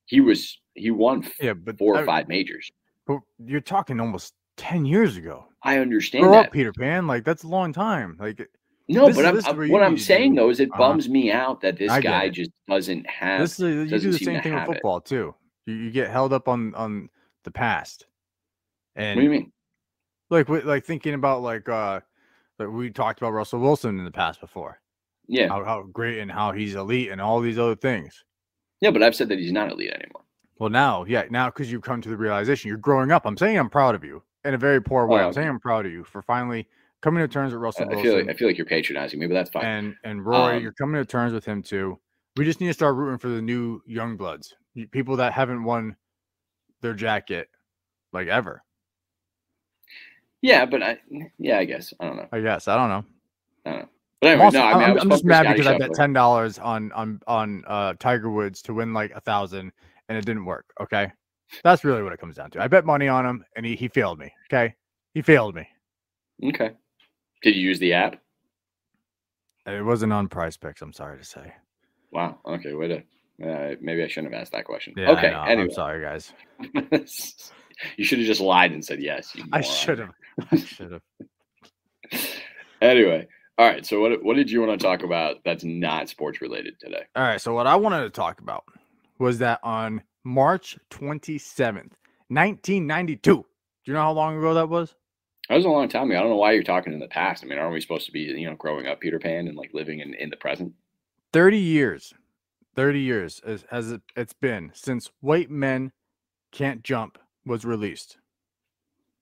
he 0.06 0.20
was 0.20 0.58
he 0.74 0.90
won 0.90 1.26
Yeah, 1.40 1.54
but 1.54 1.76
four 1.78 1.96
I- 1.96 2.02
or 2.02 2.06
five 2.06 2.28
majors. 2.28 2.70
But 3.06 3.20
you're 3.44 3.60
talking 3.60 4.00
almost 4.00 4.34
ten 4.56 4.84
years 4.86 5.16
ago. 5.16 5.46
I 5.62 5.78
understand 5.78 6.24
Grow 6.24 6.32
that. 6.32 6.46
up, 6.46 6.52
Peter 6.52 6.72
Pan. 6.72 7.06
Like 7.06 7.24
that's 7.24 7.42
a 7.42 7.48
long 7.48 7.72
time. 7.72 8.16
Like 8.20 8.46
No, 8.88 9.06
This 9.08 9.16
but 9.16 9.26
I'm, 9.26 9.34
this 9.34 9.44
I'm- 9.46 9.68
what 9.70 9.82
I'm 9.82 9.98
saying 9.98 10.34
do- 10.34 10.40
though 10.42 10.50
is 10.50 10.60
it 10.60 10.70
uh-huh. 10.70 10.78
bums 10.78 11.08
me 11.08 11.30
out 11.32 11.60
that 11.62 11.78
this 11.78 11.90
I 11.90 12.00
guy 12.00 12.28
just 12.28 12.50
doesn't 12.68 13.06
have. 13.08 13.40
this 13.40 13.58
is 13.60 13.90
you 13.92 13.98
do 13.98 14.12
the 14.12 14.18
same 14.18 14.40
thing 14.42 14.52
with 14.54 14.60
have 14.60 14.68
it. 14.70 14.72
football 14.74 15.00
too. 15.00 15.34
You, 15.66 15.74
you 15.74 15.90
get 15.90 16.10
held 16.10 16.32
up 16.32 16.48
on 16.48 16.74
on 16.74 17.08
the 17.44 17.50
past. 17.50 18.06
And 18.96 19.16
what 19.16 19.20
do 19.20 19.24
you 19.24 19.30
mean? 19.30 19.52
like 20.30 20.48
like 20.48 20.84
thinking 20.84 21.14
about 21.14 21.42
like 21.42 21.68
uh 21.68 22.00
like 22.58 22.68
we 22.68 22.90
talked 22.90 23.20
about 23.20 23.32
Russell 23.32 23.60
Wilson 23.60 23.98
in 23.98 24.04
the 24.04 24.10
past 24.10 24.40
before. 24.40 24.80
Yeah, 25.28 25.48
How, 25.48 25.62
how 25.64 25.82
great 25.82 26.18
and 26.20 26.30
how 26.32 26.52
he's 26.52 26.74
elite 26.74 27.10
and 27.10 27.20
all 27.20 27.40
these 27.40 27.58
other 27.58 27.76
things. 27.76 28.24
yeah, 28.80 28.90
but 28.90 29.02
I've 29.02 29.14
said 29.14 29.28
that 29.28 29.38
he's 29.38 29.52
not 29.52 29.70
elite 29.70 29.90
anymore. 29.90 30.22
Well, 30.58 30.70
now, 30.70 31.04
yeah, 31.04 31.24
now 31.30 31.46
because 31.50 31.70
you've 31.70 31.82
come 31.82 32.00
to 32.00 32.08
the 32.08 32.16
realization, 32.16 32.68
you're 32.68 32.78
growing 32.78 33.12
up. 33.12 33.26
I'm 33.26 33.36
saying 33.36 33.58
I'm 33.58 33.70
proud 33.70 33.94
of 33.94 34.02
you 34.02 34.22
in 34.44 34.54
a 34.54 34.58
very 34.58 34.82
poor 34.82 35.06
way. 35.06 35.20
Oh, 35.20 35.26
I'm 35.26 35.32
saying 35.32 35.48
I'm 35.48 35.60
proud 35.60 35.86
of 35.86 35.92
you 35.92 36.02
for 36.02 36.22
finally 36.22 36.66
coming 37.00 37.20
to 37.22 37.28
terms 37.28 37.52
with 37.52 37.62
Russell 37.62 37.84
I 37.84 37.88
Wilson 37.88 38.02
feel 38.04 38.16
like 38.18 38.28
I 38.28 38.32
feel 38.34 38.48
like 38.48 38.56
you're 38.56 38.66
patronizing 38.66 39.20
me, 39.20 39.26
but 39.26 39.34
that's 39.34 39.50
fine. 39.50 39.64
and 39.64 39.96
and 40.04 40.24
Roy. 40.26 40.56
Um, 40.56 40.62
you're 40.62 40.72
coming 40.72 41.00
to 41.00 41.04
terms 41.04 41.32
with 41.32 41.44
him 41.44 41.62
too. 41.62 41.98
We 42.36 42.44
just 42.44 42.60
need 42.60 42.68
to 42.68 42.74
start 42.74 42.96
rooting 42.96 43.18
for 43.18 43.28
the 43.28 43.42
new 43.42 43.82
young 43.86 44.16
bloods, 44.16 44.54
people 44.90 45.16
that 45.16 45.32
haven't 45.32 45.62
won 45.62 45.94
their 46.80 46.94
jacket 46.94 47.48
like 48.12 48.28
ever. 48.28 48.62
yeah, 50.42 50.64
but 50.64 50.82
I 50.82 50.98
yeah, 51.38 51.58
I 51.58 51.64
guess 51.64 51.92
I 52.00 52.06
don't 52.06 52.16
know. 52.16 52.28
I 52.32 52.40
guess 52.40 52.66
I 52.68 52.76
don't 52.76 52.88
know. 52.88 53.04
I 53.66 53.70
don't 53.70 53.78
know. 53.82 53.88
I'm, 54.22 54.40
also- 54.40 54.58
no, 54.58 54.64
I 54.64 54.74
mean, 54.74 54.82
I'm- 54.82 54.98
I'm 55.00 55.10
just 55.10 55.24
mad 55.24 55.46
because 55.48 55.66
I 55.66 55.78
bet 55.78 55.92
ten 55.94 56.12
dollars 56.12 56.58
on 56.58 56.90
on 56.92 57.20
on 57.26 57.64
uh, 57.66 57.94
Tiger 57.98 58.30
Woods 58.30 58.62
to 58.62 58.74
win 58.74 58.92
like 58.92 59.12
a 59.12 59.20
thousand, 59.20 59.72
and 60.08 60.18
it 60.18 60.24
didn't 60.24 60.44
work. 60.44 60.66
Okay, 60.80 61.12
that's 61.62 61.84
really 61.84 62.02
what 62.02 62.12
it 62.12 62.18
comes 62.20 62.36
down 62.36 62.50
to. 62.52 62.62
I 62.62 62.68
bet 62.68 62.84
money 62.84 63.08
on 63.08 63.24
him, 63.24 63.44
and 63.56 63.64
he 63.64 63.76
he 63.76 63.88
failed 63.88 64.18
me. 64.18 64.32
Okay, 64.52 64.74
he 65.14 65.22
failed 65.22 65.54
me. 65.54 65.68
Okay. 66.44 66.72
Did 67.42 67.54
you 67.54 67.62
use 67.62 67.78
the 67.78 67.92
app? 67.92 68.20
It 69.66 69.84
wasn't 69.84 70.12
on 70.12 70.28
Prize 70.28 70.56
Picks. 70.56 70.82
I'm 70.82 70.92
sorry 70.92 71.18
to 71.18 71.24
say. 71.24 71.52
Wow. 72.10 72.38
Okay. 72.46 72.72
Wait 72.74 72.90
a. 72.90 72.96
Uh, 73.40 73.76
maybe 73.80 74.02
I 74.02 74.08
shouldn't 74.08 74.32
have 74.32 74.40
asked 74.40 74.50
that 74.52 74.64
question. 74.64 74.94
Yeah, 74.96 75.10
okay. 75.12 75.28
Anyway. 75.28 75.62
I'm 75.62 75.70
sorry, 75.70 76.02
guys. 76.02 76.32
you 77.96 78.04
should 78.04 78.18
have 78.18 78.26
just 78.26 78.40
lied 78.40 78.72
and 78.72 78.84
said 78.84 79.00
yes. 79.00 79.36
I 79.52 79.60
should 79.60 80.00
have. 80.00 80.10
I 80.50 80.56
should 80.56 80.90
have. 80.92 81.02
Anyway, 82.80 83.26
all 83.58 83.66
right. 83.66 83.84
So 83.84 84.00
what 84.00 84.22
what 84.24 84.36
did 84.36 84.50
you 84.50 84.60
want 84.60 84.78
to 84.78 84.86
talk 84.86 85.02
about 85.02 85.36
that's 85.44 85.64
not 85.64 86.08
sports 86.08 86.40
related 86.40 86.78
today? 86.80 87.02
All 87.16 87.24
right. 87.24 87.40
So 87.40 87.54
what 87.54 87.66
I 87.66 87.76
wanted 87.76 88.02
to 88.02 88.10
talk 88.10 88.40
about 88.40 88.64
was 89.18 89.38
that 89.38 89.60
on 89.62 90.02
March 90.24 90.78
27th, 90.90 91.92
1992. 92.28 93.18
Do 93.20 93.44
you 93.84 93.92
know 93.92 94.00
how 94.00 94.12
long 94.12 94.38
ago 94.38 94.54
that 94.54 94.68
was? 94.68 94.94
That 95.48 95.56
was 95.56 95.64
a 95.64 95.70
long 95.70 95.88
time 95.88 96.10
ago. 96.10 96.18
I 96.18 96.20
don't 96.20 96.30
know 96.30 96.36
why 96.36 96.52
you're 96.52 96.62
talking 96.62 96.92
in 96.92 96.98
the 96.98 97.08
past. 97.08 97.42
I 97.42 97.46
mean, 97.46 97.58
aren't 97.58 97.72
we 97.72 97.80
supposed 97.80 98.06
to 98.06 98.12
be, 98.12 98.20
you 98.20 98.48
know, 98.48 98.56
growing 98.56 98.86
up 98.86 99.00
Peter 99.00 99.18
Pan 99.18 99.48
and 99.48 99.56
like 99.56 99.70
living 99.72 100.00
in, 100.00 100.14
in 100.14 100.30
the 100.30 100.36
present? 100.36 100.72
30 101.32 101.58
years 101.58 102.14
30 102.78 103.00
years 103.00 103.40
as, 103.44 103.64
has 103.70 103.90
it, 103.90 104.00
it's 104.16 104.32
been 104.32 104.70
since 104.72 105.10
white 105.20 105.50
men 105.50 105.92
can't 106.52 106.82
jump 106.82 107.18
was 107.44 107.64
released 107.64 108.18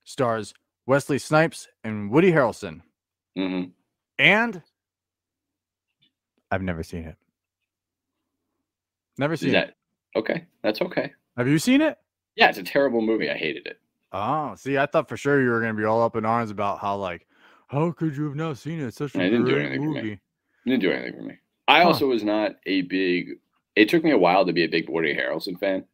stars 0.04 0.52
wesley 0.86 1.18
snipes 1.18 1.68
and 1.82 2.10
woody 2.10 2.32
harrelson 2.32 2.82
hmm 3.34 3.64
and 4.18 4.62
i've 6.50 6.62
never 6.62 6.82
seen 6.82 7.04
it 7.04 7.16
never 9.18 9.36
seen 9.36 9.52
that 9.52 9.68
it 9.68 9.76
okay? 10.18 10.46
That's 10.62 10.80
okay. 10.80 11.12
have 11.36 11.48
you 11.48 11.58
seen 11.58 11.80
it 11.82 11.98
Yeah, 12.36 12.48
it's 12.48 12.58
a 12.58 12.62
terrible 12.62 13.00
movie. 13.02 13.30
I 13.30 13.34
hated 13.36 13.66
it. 13.66 13.78
oh 14.12 14.54
see 14.56 14.78
i 14.78 14.86
thought 14.86 15.08
for 15.08 15.16
sure 15.16 15.42
you 15.42 15.50
were 15.50 15.60
going 15.60 15.74
to 15.74 15.78
be 15.80 15.84
all 15.84 16.02
up 16.02 16.16
in 16.16 16.24
arms 16.24 16.50
about 16.50 16.78
how 16.78 16.96
like 16.96 17.26
how 17.68 17.90
could 17.92 18.16
you 18.16 18.24
have 18.24 18.36
not 18.36 18.56
seen 18.58 18.80
it 18.80 18.86
it's 18.86 18.96
such 18.96 19.14
a 19.14 19.20
I 19.20 19.24
didn't 19.24 19.44
do 19.46 19.52
great 19.52 19.66
anything 19.66 19.82
for 19.82 19.90
me. 19.90 20.00
movie 20.00 20.12
It 20.12 20.20
didn't 20.70 20.80
do 20.82 20.92
anything 20.92 21.14
for 21.20 21.22
me. 21.26 21.34
I 21.68 21.82
Huh. 21.82 21.88
also 21.88 22.06
was 22.08 22.22
not 22.24 22.52
a 22.66 22.82
big. 22.82 23.38
It 23.74 23.88
took 23.88 24.04
me 24.04 24.12
a 24.12 24.18
while 24.18 24.46
to 24.46 24.52
be 24.52 24.62
a 24.64 24.68
big 24.68 24.88
Woody 24.88 25.14
Harrelson 25.14 25.58
fan. 25.58 25.84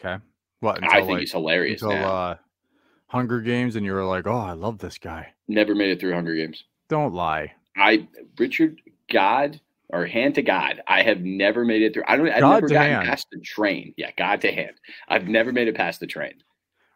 okay 0.00 0.22
what 0.60 0.82
I 0.84 0.98
think 1.00 1.08
like, 1.10 1.20
he's 1.20 1.32
hilarious 1.32 1.82
until 1.82 1.98
now. 1.98 2.06
uh 2.06 2.36
hunger 3.08 3.40
games 3.40 3.76
and 3.76 3.84
you 3.86 3.92
were 3.92 4.04
like 4.04 4.26
oh 4.26 4.36
i 4.38 4.52
love 4.52 4.78
this 4.78 4.98
guy 4.98 5.32
Never 5.48 5.74
made 5.76 5.90
it 5.90 6.00
through 6.00 6.12
Hunger 6.14 6.34
Games. 6.34 6.64
Don't 6.88 7.14
lie 7.14 7.52
I 7.76 8.08
Richard 8.38 8.80
God 9.12 9.60
or 9.90 10.04
hand 10.06 10.34
to 10.36 10.42
God. 10.42 10.82
I 10.88 11.02
have 11.02 11.20
never 11.20 11.64
made 11.64 11.82
it 11.82 11.94
through. 11.94 12.02
I 12.08 12.16
don't. 12.16 12.28
I've 12.28 12.40
God 12.40 12.54
never 12.54 12.68
gotten 12.68 12.92
hand. 12.92 13.06
past 13.08 13.26
the 13.30 13.38
train. 13.40 13.94
Yeah, 13.96 14.10
God 14.16 14.40
to 14.40 14.50
hand. 14.52 14.72
I've 15.08 15.28
never 15.28 15.52
made 15.52 15.68
it 15.68 15.76
past 15.76 16.00
the 16.00 16.06
train. 16.06 16.34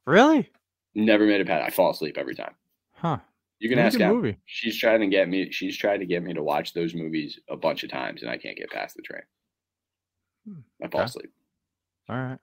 really 0.06 0.50
Never 0.94 1.24
made 1.26 1.40
it 1.40 1.46
past. 1.46 1.64
I 1.66 1.70
fall 1.70 1.90
asleep 1.90 2.16
every 2.18 2.34
time. 2.34 2.54
huh 2.94 3.18
You 3.60 3.68
can 3.68 3.78
ask 3.78 3.96
good 3.98 4.08
movie 4.08 4.38
She's 4.46 4.76
trying 4.78 5.00
to 5.00 5.06
get 5.06 5.28
me. 5.28 5.52
She's 5.52 5.76
trying 5.76 6.00
to 6.00 6.06
get 6.06 6.22
me 6.22 6.32
to 6.34 6.42
watch 6.42 6.72
those 6.74 6.94
movies 6.94 7.38
a 7.48 7.56
bunch 7.56 7.84
of 7.84 7.90
times, 7.90 8.22
and 8.22 8.30
I 8.30 8.36
can't 8.38 8.56
get 8.56 8.70
past 8.70 8.96
the 8.96 9.02
train. 9.02 9.22
Hmm, 10.48 10.60
I 10.82 10.88
fall 10.88 11.02
okay. 11.02 11.06
asleep. 11.08 11.30
all 12.08 12.16
right 12.16 12.38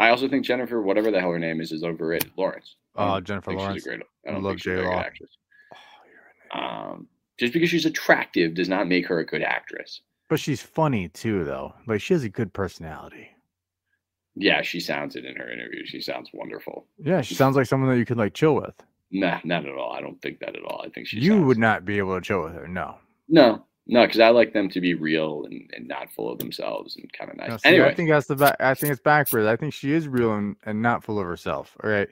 I 0.00 0.08
also 0.08 0.28
think 0.28 0.44
Jennifer, 0.44 0.82
whatever 0.82 1.10
the 1.12 1.20
hell 1.20 1.30
her 1.30 1.38
name 1.38 1.60
is, 1.60 1.70
is 1.72 1.84
overrated. 1.84 2.32
Lawrence. 2.36 2.74
I 2.96 3.04
Uh, 3.16 3.20
Jennifer 3.20 3.52
Lawrence. 3.52 3.76
She's 3.76 3.86
a 3.86 3.88
great. 3.90 4.00
I 4.26 4.30
I 4.30 4.32
don't 4.32 4.42
love 4.42 4.50
think 4.54 4.62
she's 4.62 4.72
a 4.72 4.76
J-Law. 4.82 4.98
actress. 5.00 5.30
Oh, 5.72 5.76
you're 6.04 6.18
an 6.20 6.34
idiot. 6.42 6.43
Um, 6.54 7.08
just 7.38 7.52
because 7.52 7.68
she's 7.68 7.84
attractive 7.86 8.54
does 8.54 8.68
not 8.68 8.86
make 8.88 9.06
her 9.08 9.18
a 9.18 9.26
good 9.26 9.42
actress. 9.42 10.00
But 10.28 10.40
she's 10.40 10.62
funny 10.62 11.08
too, 11.08 11.44
though. 11.44 11.74
Like 11.86 12.00
she 12.00 12.14
has 12.14 12.24
a 12.24 12.28
good 12.28 12.52
personality. 12.52 13.28
Yeah, 14.36 14.62
she 14.62 14.80
sounds 14.80 15.14
it 15.16 15.24
in 15.24 15.36
her 15.36 15.50
interview. 15.50 15.84
She 15.84 16.00
sounds 16.00 16.30
wonderful. 16.32 16.86
Yeah, 16.98 17.20
she 17.20 17.34
sounds 17.34 17.56
like 17.56 17.66
someone 17.66 17.90
that 17.90 17.98
you 17.98 18.04
could 18.06 18.16
like 18.16 18.34
chill 18.34 18.54
with. 18.54 18.74
Nah, 19.10 19.38
not 19.44 19.64
at 19.66 19.76
all. 19.76 19.92
I 19.92 20.00
don't 20.00 20.20
think 20.22 20.40
that 20.40 20.56
at 20.56 20.64
all. 20.64 20.82
I 20.84 20.88
think 20.88 21.06
she. 21.06 21.18
you 21.18 21.32
sounds- 21.32 21.44
would 21.46 21.58
not 21.58 21.84
be 21.84 21.98
able 21.98 22.16
to 22.16 22.20
chill 22.20 22.42
with 22.42 22.54
her. 22.54 22.66
No. 22.66 22.96
No, 23.28 23.64
no, 23.86 24.04
because 24.06 24.20
I 24.20 24.30
like 24.30 24.52
them 24.52 24.68
to 24.70 24.80
be 24.80 24.94
real 24.94 25.44
and, 25.44 25.70
and 25.74 25.86
not 25.86 26.10
full 26.12 26.30
of 26.30 26.38
themselves 26.38 26.96
and 26.96 27.10
kind 27.12 27.30
of 27.30 27.36
nice. 27.36 27.48
No, 27.50 27.56
see, 27.58 27.68
anyway, 27.68 27.88
I 27.90 27.94
think 27.94 28.10
that's 28.10 28.26
the 28.26 28.36
ba- 28.36 28.56
I 28.60 28.74
think 28.74 28.92
it's 28.92 29.00
backwards. 29.00 29.46
I 29.46 29.56
think 29.56 29.72
she 29.72 29.92
is 29.92 30.08
real 30.08 30.34
and, 30.34 30.56
and 30.64 30.82
not 30.82 31.04
full 31.04 31.18
of 31.18 31.26
herself. 31.26 31.76
All 31.82 31.90
right. 31.90 32.08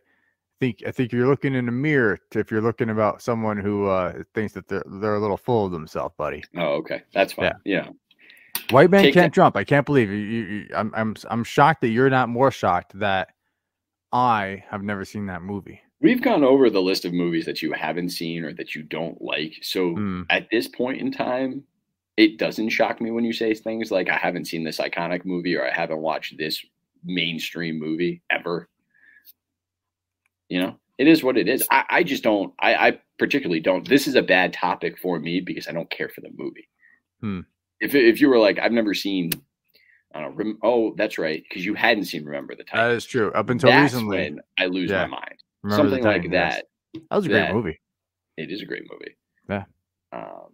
I 0.62 0.64
think 0.64 0.82
I 0.86 0.92
think 0.92 1.10
you're 1.10 1.26
looking 1.26 1.54
in 1.56 1.66
the 1.66 1.72
mirror 1.72 2.20
to, 2.30 2.38
if 2.38 2.52
you're 2.52 2.60
looking 2.62 2.90
about 2.90 3.20
someone 3.20 3.56
who 3.56 3.88
uh, 3.88 4.22
thinks 4.32 4.52
that 4.52 4.68
they're 4.68 4.84
they're 4.86 5.16
a 5.16 5.20
little 5.20 5.36
full 5.36 5.66
of 5.66 5.72
themselves, 5.72 6.14
buddy. 6.16 6.44
oh, 6.56 6.74
okay, 6.74 7.02
that's 7.12 7.32
fine. 7.32 7.50
Yeah. 7.64 7.88
White 8.70 8.90
man 8.90 9.02
Take 9.02 9.14
can't 9.14 9.32
that- 9.32 9.34
jump. 9.36 9.56
I 9.56 9.64
can't 9.64 9.84
believe 9.84 10.08
you, 10.10 10.16
you, 10.18 10.42
you. 10.44 10.68
I'm 10.76 10.92
I'm 10.94 11.16
I'm 11.28 11.42
shocked 11.42 11.80
that 11.80 11.88
you're 11.88 12.10
not 12.10 12.28
more 12.28 12.52
shocked 12.52 12.96
that 13.00 13.30
I 14.12 14.62
have 14.70 14.84
never 14.84 15.04
seen 15.04 15.26
that 15.26 15.42
movie. 15.42 15.80
We've 16.00 16.22
gone 16.22 16.44
over 16.44 16.70
the 16.70 16.80
list 16.82 17.04
of 17.04 17.12
movies 17.12 17.44
that 17.46 17.60
you 17.60 17.72
haven't 17.72 18.10
seen 18.10 18.44
or 18.44 18.52
that 18.54 18.76
you 18.76 18.84
don't 18.84 19.20
like. 19.20 19.54
So 19.62 19.94
Hmm. 19.94 20.22
at 20.30 20.46
this 20.52 20.68
point 20.68 21.00
in 21.00 21.10
time, 21.10 21.64
it 22.16 22.38
doesn't 22.38 22.68
shock 22.68 23.00
me 23.00 23.10
when 23.10 23.24
you 23.24 23.32
say 23.32 23.52
things 23.54 23.90
like 23.90 24.08
I 24.08 24.16
haven't 24.16 24.44
seen 24.44 24.62
this 24.62 24.78
iconic 24.78 25.24
movie 25.24 25.56
or 25.56 25.66
I 25.66 25.72
haven't 25.72 25.98
watched 26.02 26.38
this 26.38 26.64
mainstream 27.04 27.80
movie 27.80 28.22
ever. 28.30 28.68
You 30.52 30.60
know, 30.60 30.76
it 30.98 31.08
is 31.08 31.24
what 31.24 31.38
it 31.38 31.48
is. 31.48 31.66
I, 31.70 31.84
I 31.88 32.02
just 32.02 32.22
don't. 32.22 32.52
I, 32.60 32.74
I 32.88 32.98
particularly 33.18 33.60
don't. 33.60 33.88
This 33.88 34.06
is 34.06 34.16
a 34.16 34.22
bad 34.22 34.52
topic 34.52 34.98
for 34.98 35.18
me 35.18 35.40
because 35.40 35.66
I 35.66 35.72
don't 35.72 35.88
care 35.90 36.10
for 36.10 36.20
the 36.20 36.28
movie. 36.36 36.68
Hmm. 37.22 37.40
If 37.80 37.94
if 37.94 38.20
you 38.20 38.28
were 38.28 38.38
like, 38.38 38.58
I've 38.58 38.72
never 38.72 38.92
seen. 38.92 39.30
I 40.14 40.20
don't 40.20 40.32
know. 40.32 40.36
Rem- 40.36 40.58
oh, 40.62 40.94
that's 40.98 41.16
right, 41.16 41.42
because 41.48 41.64
you 41.64 41.72
hadn't 41.72 42.04
seen 42.04 42.26
Remember 42.26 42.54
the 42.54 42.64
That 42.64 42.76
That 42.76 42.90
is 42.90 43.06
true. 43.06 43.32
Up 43.32 43.48
until 43.48 43.70
That's 43.70 43.94
recently, 43.94 44.36
I 44.58 44.66
lose 44.66 44.90
Yeah. 44.90 45.06
my 45.06 45.20
mind. 45.20 45.42
Remember 45.62 45.82
Something 45.84 46.04
like 46.04 46.16
Titans, 46.16 46.32
yes. 46.34 46.54
that. 46.56 47.00
That 47.08 47.16
was 47.16 47.24
a 47.24 47.28
great 47.30 47.38
that- 47.38 47.54
movie. 47.54 47.80
It 48.36 48.50
is 48.50 48.60
a 48.60 48.66
great 48.66 48.82
movie. 48.92 49.16
Yeah. 49.48 49.64
Um, 50.12 50.52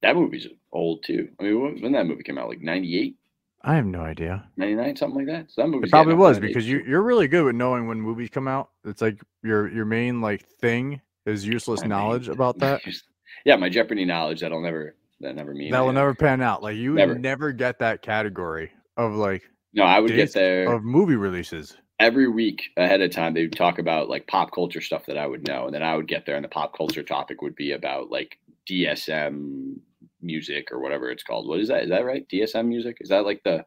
that 0.00 0.16
movie's 0.16 0.46
old 0.72 1.02
too. 1.04 1.28
I 1.38 1.42
mean, 1.42 1.60
when, 1.60 1.82
when 1.82 1.92
that 1.92 2.06
movie 2.06 2.22
came 2.22 2.38
out, 2.38 2.48
like 2.48 2.62
98, 2.62 3.16
I 3.62 3.74
have 3.74 3.86
no 3.86 4.00
idea. 4.00 4.48
99, 4.56 4.96
something 4.96 5.26
like 5.26 5.34
that. 5.34 5.50
So 5.50 5.62
that 5.62 5.82
It 5.82 5.90
probably 5.90 6.14
was 6.14 6.38
because 6.38 6.68
you 6.68 6.82
you're 6.86 7.02
really 7.02 7.28
good 7.28 7.44
with 7.44 7.56
knowing 7.56 7.86
when 7.88 8.00
movies 8.00 8.30
come 8.30 8.48
out. 8.48 8.70
It's 8.84 9.02
like 9.02 9.20
your 9.42 9.68
your 9.68 9.84
main 9.84 10.20
like 10.20 10.46
thing 10.60 11.00
is 11.26 11.46
useless 11.46 11.84
knowledge 11.84 12.28
about 12.28 12.58
that. 12.60 12.82
yeah, 13.44 13.56
my 13.56 13.68
Jeopardy 13.68 14.04
knowledge 14.04 14.40
that'll 14.40 14.62
never 14.62 14.94
that 15.20 15.34
never 15.34 15.54
mean 15.54 15.70
That 15.72 15.80
will 15.80 15.92
never 15.92 16.14
pan 16.14 16.42
out. 16.42 16.62
Like 16.62 16.76
you 16.76 16.94
Never. 16.94 17.12
would 17.14 17.22
never 17.22 17.52
get 17.52 17.78
that 17.80 18.02
category 18.02 18.70
of 18.96 19.14
like 19.14 19.42
No, 19.72 19.84
I 19.84 19.98
would 20.00 20.14
get 20.14 20.32
there 20.32 20.72
of 20.72 20.84
movie 20.84 21.16
releases. 21.16 21.76
every 21.98 22.28
week 22.28 22.62
ahead 22.76 23.00
of 23.00 23.10
time. 23.10 23.34
They 23.34 23.42
would 23.42 23.56
talk 23.56 23.78
about 23.78 24.08
like 24.08 24.26
pop 24.26 24.52
culture 24.52 24.80
stuff 24.80 25.06
that 25.06 25.18
I 25.18 25.26
would 25.26 25.42
know, 25.46 25.66
and 25.66 25.74
then 25.74 25.82
I 25.82 25.96
would 25.96 26.06
get 26.08 26.26
there, 26.26 26.36
and 26.36 26.44
the 26.44 26.48
pop 26.48 26.76
culture 26.76 27.02
topic 27.02 27.42
would 27.42 27.56
be 27.56 27.72
about 27.72 28.10
like 28.10 28.38
DSM 28.68 29.76
music 30.22 30.68
or 30.72 30.80
whatever 30.80 31.10
it's 31.10 31.22
called. 31.22 31.48
What 31.48 31.60
is 31.60 31.68
that? 31.68 31.84
Is 31.84 31.90
that 31.90 32.04
right? 32.04 32.26
DSM 32.28 32.66
music? 32.66 32.98
Is 33.00 33.08
that 33.10 33.24
like 33.24 33.42
the 33.44 33.64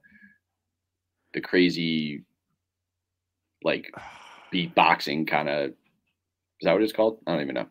the 1.34 1.42
crazy 1.42 2.24
like 3.64 3.92
beatboxing 4.54 5.28
kind 5.28 5.50
of? 5.50 5.70
Is 5.70 5.76
that 6.66 6.74
what 6.74 6.82
it's 6.84 6.94
called? 6.94 7.20
I 7.28 7.32
don't 7.34 7.42
even 7.42 7.56
know. 7.56 7.68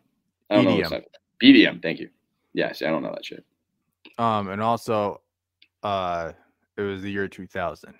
I 0.49 0.55
don't 0.55 0.65
know. 0.65 0.75
What's 0.75 0.89
EDM. 0.89 0.91
that. 0.91 1.05
BDM. 1.43 1.81
Thank 1.81 1.99
you. 1.99 2.09
Yes, 2.53 2.81
I 2.81 2.87
don't 2.87 3.03
know 3.03 3.11
that 3.11 3.23
shit. 3.25 3.45
Um, 4.17 4.49
and 4.49 4.61
also, 4.61 5.21
uh, 5.83 6.31
it 6.77 6.81
was 6.81 7.01
the 7.03 7.11
year 7.11 7.27
2000 7.27 7.93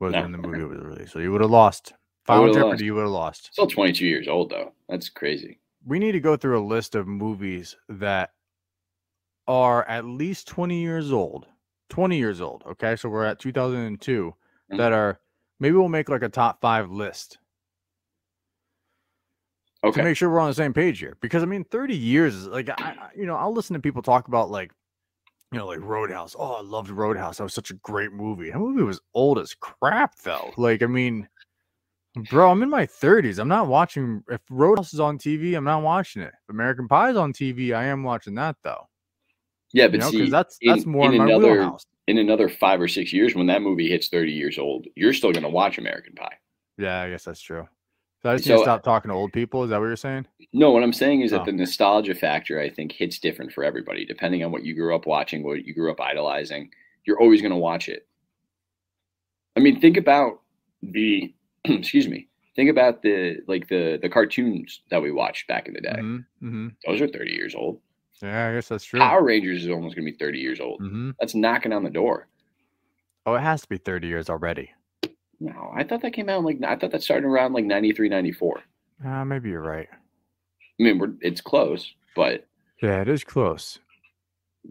was 0.00 0.12
No, 0.12 0.22
when 0.22 0.32
the 0.32 0.38
okay. 0.38 0.48
movie 0.48 0.64
was 0.64 0.80
released. 0.84 1.12
So 1.12 1.20
you 1.20 1.30
would 1.30 1.40
have 1.40 1.50
lost. 1.50 1.92
Final 2.24 2.48
Jeopardy, 2.52 2.70
lost. 2.70 2.82
you 2.82 2.94
would 2.94 3.02
have 3.02 3.10
lost. 3.10 3.50
Still 3.52 3.66
22 3.68 4.04
years 4.06 4.26
old 4.28 4.50
though. 4.50 4.72
That's 4.88 5.08
crazy. 5.08 5.60
we 5.86 5.98
need 5.98 6.12
to 6.12 6.20
go 6.20 6.36
through 6.36 6.58
a 6.58 6.64
list 6.66 6.94
of 6.94 7.06
movies 7.06 7.76
that 7.88 8.30
are 9.46 9.84
at 9.88 10.04
least 10.04 10.48
20 10.48 10.80
years 10.80 11.12
old 11.12 11.46
20 11.90 12.16
years 12.16 12.40
old 12.40 12.62
okay? 12.66 12.96
So 12.96 13.08
we're 13.08 13.24
at 13.24 13.38
2002 13.38 14.34
Mhm. 14.72 14.78
that 14.78 14.92
are 14.92 15.20
maybe 15.60 15.76
we'll 15.76 15.88
make 15.88 16.08
like 16.08 16.22
a 16.22 16.28
top 16.28 16.60
five 16.60 16.90
list 16.90 17.38
Okay. 19.84 20.00
to 20.00 20.04
make 20.04 20.16
sure 20.16 20.30
we're 20.30 20.40
on 20.40 20.48
the 20.48 20.54
same 20.54 20.72
page 20.72 20.98
here 20.98 21.16
because 21.20 21.42
i 21.42 21.46
mean 21.46 21.62
30 21.64 21.94
years 21.94 22.34
is 22.34 22.46
like 22.46 22.70
I, 22.70 22.74
I 22.80 23.08
you 23.14 23.26
know 23.26 23.36
i'll 23.36 23.52
listen 23.52 23.74
to 23.74 23.80
people 23.80 24.00
talk 24.00 24.28
about 24.28 24.50
like 24.50 24.72
you 25.52 25.58
know 25.58 25.66
like 25.66 25.80
roadhouse. 25.80 26.34
Oh 26.38 26.54
i 26.54 26.60
loved 26.62 26.88
roadhouse. 26.90 27.36
That 27.36 27.44
was 27.44 27.54
such 27.54 27.70
a 27.70 27.74
great 27.74 28.12
movie. 28.12 28.50
That 28.50 28.58
movie 28.58 28.82
was 28.82 29.00
old 29.12 29.38
as 29.38 29.54
crap 29.54 30.16
though. 30.22 30.52
Like 30.56 30.82
i 30.82 30.86
mean 30.86 31.28
bro 32.30 32.50
i'm 32.50 32.62
in 32.62 32.70
my 32.70 32.86
30s 32.86 33.38
i'm 33.40 33.48
not 33.48 33.66
watching 33.66 34.22
if 34.30 34.40
roadhouse 34.48 34.94
is 34.94 35.00
on 35.00 35.18
tv 35.18 35.56
i'm 35.56 35.64
not 35.64 35.82
watching 35.82 36.22
it. 36.22 36.28
If 36.32 36.48
american 36.50 36.88
pie 36.88 37.10
is 37.10 37.16
on 37.16 37.32
tv 37.32 37.74
i 37.76 37.84
am 37.84 38.02
watching 38.04 38.34
that 38.36 38.56
though 38.62 38.88
yeah, 39.74 39.84
you 39.84 39.90
but 39.90 40.00
know 40.00 40.10
see, 40.10 40.30
that's 40.30 40.58
that's 40.64 40.86
more 40.86 41.08
in, 41.08 41.14
in 41.14 41.20
another- 41.22 41.52
wheelhouse 41.52 41.84
in 42.06 42.18
another 42.18 42.48
five 42.50 42.80
or 42.82 42.88
six 42.88 43.12
years, 43.14 43.34
when 43.34 43.46
that 43.46 43.62
movie 43.62 43.88
hits 43.88 44.08
30 44.08 44.30
years 44.30 44.58
old, 44.58 44.86
you're 44.94 45.14
still 45.14 45.32
going 45.32 45.42
to 45.42 45.48
watch 45.48 45.78
American 45.78 46.14
Pie. 46.14 46.36
yeah 46.78 47.00
i 47.02 47.08
guess 47.10 47.24
that's 47.24 47.40
true 47.40 47.66
so 48.22 48.30
i 48.30 48.34
just 48.36 48.46
need 48.46 48.56
to 48.56 48.60
stop 48.62 48.82
talking 48.82 49.08
to 49.10 49.14
old 49.14 49.32
people 49.32 49.64
is 49.64 49.70
that 49.70 49.78
what 49.80 49.86
you're 49.86 49.96
saying 49.96 50.26
No, 50.52 50.70
what 50.70 50.82
I'm 50.82 50.92
saying 50.92 51.22
is 51.22 51.30
that 51.32 51.42
Oh. 51.42 51.44
the 51.46 51.52
nostalgia 51.52 52.14
factor, 52.14 52.60
I 52.60 52.68
think, 52.70 52.92
hits 52.92 53.18
different 53.18 53.52
for 53.52 53.64
everybody, 53.64 54.04
depending 54.04 54.44
on 54.44 54.52
what 54.52 54.64
you 54.64 54.74
grew 54.74 54.94
up 54.94 55.06
watching, 55.06 55.42
what 55.42 55.64
you 55.64 55.74
grew 55.74 55.90
up 55.90 56.00
idolizing. 56.00 56.70
You're 57.06 57.20
always 57.20 57.40
going 57.42 57.52
to 57.52 57.56
watch 57.70 57.88
it. 57.88 58.06
I 59.56 59.60
mean, 59.60 59.80
think 59.80 59.96
about 59.96 60.40
the, 60.82 61.34
excuse 61.64 62.06
me, 62.08 62.28
think 62.56 62.70
about 62.70 63.02
the 63.02 63.38
like 63.48 63.68
the 63.68 63.98
the 64.02 64.08
cartoons 64.08 64.82
that 64.90 65.02
we 65.02 65.10
watched 65.10 65.46
back 65.48 65.68
in 65.68 65.74
the 65.74 65.80
day. 65.80 66.00
hmm 66.00 66.18
hmm 66.40 66.68
Those 66.86 67.00
are 67.00 67.08
30 67.08 67.32
years 67.32 67.54
old. 67.54 67.80
Yeah 68.22 68.48
i 68.48 68.54
guess 68.54 68.68
that's 68.68 68.84
true 68.84 69.00
Power 69.00 69.22
Rangers 69.22 69.64
is 69.64 69.70
almost 69.70 69.96
going 69.96 70.06
to 70.06 70.12
be 70.12 70.16
30 70.18 70.38
years 70.38 70.60
old. 70.60 70.80
hmm 70.80 71.10
That's 71.20 71.34
knocking 71.34 71.72
on 71.72 71.84
the 71.84 71.90
door. 71.90 72.28
oh 73.26 73.34
it 73.34 73.40
has 73.40 73.62
to 73.62 73.68
be 73.68 73.76
30 73.78 74.06
years 74.08 74.30
already 74.30 74.70
No, 75.40 75.72
I 75.76 75.84
thought 75.84 76.02
that 76.02 76.12
came 76.12 76.28
out 76.28 76.44
like 76.44 76.58
I 76.66 76.76
thought 76.76 76.92
that 76.92 77.02
started 77.02 77.26
around 77.26 77.52
like 77.52 77.64
93, 77.64 78.08
94. 78.08 78.60
uh, 79.06 79.24
maybe 79.24 79.50
you're 79.50 79.60
right 79.60 79.88
I 79.92 80.82
mean, 80.82 80.98
we're, 80.98 81.12
it's 81.20 81.40
close, 81.40 81.94
but 82.16 82.46
yeah 82.82 83.00
it 83.00 83.08
is 83.08 83.24
close 83.24 83.78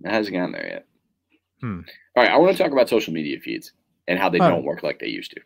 it 0.03 0.09
hasn't 0.09 0.35
gotten 0.35 0.51
there 0.53 0.65
yet. 0.67 0.85
Hmm. 1.61 1.81
All 2.15 2.23
right, 2.23 2.31
I 2.31 2.37
want 2.37 2.57
to 2.57 2.61
talk 2.63 2.71
about 2.71 2.89
social 2.89 3.13
media 3.13 3.39
feeds 3.39 3.71
and 4.07 4.17
how 4.19 4.27
they 4.27 4.39
Oh. 4.39 4.49
don't 4.49 4.65
work 4.65 4.81
like 4.83 4.99
they 4.99 5.07
used 5.07 5.31
to. 5.31 5.41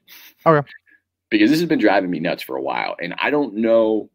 Okay. 0.46 0.68
Because 1.30 1.50
this 1.52 1.60
has 1.60 1.68
been 1.68 1.80
driving 1.80 2.10
me 2.10 2.20
nuts 2.22 2.42
for 2.44 2.56
a 2.56 2.62
while, 2.62 2.96
and 3.02 3.14
I 3.20 3.30
don't 3.30 3.56
know. 3.56 4.10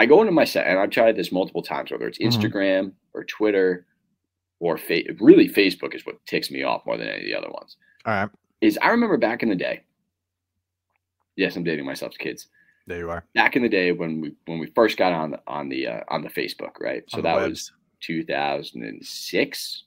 I 0.00 0.06
go 0.06 0.20
into 0.22 0.32
my 0.32 0.44
set 0.44 0.66
and 0.66 0.78
I've 0.78 0.88
tried 0.88 1.14
this 1.16 1.30
multiple 1.30 1.62
times, 1.62 1.90
whether 1.90 2.08
it's 2.08 2.16
Mhm. 2.18 2.28
Instagram 2.32 2.92
or 3.12 3.22
Twitter 3.24 3.86
or 4.58 4.78
fa- 4.78 5.02
really 5.20 5.46
Facebook 5.46 5.94
is 5.94 6.06
what 6.06 6.24
ticks 6.24 6.50
me 6.50 6.62
off 6.62 6.86
more 6.86 6.96
than 6.96 7.06
any 7.08 7.18
of 7.20 7.24
the 7.26 7.34
other 7.34 7.50
ones. 7.50 7.76
All 8.06 8.14
right. 8.14 8.30
Is 8.62 8.78
I 8.80 8.88
remember 8.88 9.18
back 9.18 9.42
in 9.42 9.50
the 9.50 9.54
day. 9.56 9.84
Yes, 11.36 11.54
I'm 11.54 11.64
dating 11.64 11.84
myself, 11.84 12.14
kids. 12.18 12.48
There 12.86 12.98
you 12.98 13.10
are. 13.10 13.26
Back 13.34 13.56
in 13.56 13.62
the 13.62 13.68
day 13.68 13.92
when 13.92 14.22
we 14.22 14.32
when 14.46 14.58
we 14.58 14.68
first 14.74 14.96
got 14.96 15.12
on 15.12 15.32
the 15.32 15.42
on 15.46 15.68
the 15.68 15.86
uh, 15.86 16.00
on 16.08 16.22
the 16.22 16.30
Facebook, 16.30 16.80
right? 16.80 17.04
So 17.10 17.20
that 17.20 17.36
webs. 17.36 17.48
was 17.50 17.72
2006, 18.00 19.84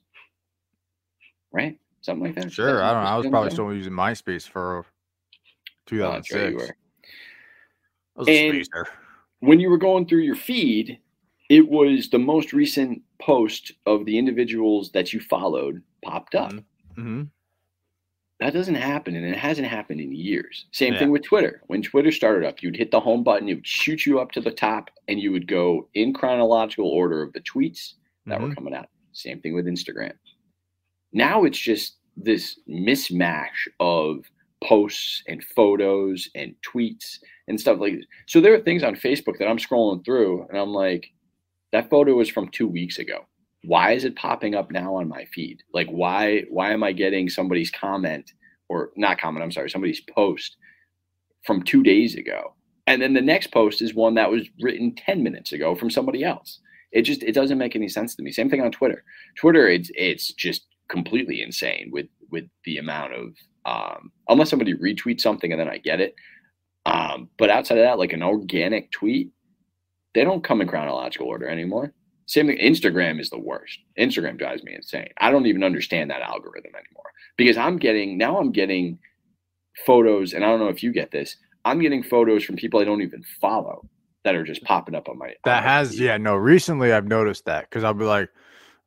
right? 1.52 1.76
Something 2.02 2.26
like 2.26 2.34
that. 2.36 2.52
Sure. 2.52 2.82
I 2.84 2.92
don't 2.92 3.02
know. 3.02 3.10
I 3.10 3.16
was 3.16 3.26
probably 3.26 3.50
still 3.50 3.74
using 3.74 3.92
MySpace 3.92 4.48
for 4.48 4.78
Oh, 4.78 5.96
that's 5.96 6.32
right, 6.32 6.50
you 6.52 6.58
2006. 6.58 6.68
were. 6.68 6.76
I 8.16 8.18
was 8.20 8.28
a 8.28 8.48
spacer. 8.50 8.86
When 9.40 9.60
you 9.60 9.70
were 9.70 9.78
going 9.78 10.06
through 10.06 10.22
your 10.22 10.34
feed, 10.36 10.98
it 11.50 11.68
was 11.68 12.08
the 12.08 12.18
most 12.18 12.52
recent 12.52 13.02
post 13.20 13.72
of 13.86 14.04
the 14.06 14.18
individuals 14.18 14.90
that 14.92 15.12
you 15.12 15.20
followed 15.20 15.82
popped 16.02 16.34
up. 16.34 16.52
Mm-hmm. 16.96 17.24
That 18.40 18.52
doesn't 18.52 18.74
happen, 18.74 19.14
and 19.14 19.24
it 19.24 19.36
hasn't 19.36 19.68
happened 19.68 20.00
in 20.00 20.12
years. 20.12 20.66
Same 20.72 20.94
Yeah. 20.94 20.98
thing 20.98 21.10
with 21.10 21.22
Twitter. 21.22 21.62
When 21.68 21.82
Twitter 21.82 22.10
started 22.10 22.46
up, 22.46 22.62
you'd 22.62 22.76
hit 22.76 22.90
the 22.90 23.00
home 23.00 23.22
button, 23.22 23.48
it 23.48 23.54
would 23.54 23.66
shoot 23.66 24.04
you 24.06 24.18
up 24.18 24.32
to 24.32 24.40
the 24.40 24.50
top, 24.50 24.90
and 25.08 25.20
you 25.20 25.30
would 25.32 25.46
go 25.46 25.88
in 25.94 26.12
chronological 26.12 26.88
order 26.88 27.22
of 27.22 27.32
the 27.32 27.40
tweets 27.40 27.94
that 28.26 28.40
were 28.40 28.48
Mhm. 28.48 28.56
coming 28.56 28.74
out. 28.74 28.88
Same 29.12 29.40
thing 29.40 29.54
with 29.54 29.66
Instagram. 29.66 30.12
Now 31.12 31.44
it's 31.44 31.58
just 31.58 31.98
this 32.16 32.58
mismatch 32.68 33.68
of 33.80 34.28
posts 34.64 35.22
and 35.28 35.44
photos 35.44 36.28
and 36.34 36.54
tweets 36.62 37.18
and 37.48 37.60
stuff 37.60 37.78
like 37.78 37.94
this. 37.94 38.06
So 38.26 38.40
there 38.40 38.54
are 38.54 38.60
things 38.60 38.82
on 38.82 38.96
Facebook 38.96 39.38
that 39.38 39.48
I'm 39.48 39.58
scrolling 39.58 40.04
through 40.04 40.46
and 40.48 40.58
I'm 40.58 40.72
like, 40.72 41.12
that 41.72 41.90
photo 41.90 42.14
was 42.14 42.30
from 42.30 42.48
two 42.48 42.68
weeks 42.68 42.98
ago. 42.98 43.26
Why 43.64 43.92
is 43.92 44.04
it 44.04 44.16
popping 44.16 44.54
up 44.54 44.70
now 44.70 44.96
on 44.96 45.08
my 45.08 45.24
feed? 45.26 45.62
Like 45.72 45.88
why 45.88 46.44
why 46.50 46.72
am 46.72 46.82
I 46.82 46.92
getting 46.92 47.28
somebody's 47.28 47.70
comment 47.70 48.32
or 48.68 48.90
not 48.96 49.18
comment, 49.18 49.42
I'm 49.42 49.52
sorry, 49.52 49.70
somebody's 49.70 50.00
post 50.00 50.56
from 51.44 51.62
two 51.62 51.82
days 51.82 52.14
ago? 52.14 52.54
And 52.86 53.00
then 53.00 53.14
the 53.14 53.20
next 53.20 53.48
post 53.48 53.80
is 53.80 53.94
one 53.94 54.14
that 54.14 54.30
was 54.30 54.46
written 54.60 54.94
10 54.94 55.22
minutes 55.22 55.52
ago 55.52 55.74
from 55.74 55.90
somebody 55.90 56.22
else. 56.22 56.60
It 56.92 57.02
just 57.02 57.22
it 57.22 57.32
doesn't 57.32 57.58
make 57.58 57.74
any 57.74 57.88
sense 57.88 58.14
to 58.14 58.22
me. 58.22 58.30
Same 58.30 58.48
thing 58.48 58.62
on 58.62 58.70
Twitter. 58.70 59.04
Twitter, 59.36 59.68
it's 59.68 59.90
it's 59.94 60.32
just 60.32 60.66
completely 60.88 61.42
insane 61.42 61.90
with 61.92 62.06
with 62.30 62.44
the 62.64 62.78
amount 62.78 63.14
of 63.14 63.34
um, 63.66 64.12
unless 64.28 64.50
somebody 64.50 64.74
retweets 64.74 65.20
something 65.22 65.52
and 65.52 65.60
then 65.60 65.68
I 65.68 65.78
get 65.78 66.00
it. 66.00 66.14
Um, 66.86 67.30
but 67.38 67.50
outside 67.50 67.78
of 67.78 67.84
that, 67.84 67.98
like 67.98 68.12
an 68.12 68.22
organic 68.22 68.90
tweet, 68.90 69.30
they 70.14 70.24
don't 70.24 70.44
come 70.44 70.60
in 70.60 70.68
chronological 70.68 71.26
order 71.28 71.48
anymore. 71.48 71.92
Same 72.26 72.46
thing. 72.46 72.58
Instagram 72.58 73.20
is 73.20 73.30
the 73.30 73.38
worst. 73.38 73.78
Instagram 73.98 74.38
drives 74.38 74.62
me 74.62 74.74
insane. 74.74 75.08
I 75.18 75.30
don't 75.30 75.46
even 75.46 75.64
understand 75.64 76.10
that 76.10 76.22
algorithm 76.22 76.72
anymore 76.74 77.12
because 77.36 77.56
I'm 77.56 77.78
getting 77.78 78.18
now. 78.18 78.38
I'm 78.38 78.52
getting 78.52 78.98
photos, 79.86 80.32
and 80.32 80.44
I 80.44 80.48
don't 80.48 80.60
know 80.60 80.68
if 80.68 80.82
you 80.82 80.92
get 80.92 81.10
this. 81.10 81.36
I'm 81.64 81.80
getting 81.80 82.02
photos 82.02 82.44
from 82.44 82.56
people 82.56 82.80
I 82.80 82.84
don't 82.84 83.02
even 83.02 83.24
follow 83.40 83.86
that 84.24 84.34
are 84.34 84.44
just 84.44 84.64
popping 84.64 84.94
up 84.94 85.08
on 85.08 85.18
my. 85.18 85.34
on 85.44 85.54
That 85.54 85.62
my 85.62 85.64
has, 85.64 85.90
feed. 85.90 86.00
yeah, 86.00 86.16
no. 86.18 86.36
Recently, 86.36 86.92
I've 86.92 87.06
noticed 87.08 87.46
that 87.46 87.68
because 87.70 87.84
I'll 87.84 87.94
be 87.94 88.04
like, 88.04 88.30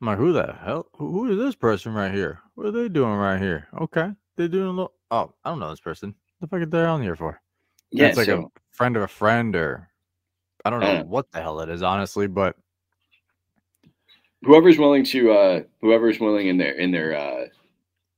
I'm 0.01 0.07
like, 0.07 0.17
who 0.17 0.33
the 0.33 0.53
hell? 0.63 0.87
Who 0.97 1.31
is 1.31 1.37
this 1.37 1.55
person 1.55 1.93
right 1.93 2.13
here? 2.13 2.41
What 2.55 2.67
are 2.67 2.71
they 2.71 2.89
doing 2.89 3.15
right 3.15 3.41
here? 3.41 3.67
Okay, 3.81 4.11
they're 4.37 4.47
doing 4.47 4.67
a 4.67 4.71
little. 4.71 4.93
Oh, 5.11 5.33
I 5.43 5.49
don't 5.49 5.59
know 5.59 5.69
this 5.69 5.79
person. 5.79 6.15
What 6.39 6.49
the 6.49 6.55
fuck 6.55 6.61
are 6.67 6.69
they 6.69 6.85
on 6.85 7.01
here 7.01 7.15
for? 7.15 7.39
Yeah, 7.91 8.07
it's 8.07 8.17
like 8.17 8.27
so- 8.27 8.51
a 8.55 8.59
friend 8.71 8.95
of 8.95 9.03
a 9.03 9.07
friend, 9.07 9.55
or 9.55 9.89
I 10.65 10.69
don't 10.69 10.79
know 10.81 10.97
know. 10.99 11.03
what 11.03 11.31
the 11.31 11.41
hell 11.41 11.59
it 11.61 11.69
is, 11.69 11.81
honestly. 11.83 12.27
But 12.27 12.55
whoever's 14.43 14.77
willing 14.77 15.03
to 15.05 15.31
uh 15.31 15.61
whoever's 15.81 16.19
willing 16.19 16.47
in 16.47 16.57
their 16.57 16.73
in 16.73 16.91
their 16.91 17.15
uh 17.17 17.45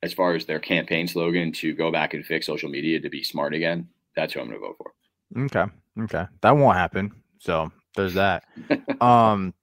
as 0.04 0.14
far 0.14 0.34
as 0.36 0.46
their 0.46 0.60
campaign 0.60 1.08
slogan 1.08 1.52
to 1.52 1.74
go 1.74 1.92
back 1.92 2.14
and 2.14 2.26
fix 2.26 2.46
social 2.46 2.70
media 2.70 3.00
to 3.00 3.10
be 3.10 3.24
smart 3.24 3.54
again 3.54 3.88
that's 4.16 4.34
who 4.34 4.40
i'm 4.42 4.48
going 4.48 4.60
to 4.60 4.66
vote 4.68 4.76
for 4.78 4.92
Okay. 5.38 5.66
Okay. 6.02 6.26
That 6.42 6.58
won't 6.58 6.76
happen. 6.76 7.12
So 7.38 7.72
there's 7.96 8.16
that. 8.16 8.44
um 9.02 9.54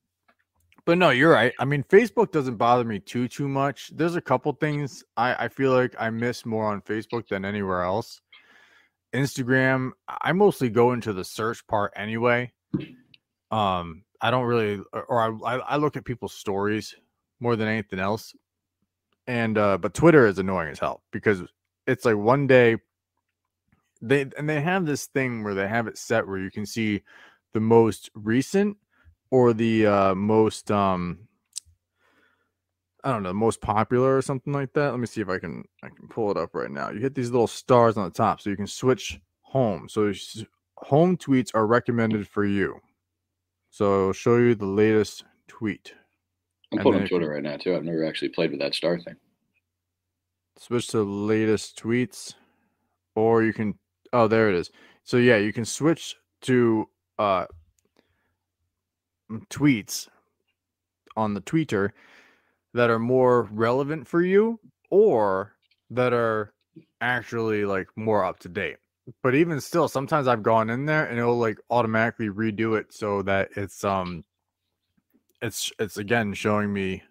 but 0.86 0.96
no, 0.96 1.10
you're 1.10 1.32
right. 1.32 1.52
I 1.58 1.64
mean, 1.64 1.82
Facebook 1.82 2.30
doesn't 2.30 2.56
bother 2.56 2.84
me 2.84 3.00
too 3.00 3.28
too 3.28 3.48
much. 3.48 3.90
There's 3.94 4.14
a 4.16 4.20
couple 4.20 4.52
things 4.52 5.04
I, 5.16 5.44
I 5.44 5.48
feel 5.48 5.72
like 5.72 5.94
I 5.98 6.08
miss 6.10 6.46
more 6.46 6.64
on 6.66 6.80
Facebook 6.80 7.28
than 7.28 7.44
anywhere 7.44 7.82
else. 7.82 8.22
Instagram, 9.12 9.90
I 10.08 10.32
mostly 10.32 10.70
go 10.70 10.92
into 10.92 11.12
the 11.12 11.24
search 11.24 11.66
part 11.66 11.92
anyway. 11.96 12.52
Um, 13.50 14.04
I 14.20 14.30
don't 14.30 14.44
really 14.44 14.80
or- 14.92 15.46
I 15.46 15.56
I 15.56 15.76
look 15.76 15.96
at 15.96 16.04
people's 16.04 16.34
stories 16.34 16.94
more 17.40 17.56
than 17.56 17.68
anything 17.68 17.98
else. 17.98 18.34
And 19.26 19.58
uh 19.58 19.78
but 19.78 19.92
Twitter 19.92 20.26
is 20.26 20.38
annoying 20.38 20.70
as 20.70 20.78
hell 20.78 21.02
because 21.12 21.42
it's 21.86 22.04
like 22.04 22.16
one 22.16 22.46
day 22.46 22.76
they 24.00 24.26
and 24.38 24.48
they 24.48 24.60
have 24.60 24.86
this 24.86 25.06
thing 25.06 25.42
where 25.42 25.54
they 25.54 25.66
have 25.66 25.88
it 25.88 25.98
set 25.98 26.26
where 26.26 26.38
you 26.38 26.50
can 26.50 26.64
see 26.64 27.02
the 27.54 27.60
most 27.60 28.10
recent 28.14 28.76
or 29.30 29.52
the 29.52 29.86
uh 29.86 30.14
most 30.14 30.70
um 30.70 31.18
I 33.04 33.12
don't 33.12 33.22
know, 33.22 33.32
most 33.32 33.60
popular 33.60 34.16
or 34.16 34.22
something 34.22 34.52
like 34.52 34.72
that. 34.72 34.90
Let 34.90 34.98
me 34.98 35.06
see 35.06 35.20
if 35.20 35.28
I 35.28 35.38
can 35.38 35.64
I 35.82 35.88
can 35.88 36.08
pull 36.08 36.30
it 36.32 36.36
up 36.36 36.54
right 36.54 36.70
now. 36.70 36.90
You 36.90 36.98
hit 37.00 37.14
these 37.14 37.30
little 37.30 37.46
stars 37.46 37.96
on 37.96 38.04
the 38.04 38.10
top 38.10 38.40
so 38.40 38.50
you 38.50 38.56
can 38.56 38.66
switch 38.66 39.20
home. 39.42 39.88
So 39.88 40.12
home 40.78 41.16
tweets 41.16 41.50
are 41.54 41.66
recommended 41.66 42.26
for 42.26 42.44
you. 42.44 42.80
So 43.70 43.84
it'll 44.00 44.12
show 44.12 44.36
you 44.38 44.54
the 44.54 44.66
latest 44.66 45.24
tweet. 45.48 45.94
i'm 46.72 46.78
pulling 46.80 46.98
up 46.98 47.04
if 47.04 47.10
you- 47.10 47.18
twitter 47.18 47.32
right 47.32 47.42
now 47.42 47.56
too 47.56 47.76
i've 47.76 47.84
never 47.84 48.04
actually 48.04 48.30
played 48.30 48.50
with 48.50 48.58
that 48.60 48.74
star 48.74 48.98
thing 48.98 49.14
switch 50.58 50.88
to 50.88 51.02
latest 51.02 51.78
tweets 51.80 52.34
or 53.14 53.42
you 53.44 53.52
can 53.52 53.78
oh 54.12 54.26
there 54.26 54.48
it 54.48 54.56
is 54.56 54.70
so 55.04 55.16
yeah 55.18 55.36
you 55.36 55.52
can 55.52 55.64
switch 55.64 56.16
to 56.40 56.88
uh 57.18 57.44
tweets 59.50 60.08
on 61.16 61.34
the 61.34 61.40
tweeter 61.40 61.90
that 62.74 62.90
are 62.90 62.98
more 62.98 63.44
relevant 63.52 64.06
for 64.06 64.22
you 64.22 64.60
or 64.90 65.52
that 65.90 66.12
are 66.12 66.52
actually 67.00 67.64
like 67.64 67.88
more 67.96 68.24
up 68.24 68.38
to 68.38 68.48
date 68.48 68.76
but 69.22 69.34
even 69.34 69.60
still 69.60 69.88
sometimes 69.88 70.26
i've 70.28 70.42
gone 70.42 70.68
in 70.70 70.84
there 70.84 71.06
and 71.06 71.18
it'll 71.18 71.38
like 71.38 71.58
automatically 71.70 72.28
redo 72.28 72.78
it 72.78 72.92
so 72.92 73.22
that 73.22 73.48
it's 73.56 73.84
um 73.84 74.24
it's 75.42 75.72
it's 75.78 75.96
again 75.96 76.34
showing 76.34 76.72
me 76.72 77.02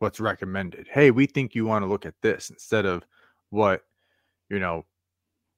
what's 0.00 0.18
recommended. 0.18 0.88
Hey, 0.90 1.10
we 1.10 1.26
think 1.26 1.54
you 1.54 1.66
want 1.66 1.82
to 1.84 1.86
look 1.88 2.06
at 2.06 2.14
this 2.22 2.50
instead 2.50 2.86
of 2.86 3.04
what 3.50 3.82
you 4.48 4.58
know 4.58 4.84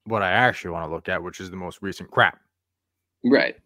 what 0.05 0.23
I 0.23 0.31
actually 0.33 0.73
want 0.73 0.89
to 0.89 0.95
look 0.95 1.09
at, 1.09 1.23
which 1.23 1.41
is 1.41 1.51
the 1.51 1.57
most 1.57 1.79
recent 1.81 2.11
crap. 2.11 2.39
right 3.25 3.57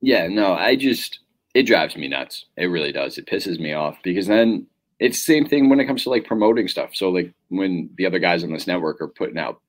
yeah 0.00 0.26
no 0.26 0.54
i 0.54 0.74
just 0.74 1.20
it 1.54 1.64
drives 1.64 1.96
me 1.96 2.08
nuts. 2.08 2.46
It 2.56 2.66
really 2.66 2.92
does. 2.92 3.16
It 3.16 3.26
pisses 3.26 3.58
me 3.58 3.72
off 3.72 3.96
because 4.02 4.26
then 4.26 4.66
it's 4.98 5.24
the 5.24 5.32
same 5.32 5.46
thing 5.46 5.68
when 5.68 5.80
it 5.80 5.86
comes 5.86 6.02
to 6.04 6.10
like 6.10 6.26
promoting 6.26 6.68
stuff. 6.68 6.90
So 6.94 7.10
like 7.10 7.32
when 7.48 7.90
the 7.96 8.06
other 8.06 8.18
guys 8.18 8.44
on 8.44 8.52
this 8.52 8.66
network 8.66 9.00
are 9.00 9.08
putting 9.08 9.38
out 9.38 9.60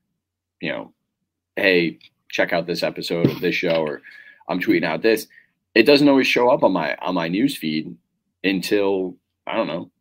you 0.62 0.72
know 0.72 0.94
hey 1.56 2.00
check 2.30 2.54
out 2.54 2.68
this 2.68 2.84
episode 2.84 3.30
of 3.30 3.40
this 3.40 3.56
show 3.56 3.84
or 3.84 4.02
i'm 4.50 4.60
tweeting 4.60 4.84
out 4.84 5.02
this 5.02 5.28
it 5.74 5.84
doesn't 5.84 6.10
always 6.10 6.28
show 6.28 6.50
up 6.50 6.64
on 6.64 6.72
my 6.72 6.96
on 7.02 7.16
my 7.16 7.28
news 7.28 7.56
feed 7.56 7.96
until 8.44 9.16
i 9.48 9.56
don't 9.56 9.68
know 9.68 9.92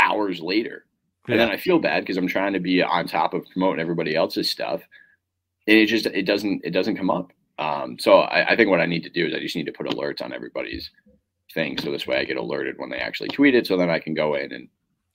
hours 0.00 0.40
later. 0.40 0.84
And 1.26 1.40
then 1.40 1.50
i 1.50 1.56
feel 1.56 1.78
bad 1.78 2.00
because 2.00 2.16
i'm 2.16 2.26
trying 2.28 2.52
to 2.52 2.60
be 2.60 2.82
on 2.82 3.06
top 3.06 3.32
of 3.32 3.46
promoting 3.50 3.80
everybody 3.80 4.14
else's 4.14 4.50
stuff. 4.50 4.82
And 5.66 5.78
it 5.78 5.86
just 5.86 6.06
it 6.06 6.26
doesn't 6.26 6.62
it 6.64 6.70
doesn't 6.70 6.96
come 6.96 7.10
up. 7.10 7.32
Um, 7.58 7.98
so 8.00 8.18
I, 8.18 8.50
I 8.50 8.56
think 8.56 8.68
what 8.68 8.80
i 8.80 8.86
need 8.86 9.04
to 9.04 9.10
do 9.10 9.26
is 9.26 9.32
i 9.32 9.38
just 9.38 9.54
need 9.54 9.66
to 9.66 9.72
put 9.72 9.86
alerts 9.86 10.20
on 10.20 10.32
everybody's 10.34 10.90
thing. 11.54 11.78
So 11.78 11.90
this 11.90 12.06
way 12.06 12.18
i 12.18 12.24
get 12.24 12.36
alerted 12.36 12.78
when 12.78 12.90
they 12.90 12.98
actually 12.98 13.28
tweet 13.28 13.54
it 13.54 13.66
so 13.66 13.76
then 13.76 13.90
i 13.90 13.98
can 13.98 14.14
go 14.14 14.34
in 14.34 14.52
and 14.52 14.68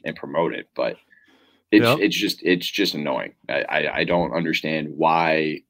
and 0.05 0.15
promote 0.15 0.53
it. 0.53 0.69
But 0.75 0.97
it's 1.71 1.85
Yep. 1.85 1.99
it's 1.99 2.17
just 2.17 2.41
it's 2.43 2.67
just 2.67 2.95
annoying. 2.95 3.33
I, 3.47 3.61
I 3.69 3.97
i 3.99 4.03
don't 4.03 4.33
understand 4.33 4.89
why 4.97 5.61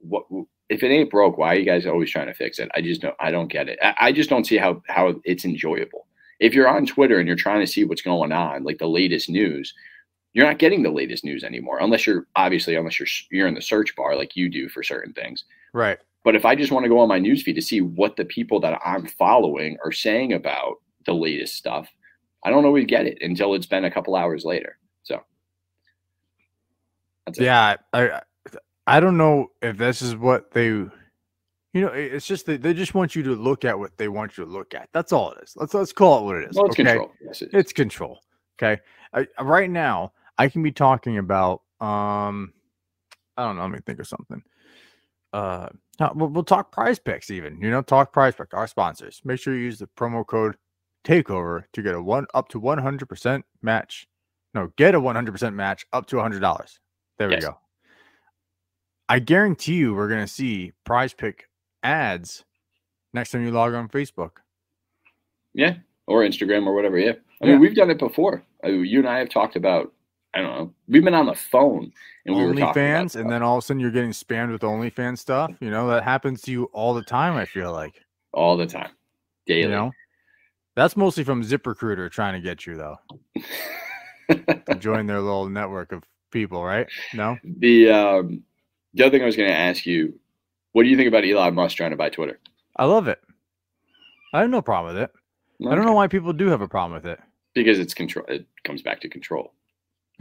what 0.00 0.24
if 0.68 0.82
it 0.82 0.88
ain't 0.88 1.10
broke 1.10 1.38
why 1.38 1.54
are 1.54 1.58
you 1.58 1.64
guys 1.64 1.86
always 1.86 2.10
trying 2.10 2.26
to 2.26 2.34
fix 2.34 2.58
it? 2.58 2.70
I 2.74 2.80
just 2.80 3.02
don't 3.02 3.14
i 3.20 3.30
don't 3.30 3.48
get 3.48 3.68
it. 3.68 3.78
I, 3.82 3.94
I 4.00 4.12
just 4.12 4.30
don't 4.30 4.46
see 4.46 4.56
how 4.56 4.82
how 4.88 5.14
it's 5.24 5.44
enjoyable. 5.44 6.06
If 6.40 6.54
you're 6.54 6.68
on 6.68 6.86
twitter 6.86 7.18
and 7.18 7.28
you're 7.28 7.36
trying 7.36 7.60
to 7.60 7.70
see 7.70 7.84
what's 7.84 8.02
going 8.02 8.32
on 8.32 8.64
like 8.64 8.78
the 8.78 8.88
latest 8.88 9.28
news 9.28 9.72
you're 10.34 10.46
not 10.46 10.58
getting 10.58 10.82
the 10.82 10.90
latest 10.90 11.24
news 11.24 11.44
anymore 11.44 11.78
unless 11.80 12.06
you're 12.06 12.26
obviously 12.36 12.74
unless 12.74 12.98
you're 12.98 13.08
you're 13.30 13.48
in 13.48 13.54
the 13.54 13.62
search 13.62 13.94
bar 13.96 14.16
like 14.16 14.36
you 14.36 14.48
do 14.48 14.68
for 14.68 14.82
certain 14.82 15.12
things. 15.12 15.44
Right. 15.72 15.98
But 16.24 16.34
if 16.34 16.44
i 16.44 16.54
just 16.54 16.72
want 16.72 16.84
to 16.84 16.88
go 16.88 16.98
on 16.98 17.08
my 17.08 17.20
newsfeed 17.20 17.54
to 17.54 17.62
see 17.62 17.80
what 17.80 18.16
the 18.16 18.24
people 18.24 18.60
that 18.60 18.80
i'm 18.84 19.06
following 19.06 19.76
are 19.84 19.92
saying 19.92 20.32
about 20.32 20.76
the 21.06 21.14
latest 21.14 21.54
stuff 21.54 21.88
i 22.44 22.50
don't 22.50 22.64
always 22.64 22.86
get 22.86 23.06
it 23.06 23.18
until 23.20 23.54
it's 23.54 23.66
been 23.66 23.84
a 23.84 23.90
couple 23.90 24.14
hours 24.14 24.44
later 24.44 24.78
so 25.02 25.20
that's 27.26 27.38
it. 27.38 27.44
Yeah, 27.44 27.76
I 27.92 28.20
I 28.86 29.00
don't 29.00 29.16
know 29.16 29.52
if 29.60 29.76
this 29.76 30.02
is 30.02 30.16
what 30.16 30.50
they 30.50 30.68
You 30.68 30.90
know, 31.74 31.88
it's 31.88 32.26
just 32.26 32.46
that 32.46 32.62
they 32.62 32.74
just 32.74 32.94
want 32.94 33.14
you 33.14 33.22
to 33.22 33.34
look 33.34 33.64
at 33.64 33.78
what 33.78 33.96
they 33.96 34.08
want 34.08 34.36
you 34.36 34.44
to 34.44 34.50
look 34.50 34.74
at. 34.74 34.88
That's 34.92 35.12
all 35.12 35.32
it 35.32 35.42
is. 35.42 35.54
Let's 35.56 35.74
let's 35.74 35.92
call 35.92 36.20
it 36.20 36.24
what 36.24 36.36
it 36.36 36.50
is. 36.50 36.56
Well, 36.56 36.66
it's 36.66 36.74
okay? 36.74 36.84
control. 36.84 37.12
Yes, 37.24 37.42
it 37.42 37.46
is. 37.46 37.54
It's 37.54 37.72
control. 37.72 38.20
Okay. 38.60 38.80
I, 39.14 39.26
right 39.42 39.70
now, 39.70 40.12
I 40.38 40.48
can 40.48 40.62
be 40.62 40.72
talking 40.72 41.18
about 41.18 41.62
um, 41.80 42.52
I 43.36 43.44
don't 43.44 43.56
know. 43.56 43.62
Let 43.62 43.70
me 43.70 43.78
think 43.86 44.00
of 44.00 44.08
something. 44.08 44.42
Uh, 45.32 45.68
we'll, 46.14 46.28
we'll 46.28 46.44
talk 46.44 46.72
Prize 46.72 46.98
Picks 46.98 47.30
even. 47.30 47.60
You 47.60 47.70
know, 47.70 47.82
talk 47.82 48.12
Prize 48.12 48.34
Pick. 48.34 48.54
Our 48.54 48.66
sponsors. 48.66 49.20
Make 49.24 49.38
sure 49.40 49.54
you 49.54 49.60
use 49.60 49.78
the 49.78 49.86
promo 49.86 50.26
code 50.26 50.56
Takeover 51.04 51.64
to 51.72 51.82
get 51.82 51.94
a 51.94 52.02
one 52.02 52.26
up 52.34 52.48
to 52.50 52.58
one 52.60 52.78
hundred 52.78 53.08
percent 53.08 53.44
match. 53.62 54.06
No, 54.54 54.72
get 54.76 54.94
a 54.94 55.00
one 55.00 55.14
hundred 55.14 55.32
percent 55.32 55.54
match 55.56 55.86
up 55.92 56.06
to 56.06 56.18
hundred 56.20 56.40
dollars. 56.40 56.78
There 57.18 57.28
we 57.28 57.36
go. 57.38 57.58
I 59.08 59.18
guarantee 59.18 59.74
you, 59.74 59.94
we're 59.94 60.08
gonna 60.08 60.26
see 60.28 60.72
Prize 60.84 61.12
Pick 61.12 61.48
ads 61.82 62.44
next 63.12 63.30
time 63.32 63.44
you 63.44 63.50
log 63.50 63.74
on 63.74 63.88
Facebook. 63.88 64.38
Yeah, 65.54 65.74
or 66.06 66.20
Instagram 66.22 66.66
or 66.66 66.74
whatever. 66.74 66.98
Yeah, 66.98 67.12
I 67.42 67.46
Yeah. 67.46 67.52
mean 67.52 67.60
we've 67.60 67.74
done 67.74 67.90
it 67.90 67.98
before. 67.98 68.42
I 68.64 68.68
mean, 68.68 68.84
you 68.86 69.00
and 69.00 69.08
I 69.08 69.18
have 69.18 69.28
talked 69.28 69.56
about. 69.56 69.92
I 70.34 70.40
don't 70.40 70.56
know. 70.56 70.74
We've 70.88 71.04
been 71.04 71.14
on 71.14 71.26
the 71.26 71.34
phone 71.34 71.92
and 72.24 72.36
we 72.36 72.44
were 72.44 72.54
OnlyFans, 72.54 73.16
and 73.20 73.30
then 73.30 73.42
all 73.42 73.58
of 73.58 73.64
a 73.64 73.66
sudden 73.66 73.80
you're 73.80 73.90
getting 73.90 74.12
spammed 74.12 74.50
with 74.52 74.62
OnlyFans 74.62 75.18
stuff. 75.18 75.52
You 75.60 75.70
know 75.70 75.88
that 75.88 76.04
happens 76.04 76.40
to 76.42 76.50
you 76.52 76.64
all 76.72 76.94
the 76.94 77.02
time. 77.02 77.36
I 77.36 77.44
feel 77.44 77.72
like 77.72 78.00
all 78.32 78.56
the 78.56 78.66
time, 78.66 78.90
daily. 79.46 79.62
you 79.62 79.68
know 79.68 79.90
that's 80.74 80.96
mostly 80.96 81.22
from 81.22 81.42
ZipRecruiter 81.42 82.10
trying 82.10 82.32
to 82.32 82.40
get 82.40 82.64
you 82.64 82.76
though 82.76 82.96
join 84.78 85.06
their 85.06 85.20
little 85.20 85.48
network 85.48 85.92
of 85.92 86.02
people, 86.30 86.64
right? 86.64 86.86
No, 87.12 87.36
the 87.44 87.90
um, 87.90 88.42
the 88.94 89.04
other 89.04 89.10
thing 89.10 89.22
I 89.22 89.26
was 89.26 89.36
going 89.36 89.50
to 89.50 89.54
ask 89.56 89.84
you, 89.86 90.18
what 90.72 90.84
do 90.84 90.88
you 90.88 90.96
think 90.96 91.08
about 91.08 91.24
Elon 91.24 91.54
Musk 91.54 91.76
trying 91.76 91.90
to 91.90 91.96
buy 91.96 92.08
Twitter? 92.08 92.38
I 92.76 92.86
love 92.86 93.06
it. 93.08 93.20
I 94.32 94.40
have 94.40 94.50
no 94.50 94.62
problem 94.62 94.94
with 94.94 95.02
it. 95.02 95.10
I 95.70 95.74
don't 95.74 95.84
know 95.84 95.92
why 95.92 96.08
people 96.08 96.32
do 96.32 96.46
have 96.46 96.62
a 96.62 96.68
problem 96.68 96.94
with 96.94 97.06
it. 97.06 97.20
because 97.54 97.78
it's 97.78 97.92
control. 97.94 98.24
It 98.28 98.46
comes 98.64 98.80
back 98.82 99.00
to 99.02 99.08
control. 99.08 99.52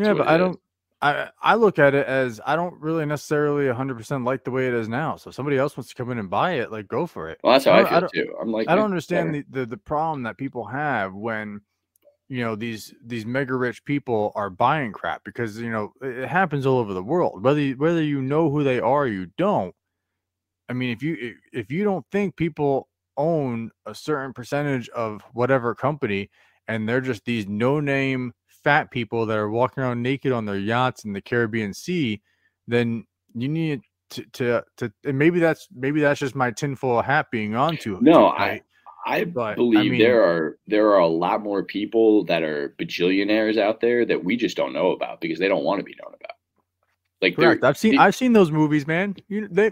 Yeah, 0.01 0.13
but 0.13 0.27
I 0.27 0.35
is. 0.35 0.39
don't. 0.39 0.59
I 1.01 1.29
I 1.41 1.55
look 1.55 1.79
at 1.79 1.95
it 1.95 2.05
as 2.05 2.39
I 2.45 2.55
don't 2.55 2.79
really 2.79 3.05
necessarily 3.05 3.65
100% 3.65 4.23
like 4.25 4.43
the 4.43 4.51
way 4.51 4.67
it 4.67 4.73
is 4.73 4.87
now. 4.87 5.15
So 5.15 5.29
if 5.29 5.35
somebody 5.35 5.57
else 5.57 5.75
wants 5.75 5.89
to 5.89 5.95
come 5.95 6.11
in 6.11 6.19
and 6.19 6.29
buy 6.29 6.53
it, 6.53 6.71
like 6.71 6.87
go 6.87 7.07
for 7.07 7.29
it. 7.29 7.39
Well, 7.43 7.53
that's 7.53 7.65
how 7.65 7.71
I 7.73 7.83
I, 7.83 7.99
feel 7.99 8.07
too. 8.09 8.35
I'm 8.39 8.51
like, 8.51 8.69
I 8.69 8.75
don't 8.75 8.85
understand 8.85 9.33
the, 9.33 9.43
the 9.49 9.65
the 9.65 9.77
problem 9.77 10.23
that 10.23 10.37
people 10.37 10.65
have 10.65 11.13
when 11.13 11.61
you 12.31 12.41
know 12.43 12.55
these 12.55 12.93
these 13.05 13.25
mega 13.25 13.53
rich 13.53 13.83
people 13.83 14.31
are 14.35 14.49
buying 14.49 14.93
crap 14.93 15.21
because 15.25 15.59
you 15.59 15.69
know 15.69 15.91
it, 16.01 16.27
happens 16.27 16.65
all 16.65 16.77
over 16.79 16.93
the 16.93 17.03
world 17.03 17.43
whether 17.43 17.59
you, 17.59 17.75
whether 17.75 18.01
you 18.01 18.21
know 18.21 18.49
who 18.49 18.63
they 18.63 18.79
are 18.79 19.01
or 19.03 19.07
you 19.07 19.25
don't 19.37 19.75
i 20.69 20.73
mean 20.73 20.91
if 20.91 21.03
you 21.03 21.17
if- 21.19 21.35
if 21.51 21.71
you 21.71 21.83
don't 21.83 22.05
think 22.09 22.37
people 22.37 22.87
own 23.17 23.69
a 23.85 23.93
certain 23.93 24.31
percentage 24.31 24.87
of 24.89 25.21
whatever 25.33 25.75
company 25.75 26.29
and 26.69 26.87
they're 26.87 27.01
just 27.01 27.25
these 27.25 27.47
no 27.47 27.81
name 27.81 28.31
fat 28.63 28.91
people 28.91 29.25
that 29.25 29.37
are 29.37 29.49
walking 29.49 29.83
around 29.83 30.01
naked 30.01 30.31
on 30.31 30.45
their 30.45 30.57
yachts 30.57 31.03
in 31.05 31.13
the 31.13 31.21
caribbean 31.21 31.73
sea 31.73 32.21
then 32.67 33.05
you 33.33 33.47
need 33.49 33.81
to 34.09 34.23
to, 34.33 34.63
to 34.77 34.91
and 35.05 35.17
maybe 35.17 35.39
that's 35.39 35.67
maybe 35.73 36.01
that's 36.01 36.19
just 36.19 36.35
my 36.35 36.51
tinfoil 36.51 37.01
hat 37.01 37.27
being 37.31 37.55
on 37.55 37.77
too 37.77 37.97
No, 38.01 38.13
too 38.13 38.25
I- 38.25 38.61
I 39.03 39.23
But, 39.23 39.53
I 39.53 39.55
believe 39.55 39.91
mean- 39.93 39.99
there 39.99 40.21
are 40.23 40.59
there 40.67 40.89
are 40.91 40.99
a 40.99 41.07
lot 41.07 41.41
more 41.41 41.63
people 41.63 42.23
that 42.25 42.43
are 42.43 42.75
bajillionaires 42.79 43.57
out 43.57 43.81
there 43.81 44.05
that 44.05 44.23
we 44.23 44.37
just 44.37 44.55
don't 44.55 44.73
know 44.73 44.91
about 44.91 45.21
because 45.21 45.39
they 45.39 45.47
don't 45.47 45.63
want 45.63 45.79
to 45.79 45.83
be 45.83 45.95
known 45.99 46.13
about. 46.13 46.35
Like 47.19 47.35
Correct. 47.35 47.63
I've 47.63 47.79
seen 47.79 47.93
the- 47.93 47.97
I've 48.01 48.13
seen 48.15 48.33
those 48.33 48.51
movies, 48.51 48.85
man. 48.85 49.15
You 49.27 49.47
they 49.47 49.71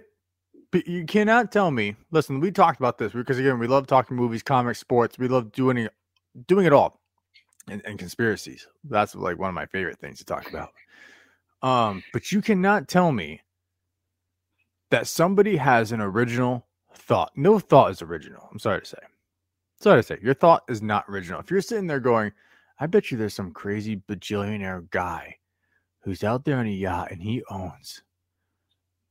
you 0.86 1.06
cannot 1.06 1.52
tell 1.52 1.70
me. 1.70 1.96
Listen, 2.12 2.40
we 2.40 2.50
talked 2.52 2.80
about 2.80 2.98
this 2.98 3.12
because 3.12 3.38
again, 3.38 3.60
we 3.60 3.68
love 3.68 3.86
talking 3.86 4.18
movies, 4.18 4.42
comics, 4.42 4.80
sports. 4.80 5.20
We 5.20 5.28
love 5.28 5.52
doing 5.52 5.78
it, 5.78 5.94
doing 6.48 6.66
it 6.66 6.74
all, 6.74 6.99
and, 7.72 7.82
and 7.86 8.00
conspiracies. 8.00 8.68
That's 8.84 9.16
like 9.16 9.38
one 9.38 9.50
of 9.50 9.56
my 9.56 9.66
favorite 9.66 10.00
things 10.00 10.20
to 10.20 10.26
talk 10.26 10.50
about. 10.50 10.72
Um, 11.62 12.04
but 12.14 12.32
you 12.32 12.42
cannot 12.42 12.88
tell 12.88 13.12
me 13.12 13.42
that 14.92 15.08
somebody 15.08 15.58
has 15.58 15.92
an 15.92 16.00
original 16.00 16.66
thought. 16.94 17.34
No 17.36 17.60
thought 17.60 17.92
is 17.92 18.02
original. 18.02 18.48
I'm 18.50 18.60
sorry 18.60 18.80
to 18.80 18.86
say. 18.86 18.98
Sorry 19.82 20.00
to 20.00 20.04
say, 20.04 20.20
your 20.22 20.34
thought 20.34 20.64
is 20.70 20.82
not 20.82 21.04
original. 21.10 21.40
If 21.40 21.52
you're 21.52 21.60
sitting 21.60 21.86
there 21.86 22.00
going, 22.00 22.32
I 22.80 22.88
bet 22.88 23.12
you 23.12 23.18
there's 23.18 23.34
some 23.34 23.52
crazy 23.52 24.02
bajillionaire 24.10 24.90
guy 24.90 25.36
who's 26.02 26.24
out 26.24 26.46
there 26.46 26.58
on 26.58 26.66
a 26.66 26.70
yacht 26.70 27.12
and 27.12 27.22
he 27.22 27.44
owns 27.50 28.04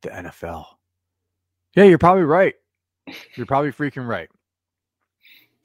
the 0.03 0.09
NFL. 0.11 0.65
Yeah, 1.75 1.85
you're 1.85 1.99
probably 1.99 2.25
right. 2.25 2.55
You're 3.37 3.47
probably 3.47 3.73
freaking 3.73 4.09
right. 4.09 4.29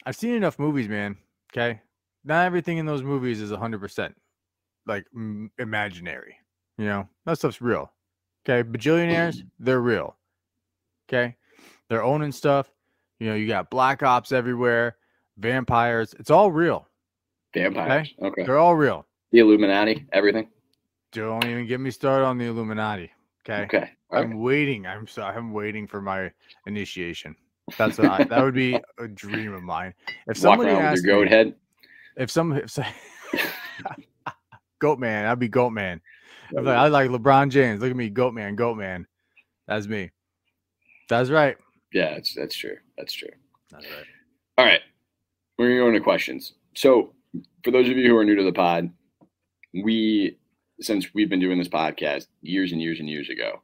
I've 0.05 0.15
seen 0.15 0.35
enough 0.35 0.59
movies, 0.59 0.89
man. 0.89 1.17
Okay. 1.51 1.81
Not 2.25 2.45
everything 2.45 2.77
in 2.77 2.85
those 2.85 3.03
movies 3.03 3.41
is 3.41 3.51
100% 3.51 4.13
like 4.85 5.05
m- 5.15 5.51
imaginary. 5.59 6.37
You 6.77 6.85
know, 6.85 7.09
that 7.25 7.37
stuff's 7.37 7.61
real. 7.61 7.91
Okay. 8.47 8.67
Bajillionaires, 8.67 9.43
they're 9.59 9.81
real. 9.81 10.15
Okay. 11.09 11.35
They're 11.89 12.03
owning 12.03 12.31
stuff. 12.31 12.71
You 13.19 13.29
know, 13.29 13.35
you 13.35 13.47
got 13.47 13.69
black 13.69 14.03
ops 14.03 14.31
everywhere, 14.31 14.97
vampires. 15.37 16.13
It's 16.19 16.31
all 16.31 16.51
real. 16.51 16.87
vampires. 17.53 18.13
Okay. 18.21 18.43
They're 18.43 18.57
all 18.57 18.75
real. 18.75 19.05
The 19.31 19.39
Illuminati, 19.39 20.05
everything. 20.11 20.49
Don't 21.11 21.45
even 21.45 21.67
get 21.67 21.79
me 21.79 21.91
started 21.91 22.25
on 22.25 22.37
the 22.37 22.45
Illuminati. 22.45 23.11
Okay. 23.47 23.63
Okay. 23.63 23.91
I'm 24.11 24.39
waiting. 24.39 24.87
I'm 24.87 25.07
sorry. 25.07 25.35
I'm 25.35 25.53
waiting 25.53 25.87
for 25.87 26.01
my 26.01 26.31
initiation. 26.65 27.35
That's 27.77 27.97
what 27.97 28.09
I, 28.09 28.23
that 28.25 28.43
would 28.43 28.53
be 28.53 28.79
a 28.97 29.07
dream 29.07 29.53
of 29.53 29.63
mine. 29.63 29.93
If 30.27 30.37
Walk 30.37 30.37
somebody 30.37 30.71
around 30.71 30.91
with 30.91 31.03
your 31.03 31.15
goat 31.15 31.25
me, 31.25 31.29
head. 31.29 31.55
If 32.17 32.31
some 32.31 32.53
if, 32.53 32.71
so- 32.71 32.83
goat 34.79 34.99
man, 34.99 35.25
I'd 35.25 35.39
be 35.39 35.47
goat 35.47 35.71
man. 35.71 36.01
I'm 36.55 36.65
like, 36.65 36.77
I 36.77 36.87
like 36.87 37.09
LeBron 37.09 37.49
James. 37.49 37.81
Look 37.81 37.89
at 37.89 37.95
me, 37.95 38.09
goat 38.09 38.33
man, 38.33 38.55
goat 38.55 38.75
man. 38.77 39.07
That's 39.67 39.87
me. 39.87 40.11
That's 41.09 41.29
right. 41.29 41.57
Yeah, 41.93 42.15
that's 42.15 42.33
that's 42.33 42.55
true. 42.55 42.77
That's 42.97 43.13
true. 43.13 43.29
That's 43.71 43.85
right. 43.85 44.05
All 44.57 44.65
right. 44.65 44.81
We're 45.57 45.69
gonna 45.69 45.79
go 45.79 45.87
into 45.87 46.01
questions. 46.01 46.53
So 46.75 47.13
for 47.63 47.71
those 47.71 47.89
of 47.89 47.97
you 47.97 48.07
who 48.09 48.17
are 48.17 48.25
new 48.25 48.35
to 48.35 48.43
the 48.43 48.51
pod, 48.51 48.89
we 49.73 50.37
since 50.79 51.13
we've 51.13 51.29
been 51.29 51.39
doing 51.39 51.57
this 51.57 51.69
podcast 51.69 52.27
years 52.41 52.71
and 52.71 52.81
years 52.81 52.99
and 52.99 53.07
years 53.07 53.29
ago, 53.29 53.61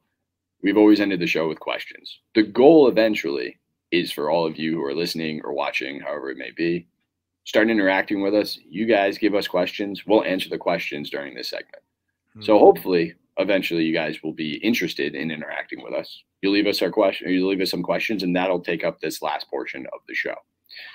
we've 0.62 0.76
always 0.76 1.00
ended 1.00 1.20
the 1.20 1.26
show 1.26 1.48
with 1.48 1.60
questions. 1.60 2.20
The 2.34 2.42
goal 2.42 2.88
eventually 2.88 3.58
is 3.90 4.12
for 4.12 4.30
all 4.30 4.46
of 4.46 4.56
you 4.56 4.74
who 4.76 4.84
are 4.84 4.94
listening 4.94 5.40
or 5.44 5.52
watching, 5.52 6.00
however 6.00 6.30
it 6.30 6.38
may 6.38 6.50
be, 6.56 6.86
start 7.50 7.68
interacting 7.68 8.22
with 8.22 8.32
us. 8.32 8.60
You 8.68 8.86
guys 8.86 9.18
give 9.18 9.34
us 9.34 9.48
questions. 9.48 10.06
We'll 10.06 10.22
answer 10.22 10.48
the 10.48 10.56
questions 10.56 11.10
during 11.10 11.34
this 11.34 11.48
segment. 11.48 11.82
So 12.38 12.54
Mhm. 12.56 12.60
hopefully, 12.60 13.14
eventually, 13.38 13.82
you 13.82 13.92
guys 13.92 14.22
will 14.22 14.32
be 14.32 14.54
interested 14.58 15.16
in 15.16 15.32
interacting 15.32 15.82
with 15.82 15.92
us. 15.92 16.22
You 16.42 16.50
leave 16.50 16.68
us 16.68 16.80
our 16.80 16.92
question, 16.92 17.28
you 17.28 17.48
leave 17.48 17.60
us 17.60 17.68
some 17.72 17.82
questions, 17.82 18.22
and 18.22 18.36
that'll 18.36 18.60
take 18.60 18.84
up 18.84 19.00
this 19.00 19.20
last 19.20 19.50
portion 19.50 19.84
of 19.92 19.98
the 20.06 20.14
show. 20.14 20.36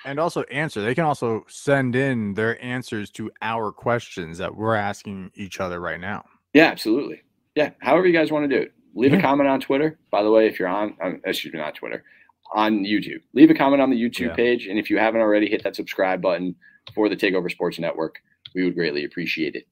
and 0.05 0.17
also 0.21 0.43
answer. 0.43 0.81
They 0.81 0.95
can 0.95 1.03
also 1.03 1.43
send 1.49 1.97
in 1.97 2.33
their 2.35 2.57
answers 2.63 3.11
to 3.11 3.29
our 3.41 3.73
questions 3.73 4.37
that 4.37 4.55
we're 4.55 4.75
asking 4.75 5.31
each 5.35 5.59
other 5.59 5.81
right 5.81 5.99
now. 5.99 6.23
Yeah, 6.53 6.67
absolutely. 6.67 7.21
Yeah, 7.55 7.71
however 7.81 8.07
you 8.07 8.13
guys 8.13 8.31
want 8.31 8.49
to 8.49 8.55
do 8.55 8.61
it. 8.63 8.71
Leave 8.95 9.11
a 9.11 9.19
comment 9.19 9.49
on 9.49 9.59
Twitter. 9.59 9.99
By 10.09 10.23
the 10.23 10.31
way, 10.31 10.47
if 10.47 10.57
you're 10.59 10.69
on, 10.69 10.95
um, 11.01 11.19
excuse 11.25 11.53
me, 11.53 11.59
not 11.59 11.75
Twitter, 11.75 12.05
on 12.53 12.83
YouTube, 12.85 13.21
leave 13.33 13.49
a 13.49 13.53
comment 13.55 13.81
on 13.81 13.89
the 13.89 14.01
YouTube 14.01 14.29
Yeah. 14.29 14.35
page, 14.35 14.67
and 14.67 14.79
if 14.79 14.89
you 14.89 14.97
haven't 14.97 15.21
already, 15.21 15.49
hit 15.49 15.63
that 15.63 15.75
subscribe 15.75 16.21
button 16.21 16.55
for 16.93 17.09
the 17.09 17.15
Takeover 17.15 17.49
Sports 17.51 17.79
Network. 17.79 18.19
We 18.53 18.63
would 18.63 18.75
greatly 18.75 19.05
appreciate 19.05 19.55
it. 19.55 19.67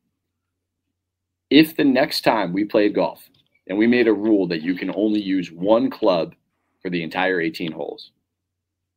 If 1.50 1.78
the 1.78 1.84
next 1.84 2.22
time 2.22 2.52
we 2.52 2.66
played 2.66 2.96
golf 2.96 3.24
and 3.68 3.78
we 3.78 3.88
made 3.88 4.08
a 4.08 4.14
rule 4.14 4.48
that 4.48 4.62
you 4.62 4.76
can 4.76 4.92
only 4.96 5.22
use 5.22 5.52
one 5.52 5.90
club 5.90 6.34
for 6.82 6.90
the 6.90 7.04
entire 7.04 7.40
18 7.40 7.72
holes, 7.72 8.12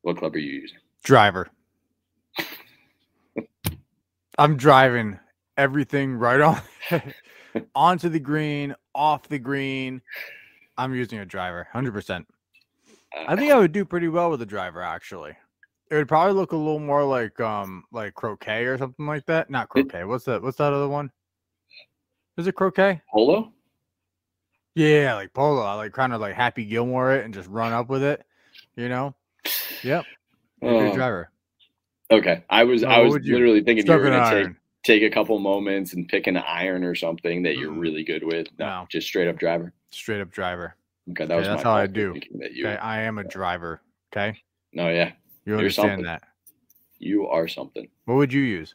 what 0.03 0.17
club 0.17 0.35
are 0.35 0.39
you 0.39 0.63
using? 0.63 0.79
Driver. 1.05 1.49
I'm 4.39 4.57
driving 4.57 5.19
everything 5.57 6.17
right 6.17 6.41
on 6.41 6.61
onto 7.75 8.09
the 8.09 8.21
green, 8.21 8.75
off 8.95 9.29
the 9.29 9.39
green. 9.39 10.01
I'm 10.79 10.95
using 10.95 11.19
a 11.21 11.25
driver, 11.27 11.69
100%. 11.75 12.25
I 13.17 13.37
think 13.37 13.51
I 13.53 13.59
would 13.59 13.73
do 13.73 13.85
pretty 13.85 14.09
well 14.09 14.31
with 14.31 14.43
a 14.43 14.47
driver 14.47 14.83
actually. 14.83 15.33
It 15.91 15.95
would 15.95 16.09
probably 16.09 16.35
look 16.35 16.53
a 16.53 16.57
little 16.57 16.81
more 16.81 17.05
like 17.05 17.39
um 17.41 17.85
like 17.93 18.15
croquet 18.15 18.65
or 18.65 18.77
something 18.79 19.07
like 19.07 19.27
that. 19.27 19.51
Not 19.51 19.69
croquet. 19.69 20.05
What's 20.05 20.25
that? 20.25 20.43
What's 20.43 20.59
that 20.59 20.73
other 20.73 20.89
one? 20.89 21.11
Is 22.37 22.47
it 22.47 22.55
croquet? 22.55 23.01
Polo? 23.13 23.53
Yeah, 24.75 25.15
like 25.15 25.33
polo. 25.33 25.63
I 25.63 25.75
like 25.75 25.93
kind 25.93 26.13
of 26.13 26.21
like 26.21 26.35
Happy 26.35 26.65
Gilmore 26.67 27.13
it 27.15 27.25
and 27.25 27.33
just 27.33 27.49
run 27.49 27.73
up 27.73 27.89
with 27.89 28.03
it. 28.03 28.25
You 28.77 28.89
know? 28.91 29.15
Yep. 29.83 30.05
Be 30.61 30.67
a 30.67 30.71
good 30.71 30.89
Oh, 30.91 30.95
driver. 30.95 31.31
okay, 32.11 32.45
I 32.51 32.65
was 32.65 32.83
So 32.83 32.89
I 32.89 32.99
was 33.01 33.15
literally 33.25 33.63
thinking 33.63 33.87
you 33.87 33.93
were 33.93 34.11
to 34.11 34.31
take 34.31 34.55
take 34.83 35.03
a 35.03 35.11
couple 35.15 35.39
moments 35.39 35.95
and 35.95 36.07
pick 36.09 36.27
an 36.27 36.37
iron 36.37 36.85
or 36.85 36.95
something 36.95 37.43
that 37.43 37.57
you're 37.57 37.73
Mm-mm. 37.73 37.81
really 37.81 38.05
good 38.05 38.23
with. 38.23 38.49
No, 38.59 38.67
No. 38.67 38.87
just 38.91 39.07
straight 39.07 39.29
up 39.29 39.39
driver. 39.39 39.73
Straight 39.91 40.21
up 40.21 40.31
driver. 40.31 40.77
Okay, 41.11 41.25
that 41.27 41.35
Okay, 41.35 41.37
was 41.37 41.47
that's 41.47 41.63
how 41.63 41.73
I 41.73 41.87
do. 41.87 42.21
That 42.39 42.53
you, 42.53 42.67
Okay, 42.67 42.77
I 42.77 43.03
am 43.03 43.19
a 43.19 43.25
driver. 43.25 43.81
Okay, 44.13 44.37
no, 44.73 44.89
yeah, 44.89 45.13
you 45.45 45.55
understand 45.57 46.05
that. 46.05 46.23
you 46.99 47.27
are 47.29 47.47
something. 47.49 47.89
What 48.07 48.15
would 48.17 48.33
you 48.33 48.43
use? 48.43 48.75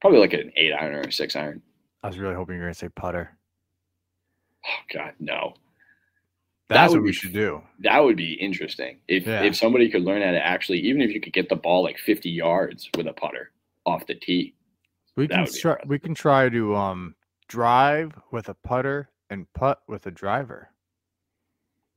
Probably 0.00 0.18
like 0.20 0.32
an 0.34 0.52
eight 0.56 0.72
iron 0.72 0.94
or 0.94 1.00
a 1.00 1.12
six 1.12 1.36
iron. 1.36 1.62
I 2.02 2.08
was 2.08 2.18
really 2.18 2.34
hoping 2.34 2.56
you 2.56 2.60
were 2.60 2.66
gonna 2.66 2.74
say 2.74 2.88
putter. 2.90 3.36
Oh 4.66 4.82
God, 4.92 5.12
no. 5.20 5.54
That's 6.68 6.92
would 6.92 7.00
what 7.00 7.04
we 7.04 7.10
be- 7.10 7.14
should 7.16 7.32
do. 7.34 7.62
That 7.80 7.98
would 8.02 8.16
be 8.16 8.32
interesting 8.34 8.98
if 9.08 9.26
Yeah. 9.26 9.42
if 9.42 9.54
somebody 9.56 9.90
could 9.90 10.02
learn 10.02 10.22
how 10.22 10.30
to 10.30 10.44
actually, 10.44 10.78
even 10.80 11.02
if 11.02 11.10
you 11.10 11.20
could 11.20 11.32
get 11.34 11.48
the 11.50 11.56
ball 11.56 11.82
like 11.82 11.98
fifty 11.98 12.30
yards 12.30 12.88
with 12.96 13.06
a 13.06 13.12
putter 13.12 13.52
off 13.84 14.06
the 14.06 14.14
tee. 14.14 14.54
We 15.16 15.28
can 15.28 15.46
try. 15.46 15.76
We 15.86 15.98
can 15.98 16.14
try 16.14 16.48
to 16.48 16.74
um 16.74 17.14
drive 17.48 18.12
with 18.32 18.48
a 18.48 18.54
putter 18.54 19.10
and 19.30 19.46
putt 19.52 19.82
with 19.86 20.06
a 20.06 20.10
driver. 20.10 20.70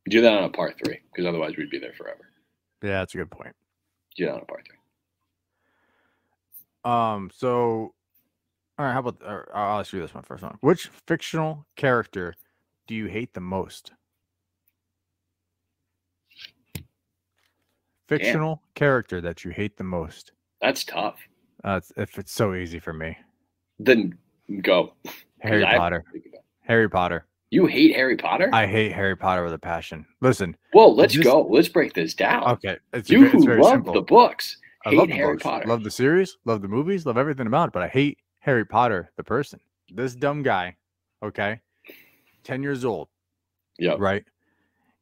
Do 0.08 0.22
that 0.22 0.34
on 0.34 0.44
a 0.46 0.50
par 0.50 0.74
three, 0.84 1.00
because 1.12 1.26
otherwise 1.26 1.58
we'd 1.58 1.70
be 1.70 1.80
there 1.80 1.94
forever. 1.94 2.32
Yeah, 2.82 3.00
that's 3.00 3.14
a 3.14 3.18
good 3.18 3.32
point. 3.32 3.56
Do 4.16 4.26
that 4.26 4.36
on 4.36 4.42
a 4.42 4.46
par 4.46 4.62
three. 4.66 4.78
Um, 6.92 7.30
so 7.34 7.94
all 8.80 8.86
right, 8.86 8.94
how 8.94 9.00
about 9.00 9.18
I'll 9.54 9.80
ask 9.80 9.92
you 9.92 10.00
this 10.00 10.14
one 10.14 10.24
first 10.24 10.44
one. 10.44 10.58
Which 10.62 10.88
fictional 11.08 11.66
character 11.76 12.36
do 12.88 12.94
you 12.96 13.08
hate 13.08 13.34
the 13.34 13.42
most? 13.42 13.92
Fictional 18.08 18.62
character 18.76 19.20
that 19.20 19.44
you 19.44 19.52
hate 19.52 19.78
the 19.78 19.84
most. 19.84 20.32
That's 20.62 20.84
tough. 20.84 21.18
Uh, 21.64 21.82
if 21.98 22.18
it's 22.18 22.32
so 22.32 22.54
easy 22.54 22.80
for 22.80 22.94
me, 22.94 23.18
Then 23.80 24.18
go. 24.62 24.94
Harry 25.40 25.66
Potter. 25.66 26.06
Harry 26.62 26.90
Potter. 26.90 27.26
You 27.50 27.66
hate 27.66 27.96
Harry 27.96 28.18
Potter? 28.18 28.50
I 28.54 28.66
hate 28.68 28.92
Harry 28.92 29.16
Potter 29.16 29.44
with 29.44 29.54
a 29.54 29.60
passion. 29.60 30.06
Listen, 30.22 30.56
well, 30.74 30.94
let's 30.94 31.16
This- 31.16 31.24
go. 31.24 31.42
Let's 31.44 31.70
break 31.70 31.94
this 31.94 32.14
down. 32.14 32.44
okay, 32.44 32.78
it's, 32.94 33.10
you 33.10 33.26
who 33.28 33.40
love 33.58 33.72
simple. 33.72 33.94
the 33.94 34.02
books 34.02 34.58
I 34.86 34.92
hate 34.92 35.10
Harry 35.12 35.34
books, 35.36 35.44
Potter. 35.44 35.68
love 35.68 35.84
the 35.84 35.92
series, 35.92 36.38
love 36.46 36.62
the 36.62 36.68
movies, 36.68 37.06
love 37.06 37.18
everything 37.18 37.48
about 37.48 37.70
it, 37.70 37.74
but 37.74 37.84
I 37.84 37.88
hate 37.88 38.20
Harry 38.40 38.66
Potter, 38.66 39.12
the 39.18 39.24
person. 39.24 39.60
This 39.90 40.14
dumb 40.16 40.44
guy, 40.44 40.76
okay, 41.24 41.62
10 42.44 42.62
years 42.64 42.84
old, 42.84 43.08
Yeah. 43.80 43.96
right? 43.98 44.26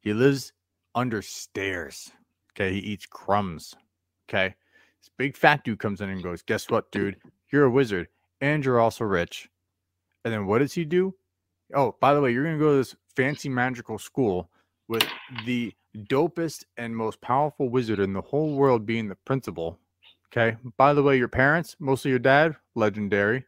He 0.00 0.12
lives 0.12 0.52
under 0.94 1.22
stairs. 1.22 2.12
Okay. 2.52 2.72
He 2.72 2.78
eats 2.78 3.06
crumbs. 3.06 3.74
Okay. 4.30 4.54
This 5.00 5.10
big 5.18 5.36
fat 5.36 5.62
dude 5.64 5.78
comes 5.78 6.00
in 6.00 6.08
and 6.08 6.22
goes, 6.22 6.42
Guess 6.42 6.70
what, 6.70 6.90
dude? 6.90 7.16
You're 7.52 7.64
a 7.64 7.70
wizard 7.70 8.08
and 8.40 8.64
you're 8.64 8.80
also 8.80 9.04
rich. 9.04 9.48
And 10.24 10.32
then 10.32 10.46
what 10.46 10.58
does 10.60 10.72
he 10.72 10.84
do? 10.84 11.14
Oh, 11.74 11.96
by 12.00 12.14
the 12.14 12.20
way, 12.20 12.32
you're 12.32 12.44
going 12.44 12.58
to 12.58 12.64
go 12.64 12.72
to 12.72 12.76
this 12.78 12.96
fancy 13.14 13.48
magical 13.48 13.98
school 13.98 14.50
with 14.88 15.04
the 15.44 15.72
dopest 16.04 16.64
and 16.76 16.96
most 16.96 17.20
powerful 17.20 17.68
wizard 17.68 17.98
in 17.98 18.12
the 18.12 18.20
whole 18.20 18.54
world 18.54 18.86
being 18.86 19.08
the 19.08 19.14
principal. 19.14 19.78
Okay. 20.32 20.56
By 20.76 20.92
the 20.92 21.02
way, 21.02 21.16
your 21.16 21.28
parents, 21.28 21.76
mostly 21.78 22.10
your 22.10 22.20
dad, 22.20 22.56
legendary. 22.74 23.44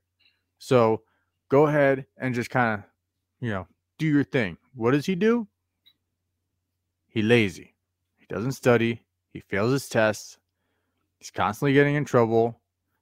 So 0.59 1.03
go 1.49 1.67
ahead 1.67 2.07
and 2.17 2.35
just 2.35 2.51
kind 2.51 2.75
of, 2.79 2.85
you 3.41 3.51
know, 3.51 3.67
do 3.99 4.07
your 4.07 4.25
thing. 4.25 4.57
What 4.75 4.93
does 4.93 5.07
he 5.07 5.15
do? 5.15 5.47
He 7.09 7.23
lazy. 7.23 7.75
He 8.17 8.27
doesn't 8.29 8.53
study. 8.53 9.03
He 9.33 9.41
fails 9.41 9.73
his 9.73 9.89
tests. 9.89 10.39
He's 11.19 11.31
constantly 11.31 11.73
getting 11.73 11.95
in 11.95 12.05
trouble. 12.05 12.61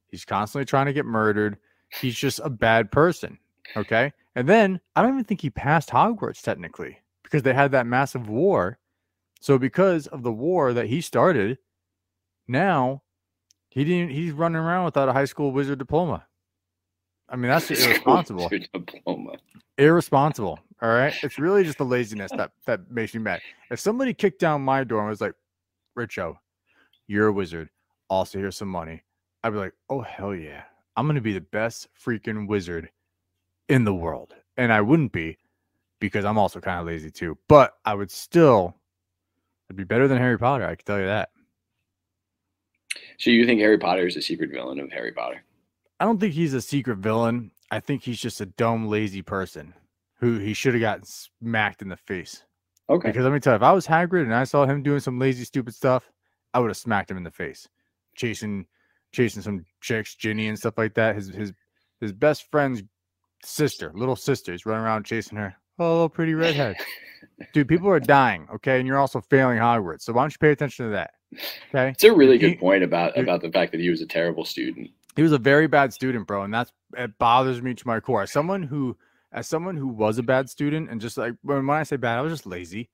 He's 0.09 0.25
constantly 0.25 0.65
trying 0.65 0.87
to 0.87 0.93
get 0.93 1.05
murdered. 1.05 1.59
He's 2.01 2.17
just 2.17 2.41
a 2.43 2.51
bad 2.51 2.91
person. 2.91 3.39
Okay. 3.77 4.13
And 4.37 4.47
then 4.47 4.81
I 4.95 5.03
don't 5.03 5.15
even 5.15 5.25
think 5.25 5.41
he 5.41 5.49
passed 5.49 5.89
Hogwarts 5.89 6.43
technically 6.43 6.99
because 7.25 7.43
they 7.43 7.55
had 7.55 7.73
that 7.73 7.87
massive 7.87 8.29
war. 8.29 8.79
So 9.41 9.59
because 9.59 10.07
of 10.09 10.23
the 10.23 10.33
war 10.33 10.75
that 10.75 10.87
he 10.87 11.01
started, 11.01 11.57
now 12.47 13.03
he 13.71 13.83
didn't 13.85 14.11
he's 14.11 14.33
running 14.33 14.59
around 14.59 14.85
without 14.85 15.09
a 15.09 15.13
high 15.15 15.25
school 15.25 15.53
wizard 15.53 15.79
diploma. 15.79 16.27
I 17.31 17.37
mean, 17.37 17.51
that's 17.51 17.71
irresponsible 17.71 18.51
diploma. 18.51 19.37
irresponsible. 19.79 20.61
All 20.83 20.91
right. 20.91 21.15
It's 21.23 21.39
really 21.39 21.65
just 21.65 21.79
the 21.79 21.85
laziness 21.85 22.31
that 22.37 22.53
that 22.67 22.91
makes 22.91 23.15
me 23.15 23.21
mad. 23.21 23.41
If 23.71 23.81
somebody 23.81 24.13
kicked 24.13 24.39
down 24.39 24.61
my 24.61 24.85
door 24.85 25.01
and 25.01 25.09
was 25.09 25.23
like, 25.23 25.35
Rich-O, 25.95 26.39
you're 27.07 27.29
a 27.29 27.33
wizard. 27.33 27.71
Also, 28.11 28.39
here's 28.39 28.59
some 28.59 28.69
money. 28.69 29.03
I'd 29.43 29.51
be 29.51 29.57
like, 29.57 29.73
oh 29.89 30.03
hell 30.03 30.35
yeah. 30.35 30.65
I'm 30.95 31.07
gonna 31.07 31.23
be 31.23 31.33
the 31.33 31.41
best 31.41 31.89
freaking 31.99 32.47
wizard 32.47 32.91
in 33.69 33.85
the 33.85 33.95
world. 33.95 34.35
And 34.57 34.73
I 34.73 34.81
wouldn't 34.81 35.13
be 35.13 35.39
because 36.01 36.25
I'm 36.25 36.39
also 36.39 36.61
kind 36.61 36.81
of 36.81 36.87
lazy 36.87 37.11
too. 37.11 37.39
But 37.49 37.75
I 37.85 37.95
would 37.95 38.11
still 38.11 38.77
I'd 39.71 39.77
be 39.77 39.85
better 39.85 40.09
than 40.09 40.19
Harry 40.19 40.39
Potter, 40.39 40.65
I 40.65 40.75
can 40.75 40.85
tell 40.85 41.01
you 41.01 41.07
that. 41.07 41.31
So 43.19 43.31
you 43.31 43.47
think 43.47 43.61
Harry 43.61 43.79
Potter 43.79 44.07
is 44.07 44.15
the 44.15 44.23
secret 44.23 44.51
villain 44.51 44.79
of 44.79 44.93
Harry 44.93 45.13
Potter? 45.13 45.43
I 45.99 46.05
don't 46.05 46.21
think 46.21 46.35
he's 46.35 46.55
a 46.55 46.61
secret 46.61 46.99
villain. 46.99 47.51
I 47.71 47.81
think 47.81 48.03
he's 48.03 48.21
just 48.21 48.41
a 48.41 48.47
dumb, 48.47 48.89
lazy 48.89 49.23
person 49.23 49.75
who 50.19 50.39
he 50.39 50.55
should 50.55 50.75
have 50.75 50.81
gotten 50.81 51.05
smacked 51.05 51.83
in 51.83 51.89
the 51.89 51.97
face. 51.97 52.43
Okay. 52.89 53.09
Because 53.09 53.25
let 53.25 53.33
me 53.33 53.41
tell 53.41 53.55
you, 53.55 53.57
if 53.57 53.63
I 53.63 53.73
was 53.73 53.87
Hagrid 53.87 54.23
and 54.23 54.35
I 54.35 54.45
saw 54.45 54.65
him 54.65 54.83
doing 54.83 55.01
some 55.01 55.19
lazy, 55.19 55.45
stupid 55.45 55.75
stuff, 55.75 56.11
I 56.55 56.61
would 56.61 56.71
have 56.71 56.77
smacked 56.77 57.11
him 57.11 57.17
in 57.17 57.25
the 57.25 57.31
face, 57.31 57.69
chasing, 58.15 58.67
chasing 59.13 59.43
some 59.43 59.65
chicks, 59.81 60.15
Ginny 60.15 60.49
and 60.49 60.59
stuff 60.59 60.79
like 60.79 60.95
that. 60.95 61.17
His 61.17 61.29
his 61.29 61.53
his 62.01 62.13
best 62.13 62.51
friend's 62.51 62.83
sister, 63.45 63.93
little 63.95 64.17
sister, 64.17 64.53
is 64.53 64.67
running 64.67 64.85
around 64.85 65.05
chasing 65.05 65.39
her. 65.39 65.55
Oh, 65.79 65.93
little 65.93 66.09
pretty 66.09 66.35
redhead, 66.45 66.77
dude. 67.53 67.69
People 67.69 67.89
are 67.91 68.01
dying, 68.01 68.49
okay, 68.55 68.79
and 68.79 68.87
you're 68.87 68.99
also 68.99 69.21
failing 69.21 69.59
Hogwarts. 69.59 70.03
So 70.03 70.13
why 70.13 70.23
don't 70.23 70.33
you 70.33 70.39
pay 70.39 70.51
attention 70.51 70.87
to 70.87 70.91
that? 70.93 71.11
Okay, 71.69 71.91
It's 71.91 72.05
a 72.05 72.13
really 72.15 72.39
He- 72.39 72.51
good 72.51 72.59
point 72.59 72.83
about 72.83 73.19
about 73.19 73.43
the 73.43 73.51
fact 73.51 73.73
that 73.73 73.81
he 73.81 73.91
was 73.91 74.01
a 74.01 74.07
terrible 74.07 74.45
student. 74.45 74.91
he 75.17 75.23
was 75.23 75.33
a 75.33 75.39
very 75.39 75.67
bad 75.67 75.93
student, 75.93 76.27
bro, 76.27 76.43
and 76.45 76.55
that's 76.55 76.73
it 76.97 77.19
bothers 77.19 77.61
me 77.63 77.75
to 77.75 77.87
my 77.87 78.01
core. 78.01 78.23
As 78.23 78.31
someone 78.33 78.63
who, 78.63 78.97
as 79.33 79.47
someone 79.49 79.77
who 79.77 79.89
was 79.89 80.19
a 80.19 80.23
bad 80.23 80.49
student, 80.49 80.89
and 80.91 81.01
just 81.01 81.19
like 81.19 81.35
when, 81.43 81.67
when 81.67 81.77
I 81.79 81.83
say 81.83 81.97
bad, 81.97 82.19
I 82.19 82.23
was 82.23 82.33
just 82.33 82.47
lazy. 82.47 82.89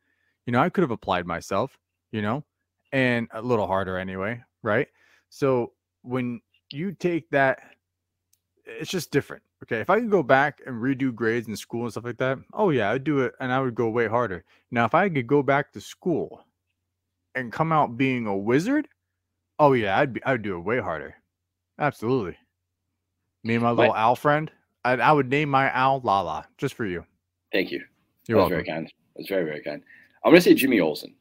You 0.47 0.53
know, 0.53 0.61
I 0.61 0.71
could 0.71 0.83
have 0.83 0.91
applied 0.91 1.27
myself. 1.27 1.79
You 2.11 2.21
know, 2.23 2.45
and 2.93 3.29
a 3.33 3.41
little 3.41 3.67
harder 3.67 3.97
anyway, 3.97 4.43
right? 4.63 4.89
So 5.31 5.73
when 6.03 6.41
you 6.73 6.93
take 6.93 7.31
that, 7.31 7.61
it's 8.67 8.91
just 8.91 9.11
different. 9.11 9.43
Okay, 9.63 9.81
if 9.81 9.91
I 9.91 10.01
could 10.01 10.11
go 10.11 10.25
back 10.25 10.61
and 10.67 10.83
redo 10.83 11.15
grades 11.15 11.47
in 11.47 11.57
school 11.57 11.83
and 11.83 11.93
stuff 11.93 12.05
like 12.05 12.19
that, 12.19 12.39
oh 12.53 12.71
yeah, 12.71 12.91
I'd 12.91 13.05
do 13.05 13.21
it, 13.21 13.33
and 13.39 13.53
I 13.53 13.61
would 13.61 13.77
go 13.77 13.89
way 13.89 14.09
harder. 14.09 14.45
Now, 14.73 14.85
if 14.85 14.95
I 14.95 15.09
could 15.09 15.29
go 15.29 15.43
back 15.43 15.73
to 15.73 15.81
school 15.81 16.45
and 17.37 17.53
come 17.53 17.71
out 17.71 17.97
being 17.97 18.27
a 18.27 18.37
wizard, 18.37 18.89
oh 19.61 19.73
yeah, 19.75 19.99
I'd 19.99 20.15
be, 20.15 20.25
I'd 20.25 20.43
do 20.43 20.57
it 20.57 20.61
way 20.61 20.81
harder. 20.81 21.15
Absolutely. 21.79 22.37
Me 23.45 23.55
and 23.55 23.63
my 23.63 23.71
little 23.71 23.95
owl 23.95 24.17
friend, 24.17 24.51
I, 24.85 24.93
I 24.95 25.13
would 25.13 25.29
name 25.29 25.49
my 25.49 25.71
owl 25.77 26.01
LaLa 26.01 26.45
just 26.59 26.75
for 26.75 26.85
you. 26.85 27.05
Thank 27.53 27.71
you. 27.71 27.83
You're 28.27 28.39
that 28.39 28.45
was 28.45 28.51
welcome. 28.51 28.65
very 28.65 28.65
kind. 28.65 28.93
That's 29.17 29.29
very 29.29 29.45
very 29.45 29.63
kind. 29.63 29.83
I'm 30.25 30.33
gonna 30.33 30.41
say 30.41 30.55
Jimmy 30.55 30.81
Olsen. 30.81 31.15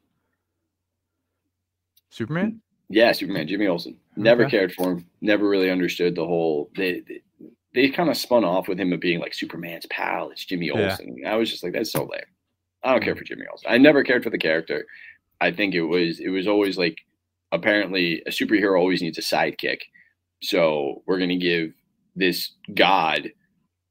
Superman? 2.10 2.60
Yeah, 2.88 3.12
Superman, 3.12 3.48
Jimmy 3.48 3.66
Olsen. 3.68 3.98
Never 4.16 4.42
Okay. 4.44 4.50
cared 4.50 4.72
for 4.72 4.92
him. 4.92 5.06
Never 5.20 5.48
really 5.48 5.70
understood 5.70 6.14
the 6.14 6.26
whole. 6.26 6.70
They 6.76 7.00
they, 7.00 7.22
they 7.74 7.88
kind 7.90 8.10
of 8.10 8.16
spun 8.16 8.44
off 8.44 8.68
with 8.68 8.78
him 8.78 8.92
of 8.92 9.00
being 9.00 9.18
like 9.20 9.34
Superman's 9.34 9.86
pal. 9.86 10.30
It's 10.30 10.44
Jimmy 10.44 10.66
Yeah. 10.66 10.90
Olsen. 10.90 11.22
I 11.26 11.36
was 11.36 11.50
just 11.50 11.62
like, 11.62 11.72
that's 11.72 11.90
so 11.92 12.04
lame. 12.04 12.20
I 12.82 12.92
don't 12.92 13.02
care 13.02 13.16
for 13.16 13.24
Jimmy 13.24 13.46
Olsen. 13.50 13.70
I 13.70 13.78
never 13.78 14.02
cared 14.02 14.24
for 14.24 14.30
the 14.30 14.38
character. 14.38 14.86
I 15.40 15.50
think 15.52 15.74
it 15.74 15.82
was 15.82 16.20
it 16.20 16.28
was 16.28 16.46
always 16.46 16.76
like 16.78 16.98
apparently 17.52 18.22
a 18.26 18.30
superhero 18.30 18.78
always 18.78 19.02
needs 19.02 19.18
a 19.18 19.22
sidekick. 19.22 19.78
So 20.42 21.02
we're 21.06 21.18
gonna 21.18 21.36
give 21.38 21.72
this 22.16 22.52
god 22.74 23.30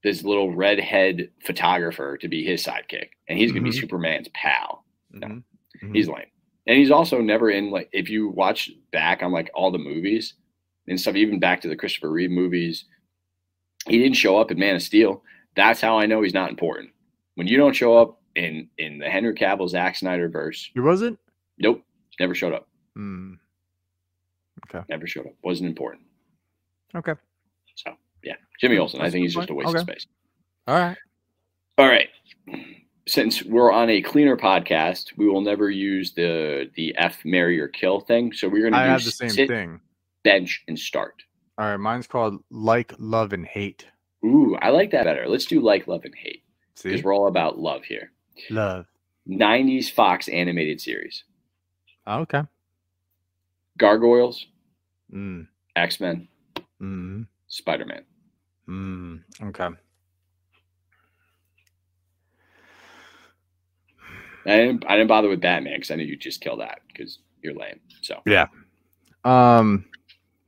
this 0.03 0.23
little 0.23 0.53
redhead 0.55 1.29
photographer 1.45 2.17
to 2.17 2.27
be 2.27 2.43
his 2.43 2.63
sidekick, 2.65 3.09
and 3.29 3.38
he's 3.38 3.51
gonna 3.51 3.61
Mhm. 3.67 3.71
be 3.71 3.79
Superman's 3.79 4.27
pal. 4.34 4.84
Mhm. 5.13 5.43
Mhm. 5.82 5.95
He's 5.95 6.07
lame. 6.07 6.25
And 6.67 6.77
he's 6.77 6.91
also 6.91 7.21
never 7.21 7.49
in 7.49 7.69
like 7.71 7.89
if 7.93 8.09
you 8.09 8.29
watch 8.29 8.71
back 8.91 9.23
on 9.23 9.32
like 9.32 9.49
all 9.53 9.71
the 9.71 9.77
movies 9.77 10.34
and 10.88 10.99
stuff, 10.99 11.15
even 11.15 11.39
back 11.39 11.61
to 11.61 11.67
the 11.67 11.75
Christopher 11.75 12.11
Reeve 12.11 12.32
movies, 12.32 12.86
he 13.88 13.97
didn't 13.99 14.15
show 14.17 14.38
up 14.38 14.51
in 14.51 14.59
Man 14.59 14.75
of 14.75 14.82
Steel. 14.82 15.23
That's 15.55 15.82
how 15.82 15.97
I 15.99 16.05
know 16.05 16.21
he's 16.21 16.34
not 16.34 16.49
important. 16.49 16.91
When 17.36 17.47
you 17.47 17.57
don't 17.57 17.73
show 17.75 17.97
up 17.97 18.19
in 18.36 18.67
in 18.77 18.97
the 18.99 19.09
Henry 19.09 19.34
Cavill 19.34 19.67
Zack 19.69 19.95
Snyder 19.95 20.29
verse, 20.29 20.69
He 20.73 20.79
wasn't? 20.79 21.19
nope, 21.59 21.84
never 22.19 22.34
showed 22.36 22.53
up. 22.53 22.67
Mm. 22.97 23.38
Okay, 24.67 24.86
Never 24.89 25.07
showed 25.07 25.25
up. 25.27 25.34
Wasn't 25.43 25.67
important. 25.67 26.03
Okay. 26.95 27.13
So 27.75 27.93
yeah, 28.23 28.36
Jimmy 28.59 28.77
Olsen. 28.77 28.99
I 29.01 29.05
that's 29.05 29.09
a 29.09 29.11
think 29.13 29.21
good 29.23 29.25
he's 29.25 29.36
just 29.36 29.49
a 29.49 29.53
point. 29.53 29.65
waste 29.67 29.75
of 29.77 29.82
space. 29.82 30.07
All 30.67 30.75
right. 30.79 30.97
All 31.77 31.88
right. 31.88 32.09
Since 33.07 33.43
we're 33.43 33.71
on 33.71 33.89
a 33.89 34.01
cleaner 34.01 34.38
podcast, 34.38 35.17
we 35.17 35.27
will 35.27 35.41
never 35.41 35.69
use 35.71 36.13
the 36.13 36.69
the 36.75 36.95
F 36.97 37.17
marry 37.25 37.59
or 37.59 37.67
kill 37.67 37.99
thing. 38.01 38.32
So 38.32 38.47
we're 38.47 38.69
gonna 38.69 38.82
I 38.82 38.86
do 38.86 38.91
have 38.91 39.03
the 39.03 39.11
same 39.11 39.29
sit, 39.29 39.47
thing. 39.49 39.79
bench, 40.23 40.63
and 40.67 40.77
start. 40.77 41.23
All 41.62 41.68
right. 41.70 41.78
Mine's 41.78 42.07
called 42.07 42.43
Like, 42.49 42.91
Love, 42.97 43.34
and 43.34 43.45
Hate. 43.45 43.86
Ooh, 44.26 44.57
I 44.62 44.70
like 44.70 44.91
that 44.91 45.05
better. 45.05 45.28
Let's 45.28 45.45
do 45.45 45.62
like, 45.62 45.88
love, 45.88 46.05
and 46.05 46.16
hate 46.16 46.43
because 46.84 47.03
we're 47.03 47.16
all 47.16 47.28
about 47.28 47.59
love 47.59 47.84
here. 47.84 48.12
Love. 48.49 48.88
'90s 49.30 49.91
Fox 49.91 50.28
animated 50.28 50.82
series: 50.82 51.24
Okay. 52.07 52.41
Gargoyles, 53.78 54.47
Mm. 55.14 55.47
X 55.76 55.99
Men, 55.99 56.28
Mm. 56.82 57.28
Spider 57.47 57.86
Man. 57.86 58.03
Mm. 58.68 59.24
Okay. 59.43 59.70
I 64.45 64.57
didn't, 64.57 64.86
I 64.88 64.93
didn't 64.95 65.09
bother 65.09 65.30
with 65.30 65.41
Batman 65.41 65.76
because 65.76 65.91
I 65.91 65.95
knew 65.95 66.05
you'd 66.05 66.22
just 66.22 66.41
kill 66.41 66.57
that 66.57 66.80
because 66.88 67.20
you're 67.43 67.53
lame. 67.53 67.80
So 68.01 68.22
yeah. 68.26 68.47
Um. 69.24 69.86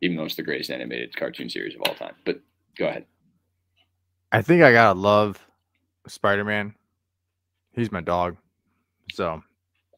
Even 0.04 0.18
though 0.18 0.26
it's 0.26 0.36
the 0.36 0.44
greatest 0.44 0.70
animated 0.70 1.16
cartoon 1.16 1.50
series 1.50 1.76
of 1.76 1.82
all 1.88 1.96
time, 1.96 2.14
but 2.26 2.40
go 2.78 2.88
ahead. 2.88 3.06
I 4.32 4.42
think 4.42 4.62
I 4.64 4.72
gotta 4.72 5.00
love 5.00 5.40
Spider 6.08 6.44
Man. 6.44 6.76
He's 7.72 7.92
my 7.92 8.02
dog. 8.02 8.36
So 9.12 9.42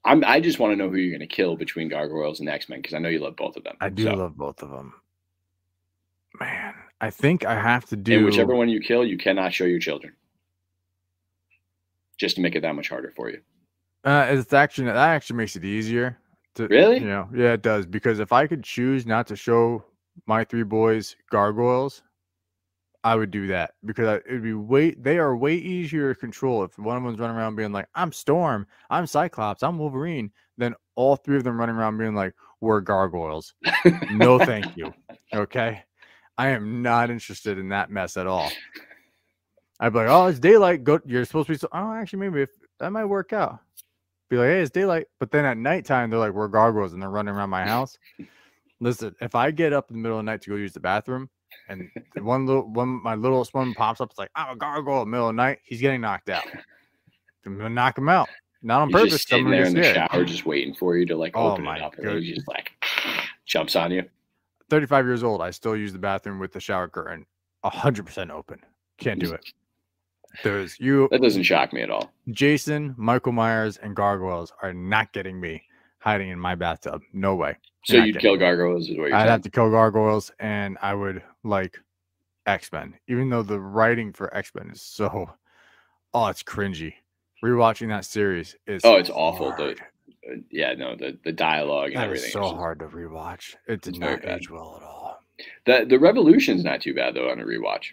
I'm, 0.05 0.23
I 0.23 0.39
just 0.39 0.59
want 0.59 0.71
to 0.71 0.75
know 0.75 0.89
who 0.89 0.97
you're 0.97 1.17
going 1.17 1.27
to 1.27 1.35
kill 1.35 1.55
between 1.55 1.89
Gargoyles 1.89 2.39
and 2.39 2.47
X 2.47 2.69
Men 2.69 2.79
because 2.79 2.93
I 2.93 2.99
know 2.99 3.09
you 3.09 3.19
love 3.19 3.35
both 3.35 3.57
of 3.57 3.63
them. 3.63 3.75
I 3.81 3.89
do 3.89 4.03
So- 4.03 4.13
love 4.13 4.37
both 4.37 4.61
of 4.61 4.69
them. 4.69 4.93
Man, 6.39 6.73
I 6.99 7.09
think 7.09 7.45
I 7.45 7.59
have 7.59 7.85
to 7.85 7.95
do 7.95 8.17
And 8.17 8.25
whichever 8.25 8.55
one 8.55 8.67
you 8.67 8.81
kill, 8.81 9.05
you 9.05 9.17
cannot 9.17 9.53
show 9.53 9.63
your 9.63 9.79
children. 9.79 10.13
Just 12.17 12.35
to 12.35 12.41
make 12.41 12.55
it 12.55 12.61
that 12.61 12.75
much 12.75 12.89
harder 12.89 13.13
for 13.15 13.29
you. 13.29 13.39
Uh, 14.03 14.27
it's 14.29 14.51
actually 14.53 14.85
that 14.85 14.97
actually 14.97 15.37
makes 15.37 15.55
it 15.55 15.63
easier. 15.65 16.17
To, 16.55 16.67
Really? 16.67 16.99
You 16.99 17.07
know, 17.07 17.29
yeah, 17.33 17.53
it 17.53 17.61
does. 17.61 17.85
Because 17.85 18.19
if 18.19 18.31
I 18.33 18.47
could 18.47 18.63
choose 18.63 19.05
not 19.05 19.27
to 19.27 19.35
show 19.35 19.83
my 20.25 20.43
three 20.43 20.63
boys 20.63 21.15
gargoyles, 21.29 22.03
I 23.03 23.15
would 23.15 23.29
do 23.29 23.45
that 23.47 23.73
because 23.85 24.21
it'd 24.27 24.41
be 24.41 24.53
way. 24.53 24.91
They 24.91 25.19
are 25.19 25.37
way 25.37 25.55
easier 25.55 26.13
to 26.13 26.19
control 26.19 26.63
if 26.63 26.77
one 26.79 26.97
of 26.97 27.03
them's 27.03 27.19
running 27.19 27.37
around 27.37 27.55
being 27.55 27.71
like, 27.71 27.87
"I'm 27.93 28.11
Storm, 28.11 28.65
I'm 28.89 29.05
Cyclops, 29.05 29.61
I'm 29.61 29.77
Wolverine," 29.77 30.31
than 30.57 30.73
all 30.95 31.15
three 31.15 31.37
of 31.37 31.43
them 31.43 31.59
running 31.59 31.75
around 31.75 31.99
being 31.99 32.15
like, 32.15 32.33
"We're 32.61 32.81
gargoyles." 32.81 33.53
no, 34.11 34.39
thank 34.39 34.75
you. 34.75 34.91
Okay, 35.35 35.83
I 36.37 36.47
am 36.47 36.81
not 36.81 37.11
interested 37.11 37.59
in 37.59 37.69
that 37.69 37.91
mess 37.91 38.17
at 38.17 38.25
all. 38.25 38.49
I'd 39.79 39.93
be 39.93 39.99
like, 39.99 40.09
"Oh, 40.09 40.25
it's 40.25 40.39
daylight. 40.39 40.83
Go. 40.83 40.99
You're 41.05 41.25
supposed 41.25 41.47
to 41.47 41.53
be." 41.53 41.57
So, 41.59 41.67
oh, 41.73 41.93
actually, 41.93 42.19
maybe 42.19 42.41
if 42.41 42.49
that 42.79 42.91
might 42.91 43.05
work 43.05 43.33
out. 43.33 43.59
Be 44.29 44.37
like, 44.37 44.47
"Hey, 44.47 44.61
it's 44.61 44.71
daylight," 44.71 45.05
but 45.19 45.29
then 45.29 45.45
at 45.45 45.57
nighttime 45.57 46.09
they're 46.09 46.17
like, 46.17 46.33
"We're 46.33 46.47
gargoyles," 46.47 46.93
and 46.93 47.01
they're 47.01 47.09
running 47.11 47.35
around 47.35 47.51
my 47.51 47.65
house. 47.65 47.99
Listen, 48.79 49.15
if 49.21 49.35
I 49.35 49.51
get 49.51 49.73
up 49.73 49.89
in 49.89 49.97
the 49.97 50.01
middle 50.01 50.19
of 50.19 50.25
the 50.25 50.31
night 50.31 50.41
to 50.43 50.49
go 50.49 50.55
use 50.57 50.73
the 50.73 50.79
bathroom, 50.79 51.29
and 51.69 51.89
one 52.21 52.45
little 52.45 52.67
one, 52.67 53.01
my 53.01 53.15
littlest 53.15 53.53
one 53.53 53.73
pops 53.73 54.01
up, 54.01 54.09
it's 54.09 54.19
like, 54.19 54.31
"I'm 54.35 54.49
a 54.49 54.55
gargoyle." 54.55 55.03
In 55.03 55.07
the 55.07 55.11
middle 55.11 55.29
of 55.29 55.35
the 55.35 55.41
night, 55.41 55.59
he's 55.63 55.79
getting 55.81 56.01
knocked 56.01 56.29
out. 56.29 56.43
I'm 57.45 57.57
gonna 57.57 57.69
knock 57.69 57.97
him 57.97 58.09
out, 58.09 58.27
not 58.61 58.81
on 58.81 58.87
He's 58.89 58.95
purpose. 58.95 59.11
just 59.13 59.29
sitting 59.29 59.49
there 59.49 59.65
in 59.65 59.73
the 59.73 59.83
scared. 59.83 60.11
shower, 60.11 60.25
just 60.25 60.45
waiting 60.45 60.73
for 60.73 60.97
you 60.97 61.05
to 61.05 61.15
like 61.15 61.31
Oh 61.35 61.51
open 61.51 61.63
my 61.63 61.77
it 61.77 61.81
up, 61.83 61.95
and 61.97 62.07
then 62.07 62.21
he 62.21 62.33
just 62.33 62.47
like 62.47 62.71
jumps 63.45 63.75
on 63.75 63.91
you. 63.91 64.03
35 64.69 65.05
years 65.05 65.23
old, 65.23 65.41
I 65.41 65.51
still 65.51 65.77
use 65.77 65.93
the 65.93 65.99
bathroom 65.99 66.39
with 66.39 66.51
the 66.51 66.59
shower 66.59 66.87
curtain 66.87 67.25
100% 67.63 68.31
open. 68.31 68.59
Can't 68.97 69.19
do 69.19 69.31
it. 69.31 69.53
There's 70.43 70.79
you, 70.79 71.07
That 71.11 71.21
doesn't 71.21 71.43
shock 71.43 71.71
me 71.71 71.81
at 71.81 71.89
all. 71.89 72.11
Jason, 72.31 72.93
Michael 72.97 73.31
Myers, 73.31 73.77
and 73.77 73.95
gargoyles 73.95 74.51
are 74.61 74.73
not 74.73 75.13
getting 75.13 75.39
me 75.39 75.63
hiding 76.05 76.29
in 76.29 76.39
my 76.39 76.55
bathtub. 76.55 77.01
No 77.13 77.35
way. 77.35 77.57
So 77.85 77.97
you'd 77.97 78.19
kill 78.19 78.37
gargoyles, 78.37 78.89
is 78.89 78.97
what 78.97 79.07
you're 79.07 79.15
I'd 79.15 79.21
saying? 79.21 79.29
have 79.31 79.41
to 79.41 79.49
kill 79.49 79.69
gargoyles, 79.71 80.31
and 80.39 80.77
I 80.81 80.93
would 80.93 81.21
like 81.43 81.79
X 82.45 82.71
Men, 82.71 82.93
even 83.07 83.29
though 83.29 83.43
the 83.43 83.59
writing 83.59 84.13
for 84.13 84.33
X 84.35 84.51
Men 84.55 84.69
is 84.71 84.81
so, 84.81 85.29
oh, 86.13 86.27
it's 86.27 86.43
cringy. 86.43 86.93
Rewatching 87.43 87.89
that 87.89 88.05
series 88.05 88.55
is 88.65 88.81
Oh, 88.85 88.95
it's 88.95 89.09
awful, 89.09 89.51
the- 89.57 89.75
Uh, 90.27 90.37
yeah, 90.49 90.73
no, 90.73 90.95
the 90.95 91.17
the 91.23 91.31
dialogue 91.31 91.87
and 91.89 91.97
That 91.97 92.05
everything. 92.05 92.27
is 92.27 92.33
so 92.33 92.41
just- 92.43 92.55
hard 92.55 92.79
to 92.79 92.85
rewatch. 92.85 93.55
It 93.67 93.81
did 93.81 93.99
not 93.99 94.21
bad. 94.23 94.39
age 94.39 94.49
well 94.49 94.77
at 94.79 94.83
all. 94.83 95.19
The 95.65 95.85
the 95.87 95.99
Revolution's 95.99 96.63
not 96.63 96.81
too 96.81 96.95
bad 96.95 97.13
though 97.13 97.29
on 97.29 97.39
a 97.39 97.43
rewatch. 97.45 97.91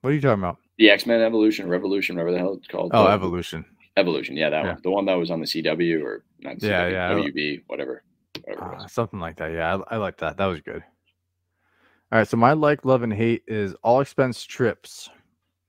What 0.00 0.10
are 0.10 0.12
you 0.12 0.20
talking 0.20 0.42
about? 0.42 0.56
The 0.78 0.90
X 0.90 1.06
Men 1.06 1.20
Evolution, 1.20 1.68
Revolution, 1.68 2.16
whatever 2.16 2.32
the 2.32 2.38
hell 2.38 2.54
it's 2.54 2.66
called. 2.66 2.90
Oh, 2.94 3.06
Evolution. 3.06 3.64
Evolution, 3.96 4.36
yeah, 4.36 4.50
that 4.50 4.64
Yeah. 4.64 4.72
one. 4.74 4.82
The 4.82 4.90
one 4.90 5.04
that 5.06 5.14
was 5.14 5.30
on 5.30 5.40
the 5.40 5.46
CW 5.46 6.04
or 6.04 6.24
not 6.40 6.56
CW, 6.56 6.68
Yeah, 6.68 6.88
yeah, 6.88 7.14
WB, 7.14 7.62
whatever. 7.66 8.02
whatever 8.44 8.74
Uh, 8.74 8.86
something 8.86 9.18
like 9.20 9.36
that. 9.36 9.52
Yeah, 9.52 9.76
I, 9.88 9.94
I 9.94 9.96
like 9.98 10.18
that. 10.18 10.36
That 10.36 10.46
was 10.46 10.60
good. 10.60 10.82
All 12.12 12.18
right, 12.18 12.28
so 12.28 12.36
my 12.36 12.52
like, 12.52 12.84
love, 12.84 13.02
and 13.02 13.12
hate 13.12 13.42
is 13.48 13.74
all 13.82 14.00
expense 14.00 14.44
trips 14.44 15.08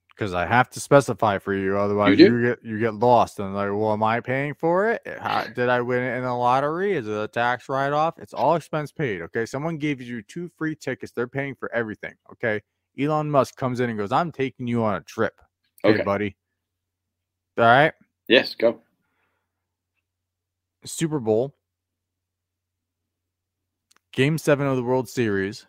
because 0.10 0.34
I 0.34 0.46
have 0.46 0.70
to 0.72 0.80
specify 0.80 1.38
for 1.38 1.54
you, 1.54 1.78
otherwise 1.78 2.18
do? 2.18 2.24
you, 2.26 2.42
get 2.42 2.64
you 2.64 2.80
get 2.80 2.96
lost 2.96 3.40
and 3.40 3.56
like, 3.56 3.70
well, 3.70 3.94
am 3.94 4.04
I 4.04 4.20
paying 4.20 4.54
for 4.56 4.90
it? 4.90 5.02
How, 5.20 5.46
did 5.46 5.70
I 5.70 5.80
win 5.82 6.04
it 6.04 6.18
in 6.18 6.24
the 6.24 6.34
lottery? 6.34 6.94
Is 6.94 7.08
it 7.08 7.14
a 7.18 7.28
tax 7.28 7.70
write 7.70 7.94
off? 7.94 8.20
It's 8.20 8.34
all 8.34 8.56
expense 8.56 8.92
paid. 8.92 9.22
Okay, 9.22 9.46
someone 9.46 9.78
gave 9.78 10.02
you 10.02 10.22
two 10.22 10.50
free 10.58 10.76
tickets. 10.76 11.12
They're 11.12 11.28
paying 11.28 11.56
for 11.56 11.72
everything. 11.74 12.14
Okay, 12.34 12.62
Elon 13.00 13.32
Musk 13.32 13.56
comes 13.56 13.80
in 13.80 13.90
and 13.90 13.98
goes, 13.98 14.12
"I'm 14.12 14.32
taking 14.32 14.68
you 14.68 14.84
on 14.84 14.96
a 14.96 15.02
trip." 15.02 15.40
Okay, 15.86 15.96
Okay. 15.96 16.04
buddy. 16.04 16.36
All 17.58 17.66
right, 17.66 17.94
Yes, 18.28 18.56
go. 18.56 18.82
Super 20.84 21.20
Bowl, 21.20 21.54
Game 24.12 24.38
Seven 24.38 24.68
of 24.68 24.76
the 24.76 24.84
World 24.84 25.10
Series, 25.10 25.66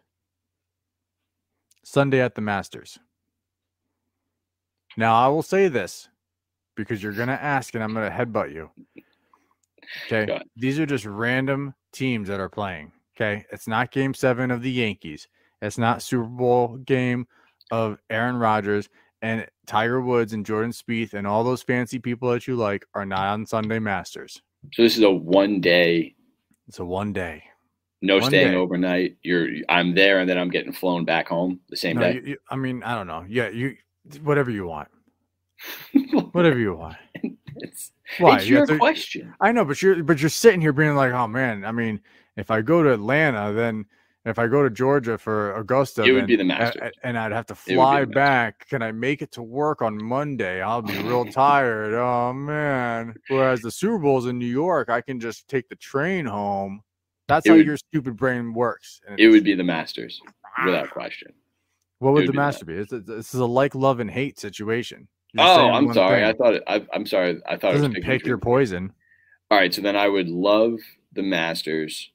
Sunday 1.83 2.21
at 2.21 2.35
the 2.35 2.41
Masters. 2.41 2.99
Now 4.97 5.15
I 5.15 5.29
will 5.29 5.43
say 5.43 5.69
this 5.69 6.09
because 6.77 7.03
you're 7.03 7.13
gonna 7.13 7.33
ask, 7.41 7.75
and 7.75 7.83
I'm 7.83 7.95
gonna 7.95 8.11
headbutt 8.11 8.53
you. 8.53 8.71
Okay, 10.07 10.41
these 10.57 10.79
are 10.79 10.87
just 10.87 11.05
random 11.05 11.75
teams 11.93 12.29
that 12.29 12.41
are 12.41 12.49
playing. 12.49 12.93
Okay, 13.17 13.45
it's 13.51 13.67
not 13.67 13.91
Game 13.91 14.15
Seven 14.15 14.51
of 14.51 14.63
the 14.63 14.71
Yankees. 14.71 15.29
It's 15.63 15.79
not 15.79 16.03
Super 16.03 16.25
Bowl 16.25 16.77
game 16.79 17.27
of 17.71 17.99
Aaron 18.11 18.37
Rodgers 18.37 18.89
and 19.23 19.47
Tiger 19.67 20.01
Woods 20.01 20.33
and 20.33 20.45
Jordan 20.47 20.71
Spieth 20.73 21.15
and 21.15 21.27
all 21.27 21.43
those 21.45 21.63
fancy 21.63 21.99
people 21.99 22.31
that 22.31 22.47
you 22.47 22.57
like 22.57 22.85
are 22.95 23.05
not 23.07 23.27
on 23.29 23.47
Sunday 23.47 23.79
Masters. 23.79 24.41
So 24.73 24.83
this 24.83 24.97
is 24.97 25.03
a 25.03 25.11
one 25.11 25.61
day, 25.61 26.15
It's 26.67 26.79
a 26.79 26.85
one 26.85 27.13
day. 27.13 27.43
no 28.03 28.15
One 28.19 28.25
staying 28.25 28.53
day. 28.53 28.57
overnight. 28.57 29.17
You're 29.23 29.49
I'm 29.69 29.95
there 29.95 30.21
and 30.21 30.29
then 30.29 30.39
I'm 30.39 30.51
getting 30.51 30.73
flown 30.73 31.05
back 31.05 31.29
home 31.29 31.61
the 31.69 31.77
same 31.77 31.97
No, 31.97 32.03
day. 32.03 32.15
you, 32.15 32.23
you, 32.27 32.37
I 32.51 32.57
mean, 32.57 32.83
I 32.83 32.95
don't 32.95 33.07
know. 33.07 33.25
Yeah, 33.29 33.49
you 33.49 33.77
whatever 34.23 34.51
you 34.51 34.67
want, 34.67 34.89
whatever 36.33 36.59
you 36.59 36.75
want. 36.75 36.97
it's 37.57 37.93
Why? 38.19 38.37
it's 38.37 38.47
You 38.49 38.57
your 38.59 38.67
to- 38.67 38.79
question. 38.79 39.35
I 39.41 39.53
know, 39.53 39.65
but 39.65 39.81
you're 39.83 40.03
but 40.03 40.21
you're 40.21 40.31
sitting 40.31 40.61
here 40.61 40.73
being 40.73 40.95
like, 40.95 41.13
oh 41.13 41.27
man. 41.27 41.65
I 41.65 41.73
mean, 41.73 42.01
if 42.37 42.51
I 42.51 42.63
go 42.63 42.83
to 42.83 42.93
Atlanta, 42.93 43.53
then 43.53 43.87
if 44.25 44.39
I 44.39 44.47
go 44.47 44.63
to 44.63 44.71
Georgia 44.71 45.17
for 45.17 45.55
Augusta, 45.55 46.03
It 46.05 46.13
would 46.13 46.27
be 46.27 46.37
the 46.37 46.45
Masters. 46.45 46.93
and 47.03 47.19
I'd 47.19 47.33
have 47.33 47.47
to 47.47 47.55
fly 47.55 48.05
back. 48.05 48.69
Can 48.69 48.83
I 48.83 48.93
make 48.93 49.23
it 49.23 49.33
to 49.33 49.43
work 49.43 49.81
on 49.83 50.03
Monday? 50.03 50.61
I'll 50.61 50.83
be 50.83 50.99
real 50.99 51.25
tired. 51.25 51.95
Oh 51.95 52.33
man. 52.33 53.15
Whereas 53.29 53.61
the 53.61 53.71
Super 53.71 53.99
Bowl's 53.99 54.27
in 54.27 54.39
New 54.39 54.47
York, 54.47 54.91
I 54.91 55.01
can 55.01 55.21
just 55.21 55.49
take 55.49 55.69
the 55.69 55.77
train 55.77 56.27
home. 56.27 56.83
That's 57.27 57.47
It 57.47 57.51
how 57.51 57.57
would- 57.57 57.67
your 57.67 57.77
stupid 57.77 58.17
brain 58.17 58.53
works. 58.53 59.01
It 59.17 59.29
would 59.29 59.45
be 59.45 59.55
the 59.55 59.65
Masters 59.65 60.21
without 60.65 60.89
ah. 60.89 60.93
question. 60.93 61.33
What 62.01 62.13
would 62.13 62.21
would 62.21 62.29
the 62.29 62.33
be 62.33 62.39
master 62.39 62.65
be? 62.65 62.75
It's 62.75 62.93
a, 62.93 63.01
this 63.01 63.35
is 63.35 63.41
a 63.41 63.47
like, 63.47 63.75
love, 63.75 63.99
and 63.99 64.09
hate 64.09 64.39
situation. 64.39 65.09
You're 65.33 65.45
Oh, 65.45 65.71
I'm 65.71 65.93
sorry. 65.93 66.25
I 66.25 66.33
thought 66.33 66.55
it, 66.55 66.63
I, 66.69 66.87
I'm 66.93 67.07
sorry. 67.07 67.41
I 67.47 67.57
thought 67.57 67.71
it 67.71 67.81
was 67.81 67.83
doesn't 67.83 68.03
pick 68.05 68.25
your 68.25 68.39
poison. 68.39 68.93
All 69.51 69.59
right, 69.59 69.73
so 69.75 69.83
then 69.83 69.97
I 69.97 70.09
would 70.09 70.29
love 70.29 70.79
the 71.15 71.23
Masters. 71.23 72.11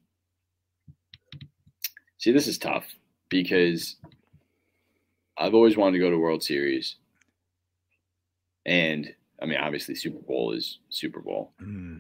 See, 2.24 2.32
this 2.32 2.48
is 2.48 2.58
tough 2.58 2.86
because 3.28 3.98
I've 5.38 5.54
always 5.54 5.76
wanted 5.76 5.98
to 5.98 6.00
go 6.00 6.10
to 6.10 6.18
World 6.18 6.42
Series. 6.42 6.96
And 8.66 9.14
I 9.42 9.46
mean, 9.46 9.58
obviously, 9.60 9.94
Super 9.94 10.22
Bowl 10.22 10.54
is 10.54 10.80
Super 10.88 11.20
Bowl. 11.20 11.52
Mm, 11.62 12.00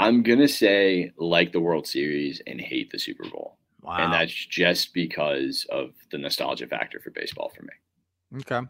I'm 0.00 0.24
going 0.24 0.40
to 0.40 0.48
say 0.48 1.12
like 1.16 1.52
the 1.52 1.60
World 1.60 1.86
Series 1.86 2.42
and 2.44 2.60
hate 2.60 2.90
the 2.90 2.98
Super 2.98 3.28
Bowl. 3.30 3.56
wow. 3.82 3.98
And 3.98 4.12
that's 4.12 4.32
just 4.34 4.92
because 4.92 5.64
of 5.70 5.90
the 6.10 6.18
nostalgia 6.18 6.66
factor 6.66 6.98
for 6.98 7.10
baseball 7.10 7.52
for 7.54 7.62
me. 7.62 8.40
okay. 8.40 8.66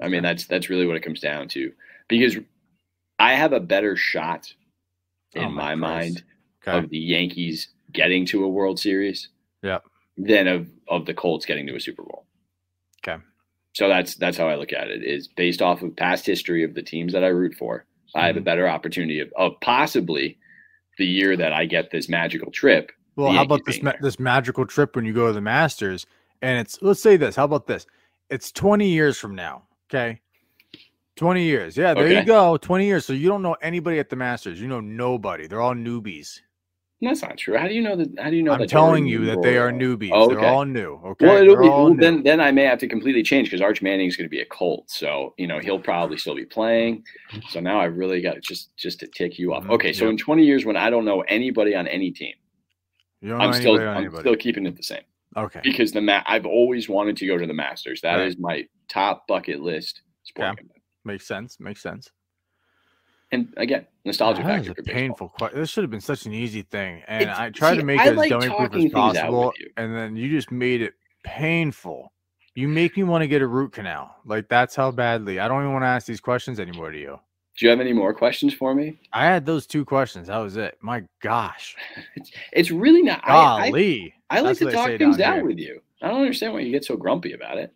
I 0.00 0.06
mean, 0.06 0.22
that's 0.22 0.46
that's 0.46 0.70
really 0.70 0.86
what 0.86 0.94
it 0.94 1.02
comes 1.02 1.18
down 1.18 1.48
to 1.48 1.72
because 2.06 2.36
I 3.18 3.34
have 3.34 3.52
a 3.52 3.58
better 3.58 3.96
shot 3.96 4.52
in 5.34 5.46
Oh, 5.46 5.48
my, 5.50 5.74
my 5.74 5.88
mind. 5.98 6.22
Okay. 6.68 6.84
of 6.84 6.90
the 6.90 6.98
Yankees 6.98 7.68
getting 7.92 8.26
to 8.26 8.44
a 8.44 8.48
World 8.48 8.78
Series 8.78 9.28
Yep. 9.62 9.84
than 10.16 10.46
of, 10.48 10.68
of 10.88 11.06
the 11.06 11.14
Colts 11.14 11.46
getting 11.46 11.66
to 11.66 11.74
a 11.76 11.80
Super 11.80 12.02
Bowl. 12.02 12.26
Okay. 13.06 13.22
So 13.74 13.88
that's 13.88 14.16
that's 14.16 14.36
how 14.36 14.48
I 14.48 14.56
look 14.56 14.72
at 14.72 14.88
it. 14.88 15.02
Is 15.04 15.28
based 15.28 15.62
off 15.62 15.82
of 15.82 15.94
past 15.96 16.26
history 16.26 16.64
of 16.64 16.74
the 16.74 16.82
teams 16.82 17.12
that 17.12 17.24
I 17.24 17.28
root 17.28 17.54
for. 17.54 17.84
I 18.14 18.26
have 18.26 18.36
a 18.36 18.40
Mhm. 18.40 18.44
better 18.44 18.68
opportunity 18.68 19.20
of, 19.20 19.32
of 19.36 19.52
possibly 19.60 20.38
the 20.98 21.06
year 21.06 21.36
that 21.36 21.52
I 21.52 21.66
get 21.66 21.90
this 21.90 22.08
magical 22.08 22.50
trip. 22.50 22.90
Well, 23.16 23.32
how 23.32 23.42
about 23.42 23.64
this 23.66 23.82
ma- 23.82 23.92
this 24.00 24.18
magical 24.18 24.66
trip 24.66 24.96
when 24.96 25.04
you 25.04 25.12
go 25.12 25.28
to 25.28 25.32
the 25.32 25.40
Masters? 25.40 26.06
And 26.42 26.58
it's 26.58 26.78
let's 26.82 27.02
say 27.02 27.16
this. 27.16 27.36
How 27.36 27.44
about 27.44 27.66
this? 27.66 27.86
It's 28.30 28.50
20 28.52 28.88
years 28.88 29.18
from 29.18 29.34
now. 29.34 29.64
Okay. 29.90 30.20
20 31.16 31.42
years. 31.42 31.76
Yeah, 31.76 31.94
there 31.94 32.04
Okay. 32.04 32.20
you 32.20 32.24
go. 32.24 32.56
20 32.58 32.86
years. 32.86 33.04
So 33.04 33.12
you 33.12 33.28
don't 33.28 33.42
know 33.42 33.56
anybody 33.60 33.98
at 33.98 34.08
the 34.08 34.14
Masters. 34.16 34.60
You 34.60 34.68
know 34.68 34.80
nobody. 34.80 35.46
They're 35.48 35.60
all 35.60 35.74
newbies. 35.74 36.40
That's 37.00 37.22
not 37.22 37.36
true. 37.36 37.56
How 37.56 37.68
do 37.68 37.74
you 37.74 37.82
know 37.82 37.94
that? 37.94 38.08
How 38.18 38.28
do 38.28 38.34
you 38.36 38.42
know 38.42 38.52
I'm 38.52 38.66
telling 38.66 39.06
you 39.06 39.24
that 39.26 39.40
they 39.40 39.56
are 39.56 39.70
newbies. 39.70 40.10
Oh, 40.12 40.28
They're 40.28 40.40
all 40.44 40.64
new. 40.64 41.00
Okay. 41.04 41.26
Well, 41.26 41.36
it'll 41.42 41.56
be, 41.56 41.68
all 41.68 41.84
well, 41.84 41.94
new. 41.94 42.00
then 42.00 42.22
then 42.24 42.40
I 42.40 42.50
may 42.50 42.64
have 42.64 42.80
to 42.80 42.88
completely 42.88 43.22
change 43.22 43.46
because 43.48 43.60
Arch 43.60 43.82
Manning 43.82 44.08
is 44.08 44.16
going 44.16 44.24
to 44.24 44.30
be 44.30 44.40
a 44.40 44.44
Colt, 44.46 44.90
so 44.90 45.32
you 45.38 45.46
know 45.46 45.60
he'll 45.60 45.78
probably 45.78 46.18
still 46.18 46.34
be 46.34 46.44
playing. 46.44 47.04
So 47.50 47.60
now 47.60 47.78
I 47.78 47.84
really 47.84 48.20
got 48.20 48.40
just 48.40 48.76
just 48.76 48.98
to 49.00 49.06
tick 49.06 49.38
you 49.38 49.54
off. 49.54 49.62
Mhm, 49.64 49.70
Okay, 49.74 49.92
so 49.92 50.04
yeah. 50.06 50.10
in 50.10 50.16
20 50.16 50.44
years 50.44 50.64
when 50.64 50.76
I 50.76 50.90
don't 50.90 51.04
know 51.04 51.20
anybody 51.22 51.76
on 51.76 51.86
any 51.86 52.10
team, 52.10 52.34
I'm 53.22 53.52
still 53.52 53.78
I'm 53.78 54.10
still 54.18 54.36
keeping 54.36 54.66
it 54.66 54.76
the 54.76 54.82
same 54.82 55.02
okay. 55.36 55.60
because 55.62 55.92
the 55.92 56.00
ma- 56.00 56.22
I've 56.26 56.46
always 56.46 56.88
wanted 56.88 57.16
to 57.18 57.26
go 57.28 57.38
to 57.38 57.46
the 57.46 57.54
Masters. 57.54 58.00
That 58.00 58.18
is 58.20 58.34
Right. 58.40 58.40
my 58.40 58.68
top 58.88 59.24
bucket 59.28 59.60
list 59.60 60.02
sport. 60.24 60.54
Okay. 60.58 60.64
Makes 61.04 61.26
sense. 61.28 61.60
Makes 61.60 61.80
sense. 61.82 62.10
And 63.30 63.52
again, 63.58 63.86
nostalgia 64.04 64.42
That 64.42 64.48
factor 64.64 64.70
was 64.70 64.78
a 64.78 64.82
painful 64.82 65.28
question. 65.28 65.60
This 65.60 65.70
should 65.70 65.84
have 65.84 65.90
been 65.90 66.00
such 66.00 66.24
an 66.24 66.32
easy 66.32 66.62
thing, 66.62 67.02
and 67.08 67.22
It's- 67.22 67.38
I 67.38 67.50
tried 67.50 67.72
see, 67.72 67.78
to 67.78 67.84
make 67.84 68.00
I 68.00 68.06
it 68.06 68.10
as 68.12 68.16
like 68.16 68.30
dummy 68.30 68.46
proof 68.48 68.60
as 68.60 68.70
things 68.70 68.74
out 68.74 68.82
with 68.84 68.92
possible, 68.94 69.52
and 69.76 69.94
then 69.94 70.16
you 70.16 70.30
just 70.30 70.50
made 70.50 70.80
it 70.80 70.94
painful. 71.24 72.12
You 72.54 72.68
make 72.68 72.96
me 72.96 73.02
want 73.02 73.22
to 73.22 73.28
get 73.28 73.42
a 73.42 73.46
root 73.46 73.72
canal. 73.72 74.16
Like 74.24 74.48
that's 74.48 74.74
how 74.74 74.90
badly. 74.90 75.40
I 75.40 75.46
don't 75.46 75.60
even 75.60 75.72
want 75.72 75.82
to 75.82 75.88
ask 75.88 76.06
these 76.06 76.20
questions 76.20 76.58
anymore 76.58 76.90
to 76.90 76.98
you. 76.98 77.20
Do 77.58 77.66
you 77.66 77.70
have 77.70 77.80
any 77.80 77.92
more 77.92 78.14
questions 78.14 78.54
for 78.54 78.74
me? 78.74 78.98
I 79.12 79.26
had 79.26 79.44
those 79.44 79.66
two 79.66 79.84
questions. 79.84 80.28
That 80.28 80.38
was 80.38 80.56
it. 80.56 80.78
My 80.80 81.04
gosh. 81.20 81.76
It's 82.16 82.30
it's 82.52 82.70
really 82.70 83.02
not. 83.02 83.20
I, 83.24 83.32
I, 83.32 83.70
Golly. 83.70 84.14
I 84.30 84.40
like 84.40 84.58
to 84.58 84.70
talk 84.70 84.88
things 84.96 85.16
down 85.16 85.40
out 85.40 85.44
with 85.44 85.58
you. 85.58 85.80
I 86.00 86.08
don't 86.08 86.20
understand 86.20 86.52
why 86.52 86.60
you 86.60 86.70
get 86.70 86.84
so 86.84 86.96
grumpy 86.96 87.32
about 87.32 87.58
it. 87.58 87.72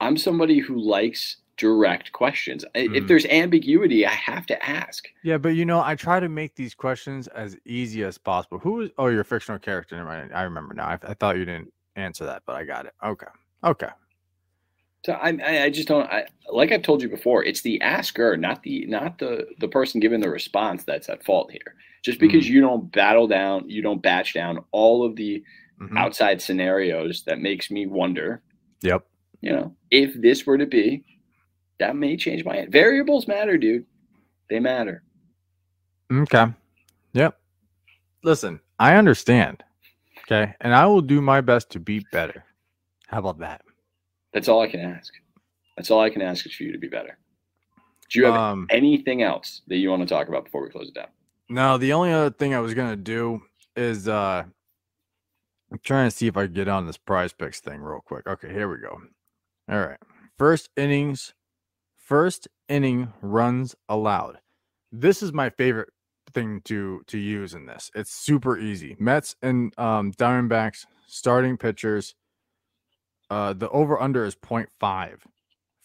I'm 0.00 0.16
somebody 0.16 0.58
who 0.58 0.78
likes 0.78 1.38
direct 1.58 2.12
questions. 2.12 2.64
I- 2.74 2.88
If 2.94 3.06
there's 3.06 3.26
ambiguity, 3.26 4.06
I 4.06 4.10
have 4.14 4.46
to 4.46 4.64
ask. 4.64 5.08
Yeah, 5.22 5.36
but 5.38 5.50
you 5.50 5.64
know, 5.64 5.80
I 5.84 5.94
try 5.94 6.20
to 6.20 6.28
make 6.28 6.54
these 6.54 6.74
questions 6.74 7.26
as 7.28 7.56
easy 7.66 8.02
as 8.04 8.16
possible. 8.16 8.58
Who 8.60 8.82
is? 8.82 8.90
Oh, 8.96 9.08
you're 9.08 9.20
a 9.20 9.24
fictional 9.24 9.58
character. 9.58 9.96
Never 9.96 10.08
mind. 10.08 10.30
I 10.34 10.42
remember 10.42 10.74
now. 10.74 10.86
I, 10.86 10.98
I 11.02 11.14
thought 11.14 11.36
you 11.36 11.44
didn't 11.44 11.72
answer 11.96 12.24
that, 12.24 12.42
but 12.46 12.56
I 12.56 12.64
got 12.64 12.86
it. 12.86 12.94
Okay. 13.04 13.26
Okay. 13.64 13.88
So 15.04 15.12
I, 15.12 15.64
I, 15.64 15.70
just 15.70 15.88
don't. 15.88 16.10
I, 16.10 16.26
like 16.50 16.72
I've 16.72 16.82
told 16.82 17.02
you 17.02 17.08
before, 17.08 17.44
it's 17.44 17.62
the 17.62 17.80
asker, 17.80 18.36
not 18.36 18.62
the 18.62 18.84
not 18.86 19.18
the 19.18 19.46
the 19.60 19.68
person 19.68 20.00
giving 20.00 20.20
the 20.20 20.28
response 20.30 20.84
that's 20.84 21.08
at 21.08 21.24
fault 21.24 21.50
here. 21.52 21.74
Just 22.04 22.18
because 22.20 22.48
you 22.48 22.60
don't 22.60 22.90
battle 22.92 23.26
down, 23.26 23.68
you 23.68 23.82
don't 23.82 24.02
batch 24.02 24.34
down 24.34 24.64
all 24.72 25.04
of 25.04 25.16
the 25.16 25.42
Mhm. 25.80 25.96
outside 25.96 26.42
scenarios, 26.42 27.22
that 27.24 27.38
makes 27.40 27.70
me 27.70 27.86
wonder. 27.86 28.42
Yep. 28.82 29.06
You 29.40 29.52
know, 29.52 29.76
if 29.92 30.12
this 30.20 30.44
were 30.46 30.58
to 30.58 30.66
be, 30.66 31.04
that 31.78 31.96
may 31.96 32.16
change 32.16 32.44
my 32.44 32.66
variables 32.70 33.28
matter, 33.28 33.56
dude. 33.56 33.84
They 34.50 34.60
matter. 34.60 35.02
Okay. 36.12 36.46
Yep. 37.12 37.38
Listen, 38.24 38.60
I 38.78 38.94
understand. 38.96 39.62
Okay. 40.22 40.54
And 40.60 40.74
I 40.74 40.86
will 40.86 41.00
do 41.02 41.20
my 41.20 41.40
best 41.40 41.70
to 41.70 41.80
be 41.80 42.04
better. 42.12 42.44
How 43.06 43.18
about 43.18 43.38
that? 43.40 43.62
That's 44.32 44.48
all 44.48 44.60
I 44.60 44.68
can 44.68 44.80
ask. 44.80 45.12
That's 45.76 45.90
all 45.90 46.00
I 46.00 46.10
can 46.10 46.22
ask 46.22 46.44
is 46.46 46.54
for 46.54 46.64
you 46.64 46.72
to 46.72 46.78
be 46.78 46.88
better. 46.88 47.18
Do 48.10 48.18
you 48.18 48.24
have 48.26 48.34
Um, 48.34 48.66
anything 48.70 49.22
else 49.22 49.62
that 49.68 49.76
you 49.76 49.90
want 49.90 50.02
to 50.02 50.08
talk 50.08 50.28
about 50.28 50.44
before 50.44 50.62
we 50.62 50.70
close 50.70 50.88
it 50.88 50.94
down? 50.94 51.08
no, 51.50 51.78
the 51.78 51.92
only 51.94 52.12
other 52.12 52.30
thing 52.30 52.54
I 52.54 52.60
was 52.60 52.74
going 52.74 52.90
to 52.90 52.96
do 52.96 53.40
is 53.74 54.06
uh, 54.08 54.44
I'm 55.72 55.78
trying 55.82 56.10
to 56.10 56.14
see 56.14 56.26
if 56.26 56.36
I 56.36 56.44
can 56.44 56.52
get 56.54 56.68
on 56.68 56.86
this 56.86 56.96
prize 56.98 57.32
picks 57.32 57.60
thing 57.60 57.80
real 57.80 58.00
quick. 58.00 58.26
Okay. 58.26 58.52
Here 58.52 58.68
we 58.70 58.78
go. 58.78 59.00
All 59.70 59.86
right. 59.86 59.98
First 60.38 60.68
innings, 60.76 61.32
first 62.08 62.48
inning 62.68 63.12
runs 63.20 63.74
allowed. 63.88 64.38
This 64.90 65.22
is 65.22 65.32
my 65.34 65.50
favorite 65.50 65.90
thing 66.32 66.62
to 66.64 67.02
to 67.06 67.18
use 67.18 67.52
in 67.54 67.66
this. 67.66 67.90
It's 67.94 68.10
super 68.10 68.58
easy. 68.58 68.96
Mets 68.98 69.36
and 69.42 69.78
um, 69.78 70.12
Diamondbacks 70.12 70.86
starting 71.06 71.56
pitchers. 71.58 72.14
Uh, 73.30 73.52
the 73.52 73.68
over 73.68 74.00
under 74.00 74.24
is 74.24 74.34
0.5. 74.34 75.18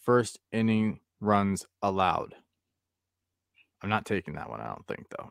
First 0.02 0.40
inning 0.54 1.02
runs 1.20 1.66
allowed. 1.82 2.36
I'm 3.82 3.90
not 3.90 4.06
taking 4.06 4.36
that 4.36 4.50
one. 4.50 4.62
I 4.62 4.68
don't 4.68 4.88
think 4.88 5.06
though. 5.10 5.30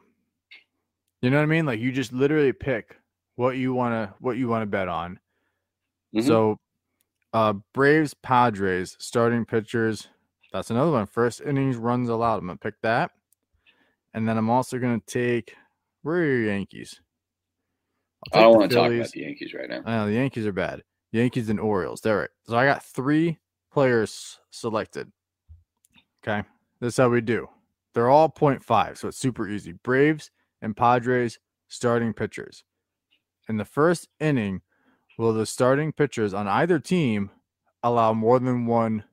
You 1.23 1.31
know 1.31 1.39
what 1.39 1.45
I 1.45 1.47
mean? 1.47 1.65
Like 1.65 1.81
you 1.81 1.91
just 1.91 2.13
literally 2.13 2.53
pick 2.53 2.97
what 3.37 3.57
you 3.57 3.73
want 3.73 3.93
to 3.95 4.15
what 4.21 4.37
you 4.37 4.49
want 4.49 4.63
to 4.63 4.67
bet 4.67 4.89
on. 4.89 5.19
Mhm. 6.15 6.27
So, 6.27 6.59
uh, 7.33 7.55
Braves 7.73 8.13
Padres 8.13 8.97
starting 8.99 9.47
pitchers. 9.47 10.09
That's 10.53 10.71
another 10.71 10.91
one. 10.91 11.07
First 11.07 11.41
innings 11.41 11.77
runs 11.77 12.09
allowed. 12.09 12.39
I'm 12.39 12.47
gonna 12.47 12.59
pick 12.59 12.81
that, 12.83 13.13
and 14.15 14.29
then 14.29 14.37
I'm 14.37 14.51
also 14.51 14.79
gonna 14.79 15.01
take. 15.07 15.55
Where 16.03 16.17
are 16.17 16.25
your 16.25 16.45
Yankees? 16.45 17.01
I 18.33 18.41
don't 18.41 18.57
want 18.57 18.71
to 18.71 18.77
talk 18.77 18.93
about 18.93 19.11
the 19.11 19.21
Yankees 19.21 19.55
right 19.55 19.69
now. 19.69 19.83
I 19.85 19.97
know 19.97 20.07
the 20.07 20.15
Yankees 20.15 20.47
are 20.47 20.53
bad. 20.53 20.83
Yankees 21.13 21.49
and 21.49 21.61
Orioles. 21.61 22.01
They're 22.01 22.19
right. 22.19 22.31
So 22.45 22.57
I 22.57 22.65
got 22.65 22.85
three 22.85 23.39
players 23.73 24.39
selected. 24.51 25.11
Okay. 26.23 26.47
This 26.81 26.95
is 26.95 26.97
how 26.97 27.09
we 27.09 27.21
do. 27.21 27.49
They're 27.95 28.09
all 28.09 28.31
0.5, 28.31 28.97
so 28.97 29.09
it's 29.09 29.19
super 29.19 29.49
easy. 29.49 29.73
Braves 29.73 30.31
and 30.63 30.77
Padres 30.77 31.39
starting 31.69 32.13
pitchers. 32.13 32.65
In 33.49 33.57
the 33.57 33.65
first 33.65 34.09
inning, 34.19 34.63
will 35.19 35.33
the 35.33 35.47
starting 35.47 35.93
pitchers 35.93 36.33
on 36.33 36.49
either 36.49 36.79
team 36.79 37.31
allow 37.83 38.13
more 38.15 38.39
than 38.39 38.67
one 38.67 39.05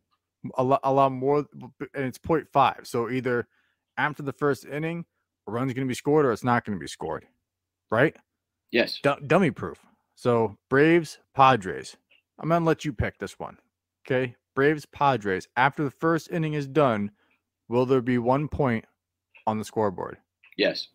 allow, 0.57 0.79
allow 0.83 1.09
more 1.09 1.45
and 1.93 2.05
it's 2.05 2.17
0.5. 2.17 2.85
So 2.87 3.09
either 3.09 3.47
after 3.97 4.23
the 4.23 4.33
first 4.33 4.65
inning, 4.65 5.05
a 5.47 5.51
run's 5.51 5.73
going 5.73 5.85
to 5.85 5.89
be 5.89 5.95
scored 5.95 6.25
or 6.25 6.31
it's 6.31 6.43
not 6.43 6.65
going 6.65 6.77
to 6.77 6.81
be 6.81 6.87
scored. 6.87 7.25
Right? 7.91 8.15
Yes. 8.71 8.99
Du- 9.01 9.19
dummy 9.25 9.51
proof. 9.51 9.79
So 10.15 10.57
Braves, 10.69 11.17
Padres. 11.33 11.95
I'm 12.39 12.49
gonna 12.49 12.65
let 12.65 12.83
you 12.83 12.91
pick 12.91 13.17
this 13.19 13.39
one. 13.39 13.57
Okay, 14.05 14.35
Braves, 14.55 14.85
Padres. 14.85 15.47
After 15.55 15.83
the 15.83 15.91
first 15.91 16.29
inning 16.29 16.55
is 16.55 16.67
done, 16.67 17.11
will 17.69 17.85
there 17.85 18.01
be 18.01 18.17
one 18.17 18.47
point 18.47 18.83
on 19.47 19.57
the 19.57 19.63
scoreboard? 19.63 20.17
Yes. 20.57 20.89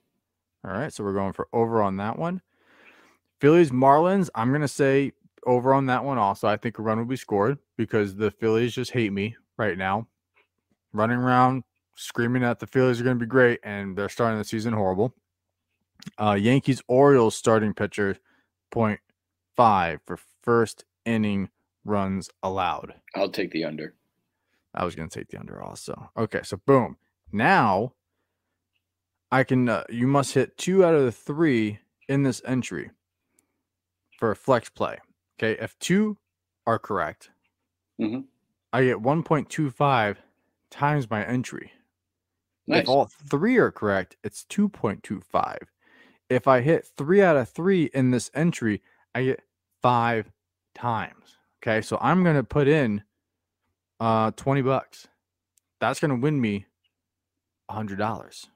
All 0.62 0.72
right, 0.72 0.92
so 0.92 1.04
we're 1.04 1.14
going 1.14 1.32
for 1.32 1.48
over 1.54 1.82
on 1.82 1.96
that 1.96 2.18
one. 2.18 2.42
Phillies, 3.40 3.70
Marlins. 3.70 4.28
I'm 4.34 4.52
gonna 4.52 4.68
say 4.68 5.12
over 5.46 5.74
on 5.74 5.86
that 5.86 6.04
one 6.04 6.18
also. 6.18 6.48
I 6.48 6.56
think 6.56 6.78
a 6.78 6.82
run 6.82 6.98
will 6.98 7.04
be 7.04 7.16
scored 7.16 7.58
because 7.76 8.16
the 8.16 8.30
Phillies 8.30 8.74
just 8.74 8.92
hate 8.92 9.12
me 9.12 9.36
right 9.56 9.78
now, 9.78 10.08
running 10.92 11.18
around 11.18 11.64
screaming 11.96 12.42
that 12.42 12.58
the 12.58 12.66
Phillies 12.66 13.00
are 13.00 13.04
gonna 13.04 13.16
be 13.16 13.26
great, 13.26 13.60
and 13.62 13.96
they're 13.96 14.08
starting 14.08 14.38
the 14.38 14.44
season 14.44 14.72
horrible. 14.72 15.14
Uh, 16.18 16.36
Yankees, 16.38 16.82
Orioles 16.88 17.36
starting 17.36 17.72
pitcher, 17.72 18.16
point 18.70 19.00
five 19.56 20.00
for 20.04 20.18
first 20.42 20.84
inning 21.04 21.50
runs 21.84 22.30
allowed. 22.42 22.94
I'll 23.14 23.30
take 23.30 23.50
the 23.50 23.64
under. 23.64 23.94
I 24.74 24.84
was 24.84 24.94
going 24.94 25.08
to 25.08 25.18
take 25.18 25.28
the 25.28 25.38
under 25.38 25.62
also. 25.62 26.10
Okay, 26.16 26.40
so 26.42 26.60
boom. 26.66 26.96
Now 27.32 27.92
I 29.30 29.44
can, 29.44 29.68
uh, 29.68 29.84
you 29.88 30.06
must 30.06 30.34
hit 30.34 30.56
two 30.56 30.84
out 30.84 30.94
of 30.94 31.04
the 31.04 31.12
three 31.12 31.78
in 32.08 32.22
this 32.22 32.42
entry 32.44 32.90
for 34.18 34.30
a 34.30 34.36
flex 34.36 34.68
play. 34.68 34.98
Okay, 35.38 35.60
if 35.60 35.78
two 35.78 36.18
are 36.66 36.78
correct, 36.78 37.30
Mhm. 38.00 38.26
I 38.72 38.84
get 38.84 39.02
1.25 39.02 40.18
times 40.70 41.10
my 41.10 41.24
entry. 41.24 41.72
Nice. 42.66 42.82
If 42.82 42.88
all 42.88 43.06
three 43.06 43.56
are 43.58 43.70
correct, 43.70 44.16
it's 44.24 44.44
2.25. 44.44 45.70
If 46.28 46.48
I 46.48 46.60
hit 46.60 46.86
three 46.96 47.22
out 47.22 47.36
of 47.36 47.48
three 47.48 47.84
in 47.92 48.10
this 48.10 48.30
entry, 48.34 48.82
I 49.14 49.24
get 49.24 49.42
five 49.82 50.32
times. 50.74 51.36
Okay, 51.62 51.80
so 51.82 51.98
I'm 52.00 52.24
going 52.24 52.36
to 52.36 52.44
put 52.44 52.66
in 52.68 53.04
uh 54.00 54.30
20 54.32 54.62
bucks. 54.62 55.08
That's 55.80 56.00
going 56.00 56.10
to 56.10 56.16
win 56.16 56.40
me 56.40 56.66
$100. 57.70 58.48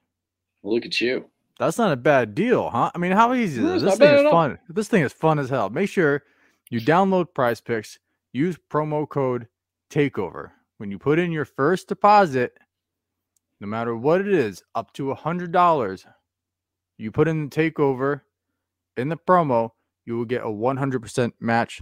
Well, 0.63 0.75
look 0.75 0.87
at 0.87 1.01
you. 1.01 1.31
That's 1.59 1.79
not 1.79 1.93
a 1.93 1.97
bad 1.97 2.35
deal, 2.35 2.71
huh? 2.71 2.91
I 2.95 2.99
mean, 2.99 3.13
how 3.13 3.35
easy 3.35 3.61
is 3.61 3.83
this? 3.83 3.83
This 3.83 3.99
thing 3.99 4.09
is 4.27 4.31
fun. 4.31 4.59
This 4.69 4.89
thing 4.89 5.03
is 5.03 5.13
fun 5.13 5.39
as 5.39 5.51
hell. 5.51 5.71
Make 5.71 5.91
sure 5.91 6.23
you 6.71 6.81
download 6.81 7.35
Prize 7.35 7.61
Picks, 7.61 7.99
use 8.33 8.59
promo 8.71 9.09
code 9.09 9.49
TAKEOVER. 9.91 10.51
When 10.79 10.91
you 10.91 10.99
put 10.99 11.19
in 11.19 11.33
your 11.33 11.45
first 11.45 11.89
deposit, 11.89 12.57
no 13.61 13.67
matter 13.67 13.97
what 13.97 14.21
it 14.21 14.29
is, 14.29 14.63
up 14.75 14.93
to 14.95 15.11
a 15.11 15.17
$100, 15.17 16.05
you 16.99 17.11
put 17.11 17.29
in 17.29 17.49
the 17.49 17.51
takeover 17.51 18.23
in 18.97 19.09
the 19.09 19.17
promo, 19.17 19.71
you 20.05 20.17
will 20.17 20.25
get 20.25 20.43
a 20.43 20.47
100% 20.47 21.33
match. 21.41 21.81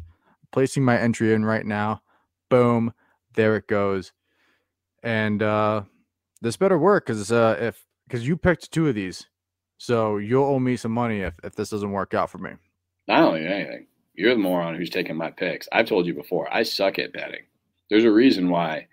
Placing 0.53 0.85
my 0.85 0.99
entry 0.99 1.35
in 1.35 1.45
right 1.45 1.67
now. 1.67 2.03
Boom. 2.49 2.95
There 3.35 3.57
it 3.57 3.67
goes. 3.67 4.13
And 5.03 5.43
uh 5.43 5.83
this 6.41 6.57
better 6.57 6.79
work 6.79 7.07
because 7.07 7.31
uh 7.33 7.57
if 7.61 7.85
because 8.07 8.27
you 8.27 8.37
picked 8.37 8.71
two 8.71 8.89
of 8.89 8.95
these. 8.95 9.27
So 9.79 10.17
you'll 10.17 10.45
owe 10.45 10.59
me 10.59 10.77
some 10.77 10.93
money 10.93 11.21
if, 11.21 11.35
if 11.45 11.55
this 11.57 11.71
doesn't 11.71 11.91
work 11.91 12.15
out 12.15 12.31
for 12.31 12.39
me. 12.39 12.53
I 13.09 13.19
don't 13.19 13.35
need 13.35 13.47
anything. 13.47 13.87
You're 14.17 14.35
the 14.35 14.41
moron 14.41 14.75
who's 14.77 14.91
taking 14.91 15.17
my 15.17 15.31
picks. 15.31 15.69
I've 15.73 15.87
told 15.87 16.07
you 16.07 16.15
before. 16.15 16.53
I 16.53 16.63
suck 16.63 16.99
at 16.99 17.13
betting. 17.13 17.43
There's 17.91 18.05
a 18.05 18.11
reason 18.11 18.49
why 18.51 18.87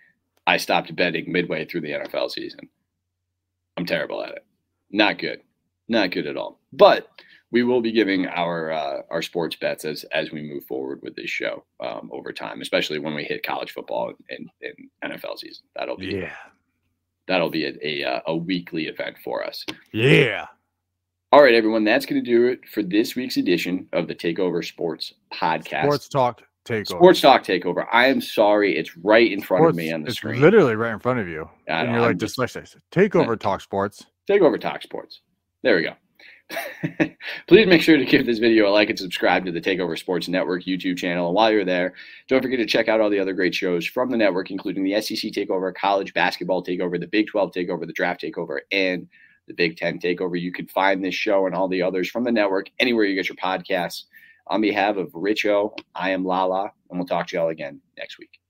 I 0.46 0.58
stopped 0.58 0.96
betting 0.96 1.32
midway 1.32 1.66
through 1.66 1.82
the 1.82 1.92
NFL 1.92 2.30
season. 2.32 2.70
I'm 3.78 3.86
terrible 3.86 4.22
at 4.24 4.32
it. 4.32 4.46
Not 4.92 5.18
good. 5.18 5.42
Not 5.88 6.12
good 6.12 6.28
at 6.28 6.38
all. 6.38 6.60
But 6.72 7.08
we 7.52 7.64
will 7.64 7.82
be 7.82 7.92
giving 7.92 8.26
our 8.28 8.72
uh, 8.72 9.02
our 9.10 9.22
sports 9.22 9.56
bets 9.56 9.86
as 9.86 10.04
as 10.06 10.32
we 10.32 10.42
move 10.42 10.66
forward 10.66 11.00
with 11.02 11.16
this 11.16 11.30
show 11.30 11.64
um, 11.80 12.10
over 12.12 12.32
time, 12.34 12.62
especially 12.62 13.00
when 13.00 13.14
we 13.16 13.24
hit 13.24 13.46
college 13.46 13.72
football 13.72 14.12
and, 14.30 14.50
and 14.62 15.14
NFL 15.14 15.38
season. 15.40 15.66
That'll 15.76 15.98
be 15.98 16.08
Yeah. 16.08 16.34
that'll 17.28 17.50
be 17.52 17.66
a, 17.66 17.74
a 17.82 18.04
uh, 18.04 18.22
a 18.28 18.36
weekly 18.36 18.88
event 18.88 19.18
for 19.24 19.44
us. 19.46 19.66
Yeah. 19.92 20.48
All 21.34 21.42
right, 21.42 21.56
everyone, 21.56 21.84
that's 21.84 22.06
going 22.06 22.24
to 22.24 22.32
do 22.32 22.46
it 22.46 22.64
for 22.70 22.84
this 22.84 23.16
week's 23.16 23.38
edition 23.38 23.88
of 23.92 24.08
the 24.08 24.14
Takeover 24.14 24.64
Sports 24.64 25.16
Podcast. 25.34 25.82
Sports 25.82 26.08
talk 26.08 26.44
takeover. 26.64 26.88
Sports 26.90 27.22
Talk 27.22 27.44
Takeover. 27.44 27.88
I 27.92 28.06
am 28.06 28.22
sorry, 28.22 28.78
it's 28.78 28.96
right 28.98 29.32
in 29.32 29.42
front 29.42 29.66
of 29.66 29.74
me 29.74 29.92
on 29.92 30.04
the 30.04 30.10
it's 30.10 30.18
screen. 30.18 30.40
literally 30.40 30.76
right 30.76 30.94
in 30.94 31.00
front 31.00 31.20
of 31.20 31.28
you. 31.28 31.50
And 31.68 31.90
you're 31.90 32.02
I'm 32.02 32.04
like 32.04 32.18
just- 32.18 32.38
dyslexic. 32.38 32.76
Takeover 32.92 33.40
talk 33.40 33.62
sports. 33.62 34.06
Takeover 34.30 34.62
Talk 34.62 34.84
Sports. 34.84 35.22
There 35.64 35.76
we 35.76 35.82
go. 35.82 37.08
Please 37.48 37.66
make 37.66 37.82
sure 37.82 37.98
to 37.98 38.06
give 38.06 38.28
this 38.28 38.38
video 38.38 38.70
a 38.70 38.72
like 38.72 38.92
and 38.92 39.00
subscribe 39.00 39.44
to 39.46 39.52
the 39.52 39.60
Takeover 39.60 39.98
Sports 39.98 40.28
Network 40.28 40.66
YouTube 40.66 40.98
channel. 40.98 41.26
And 41.30 41.36
while 41.36 41.52
you're 41.52 41.66
there, 41.66 41.96
don't 42.28 42.44
forget 42.44 42.60
to 42.60 42.68
check 42.68 42.90
out 42.90 43.02
all 43.02 43.10
the 43.10 43.18
other 43.18 43.34
great 43.34 43.56
shows 43.56 43.88
from 43.88 44.12
the 44.12 44.18
network, 44.18 44.52
including 44.52 44.84
the 44.84 45.02
SEC 45.02 45.32
Takeover, 45.32 45.74
College 45.74 46.14
Basketball 46.14 46.64
Takeover, 46.64 47.00
the 47.00 47.08
Big 47.08 47.26
12 47.26 47.54
Takeover, 47.54 47.88
the 47.88 47.94
Draft 47.94 48.22
Takeover, 48.22 48.60
and 48.72 49.08
the 49.48 49.54
Big 49.54 49.78
10 49.78 50.00
Takeover. 50.00 50.40
You 50.40 50.52
can 50.52 50.68
find 50.68 51.04
this 51.04 51.16
show 51.16 51.46
and 51.46 51.56
all 51.56 51.68
the 51.68 51.82
others 51.82 52.10
from 52.10 52.24
the 52.24 52.32
network 52.32 52.70
anywhere 52.80 53.06
you 53.06 53.16
get 53.16 53.30
your 53.30 53.36
podcasts. 53.36 54.04
On 54.48 54.62
behalf 54.62 54.98
of 54.98 55.10
Rich-O, 55.14 55.76
I 55.96 56.10
am 56.10 56.26
LaLa, 56.26 56.72
and 56.90 57.00
we'll 57.00 57.08
talk 57.08 57.28
to 57.28 57.38
y'all 57.38 57.50
again 57.50 57.80
next 57.98 58.20
week. 58.20 58.43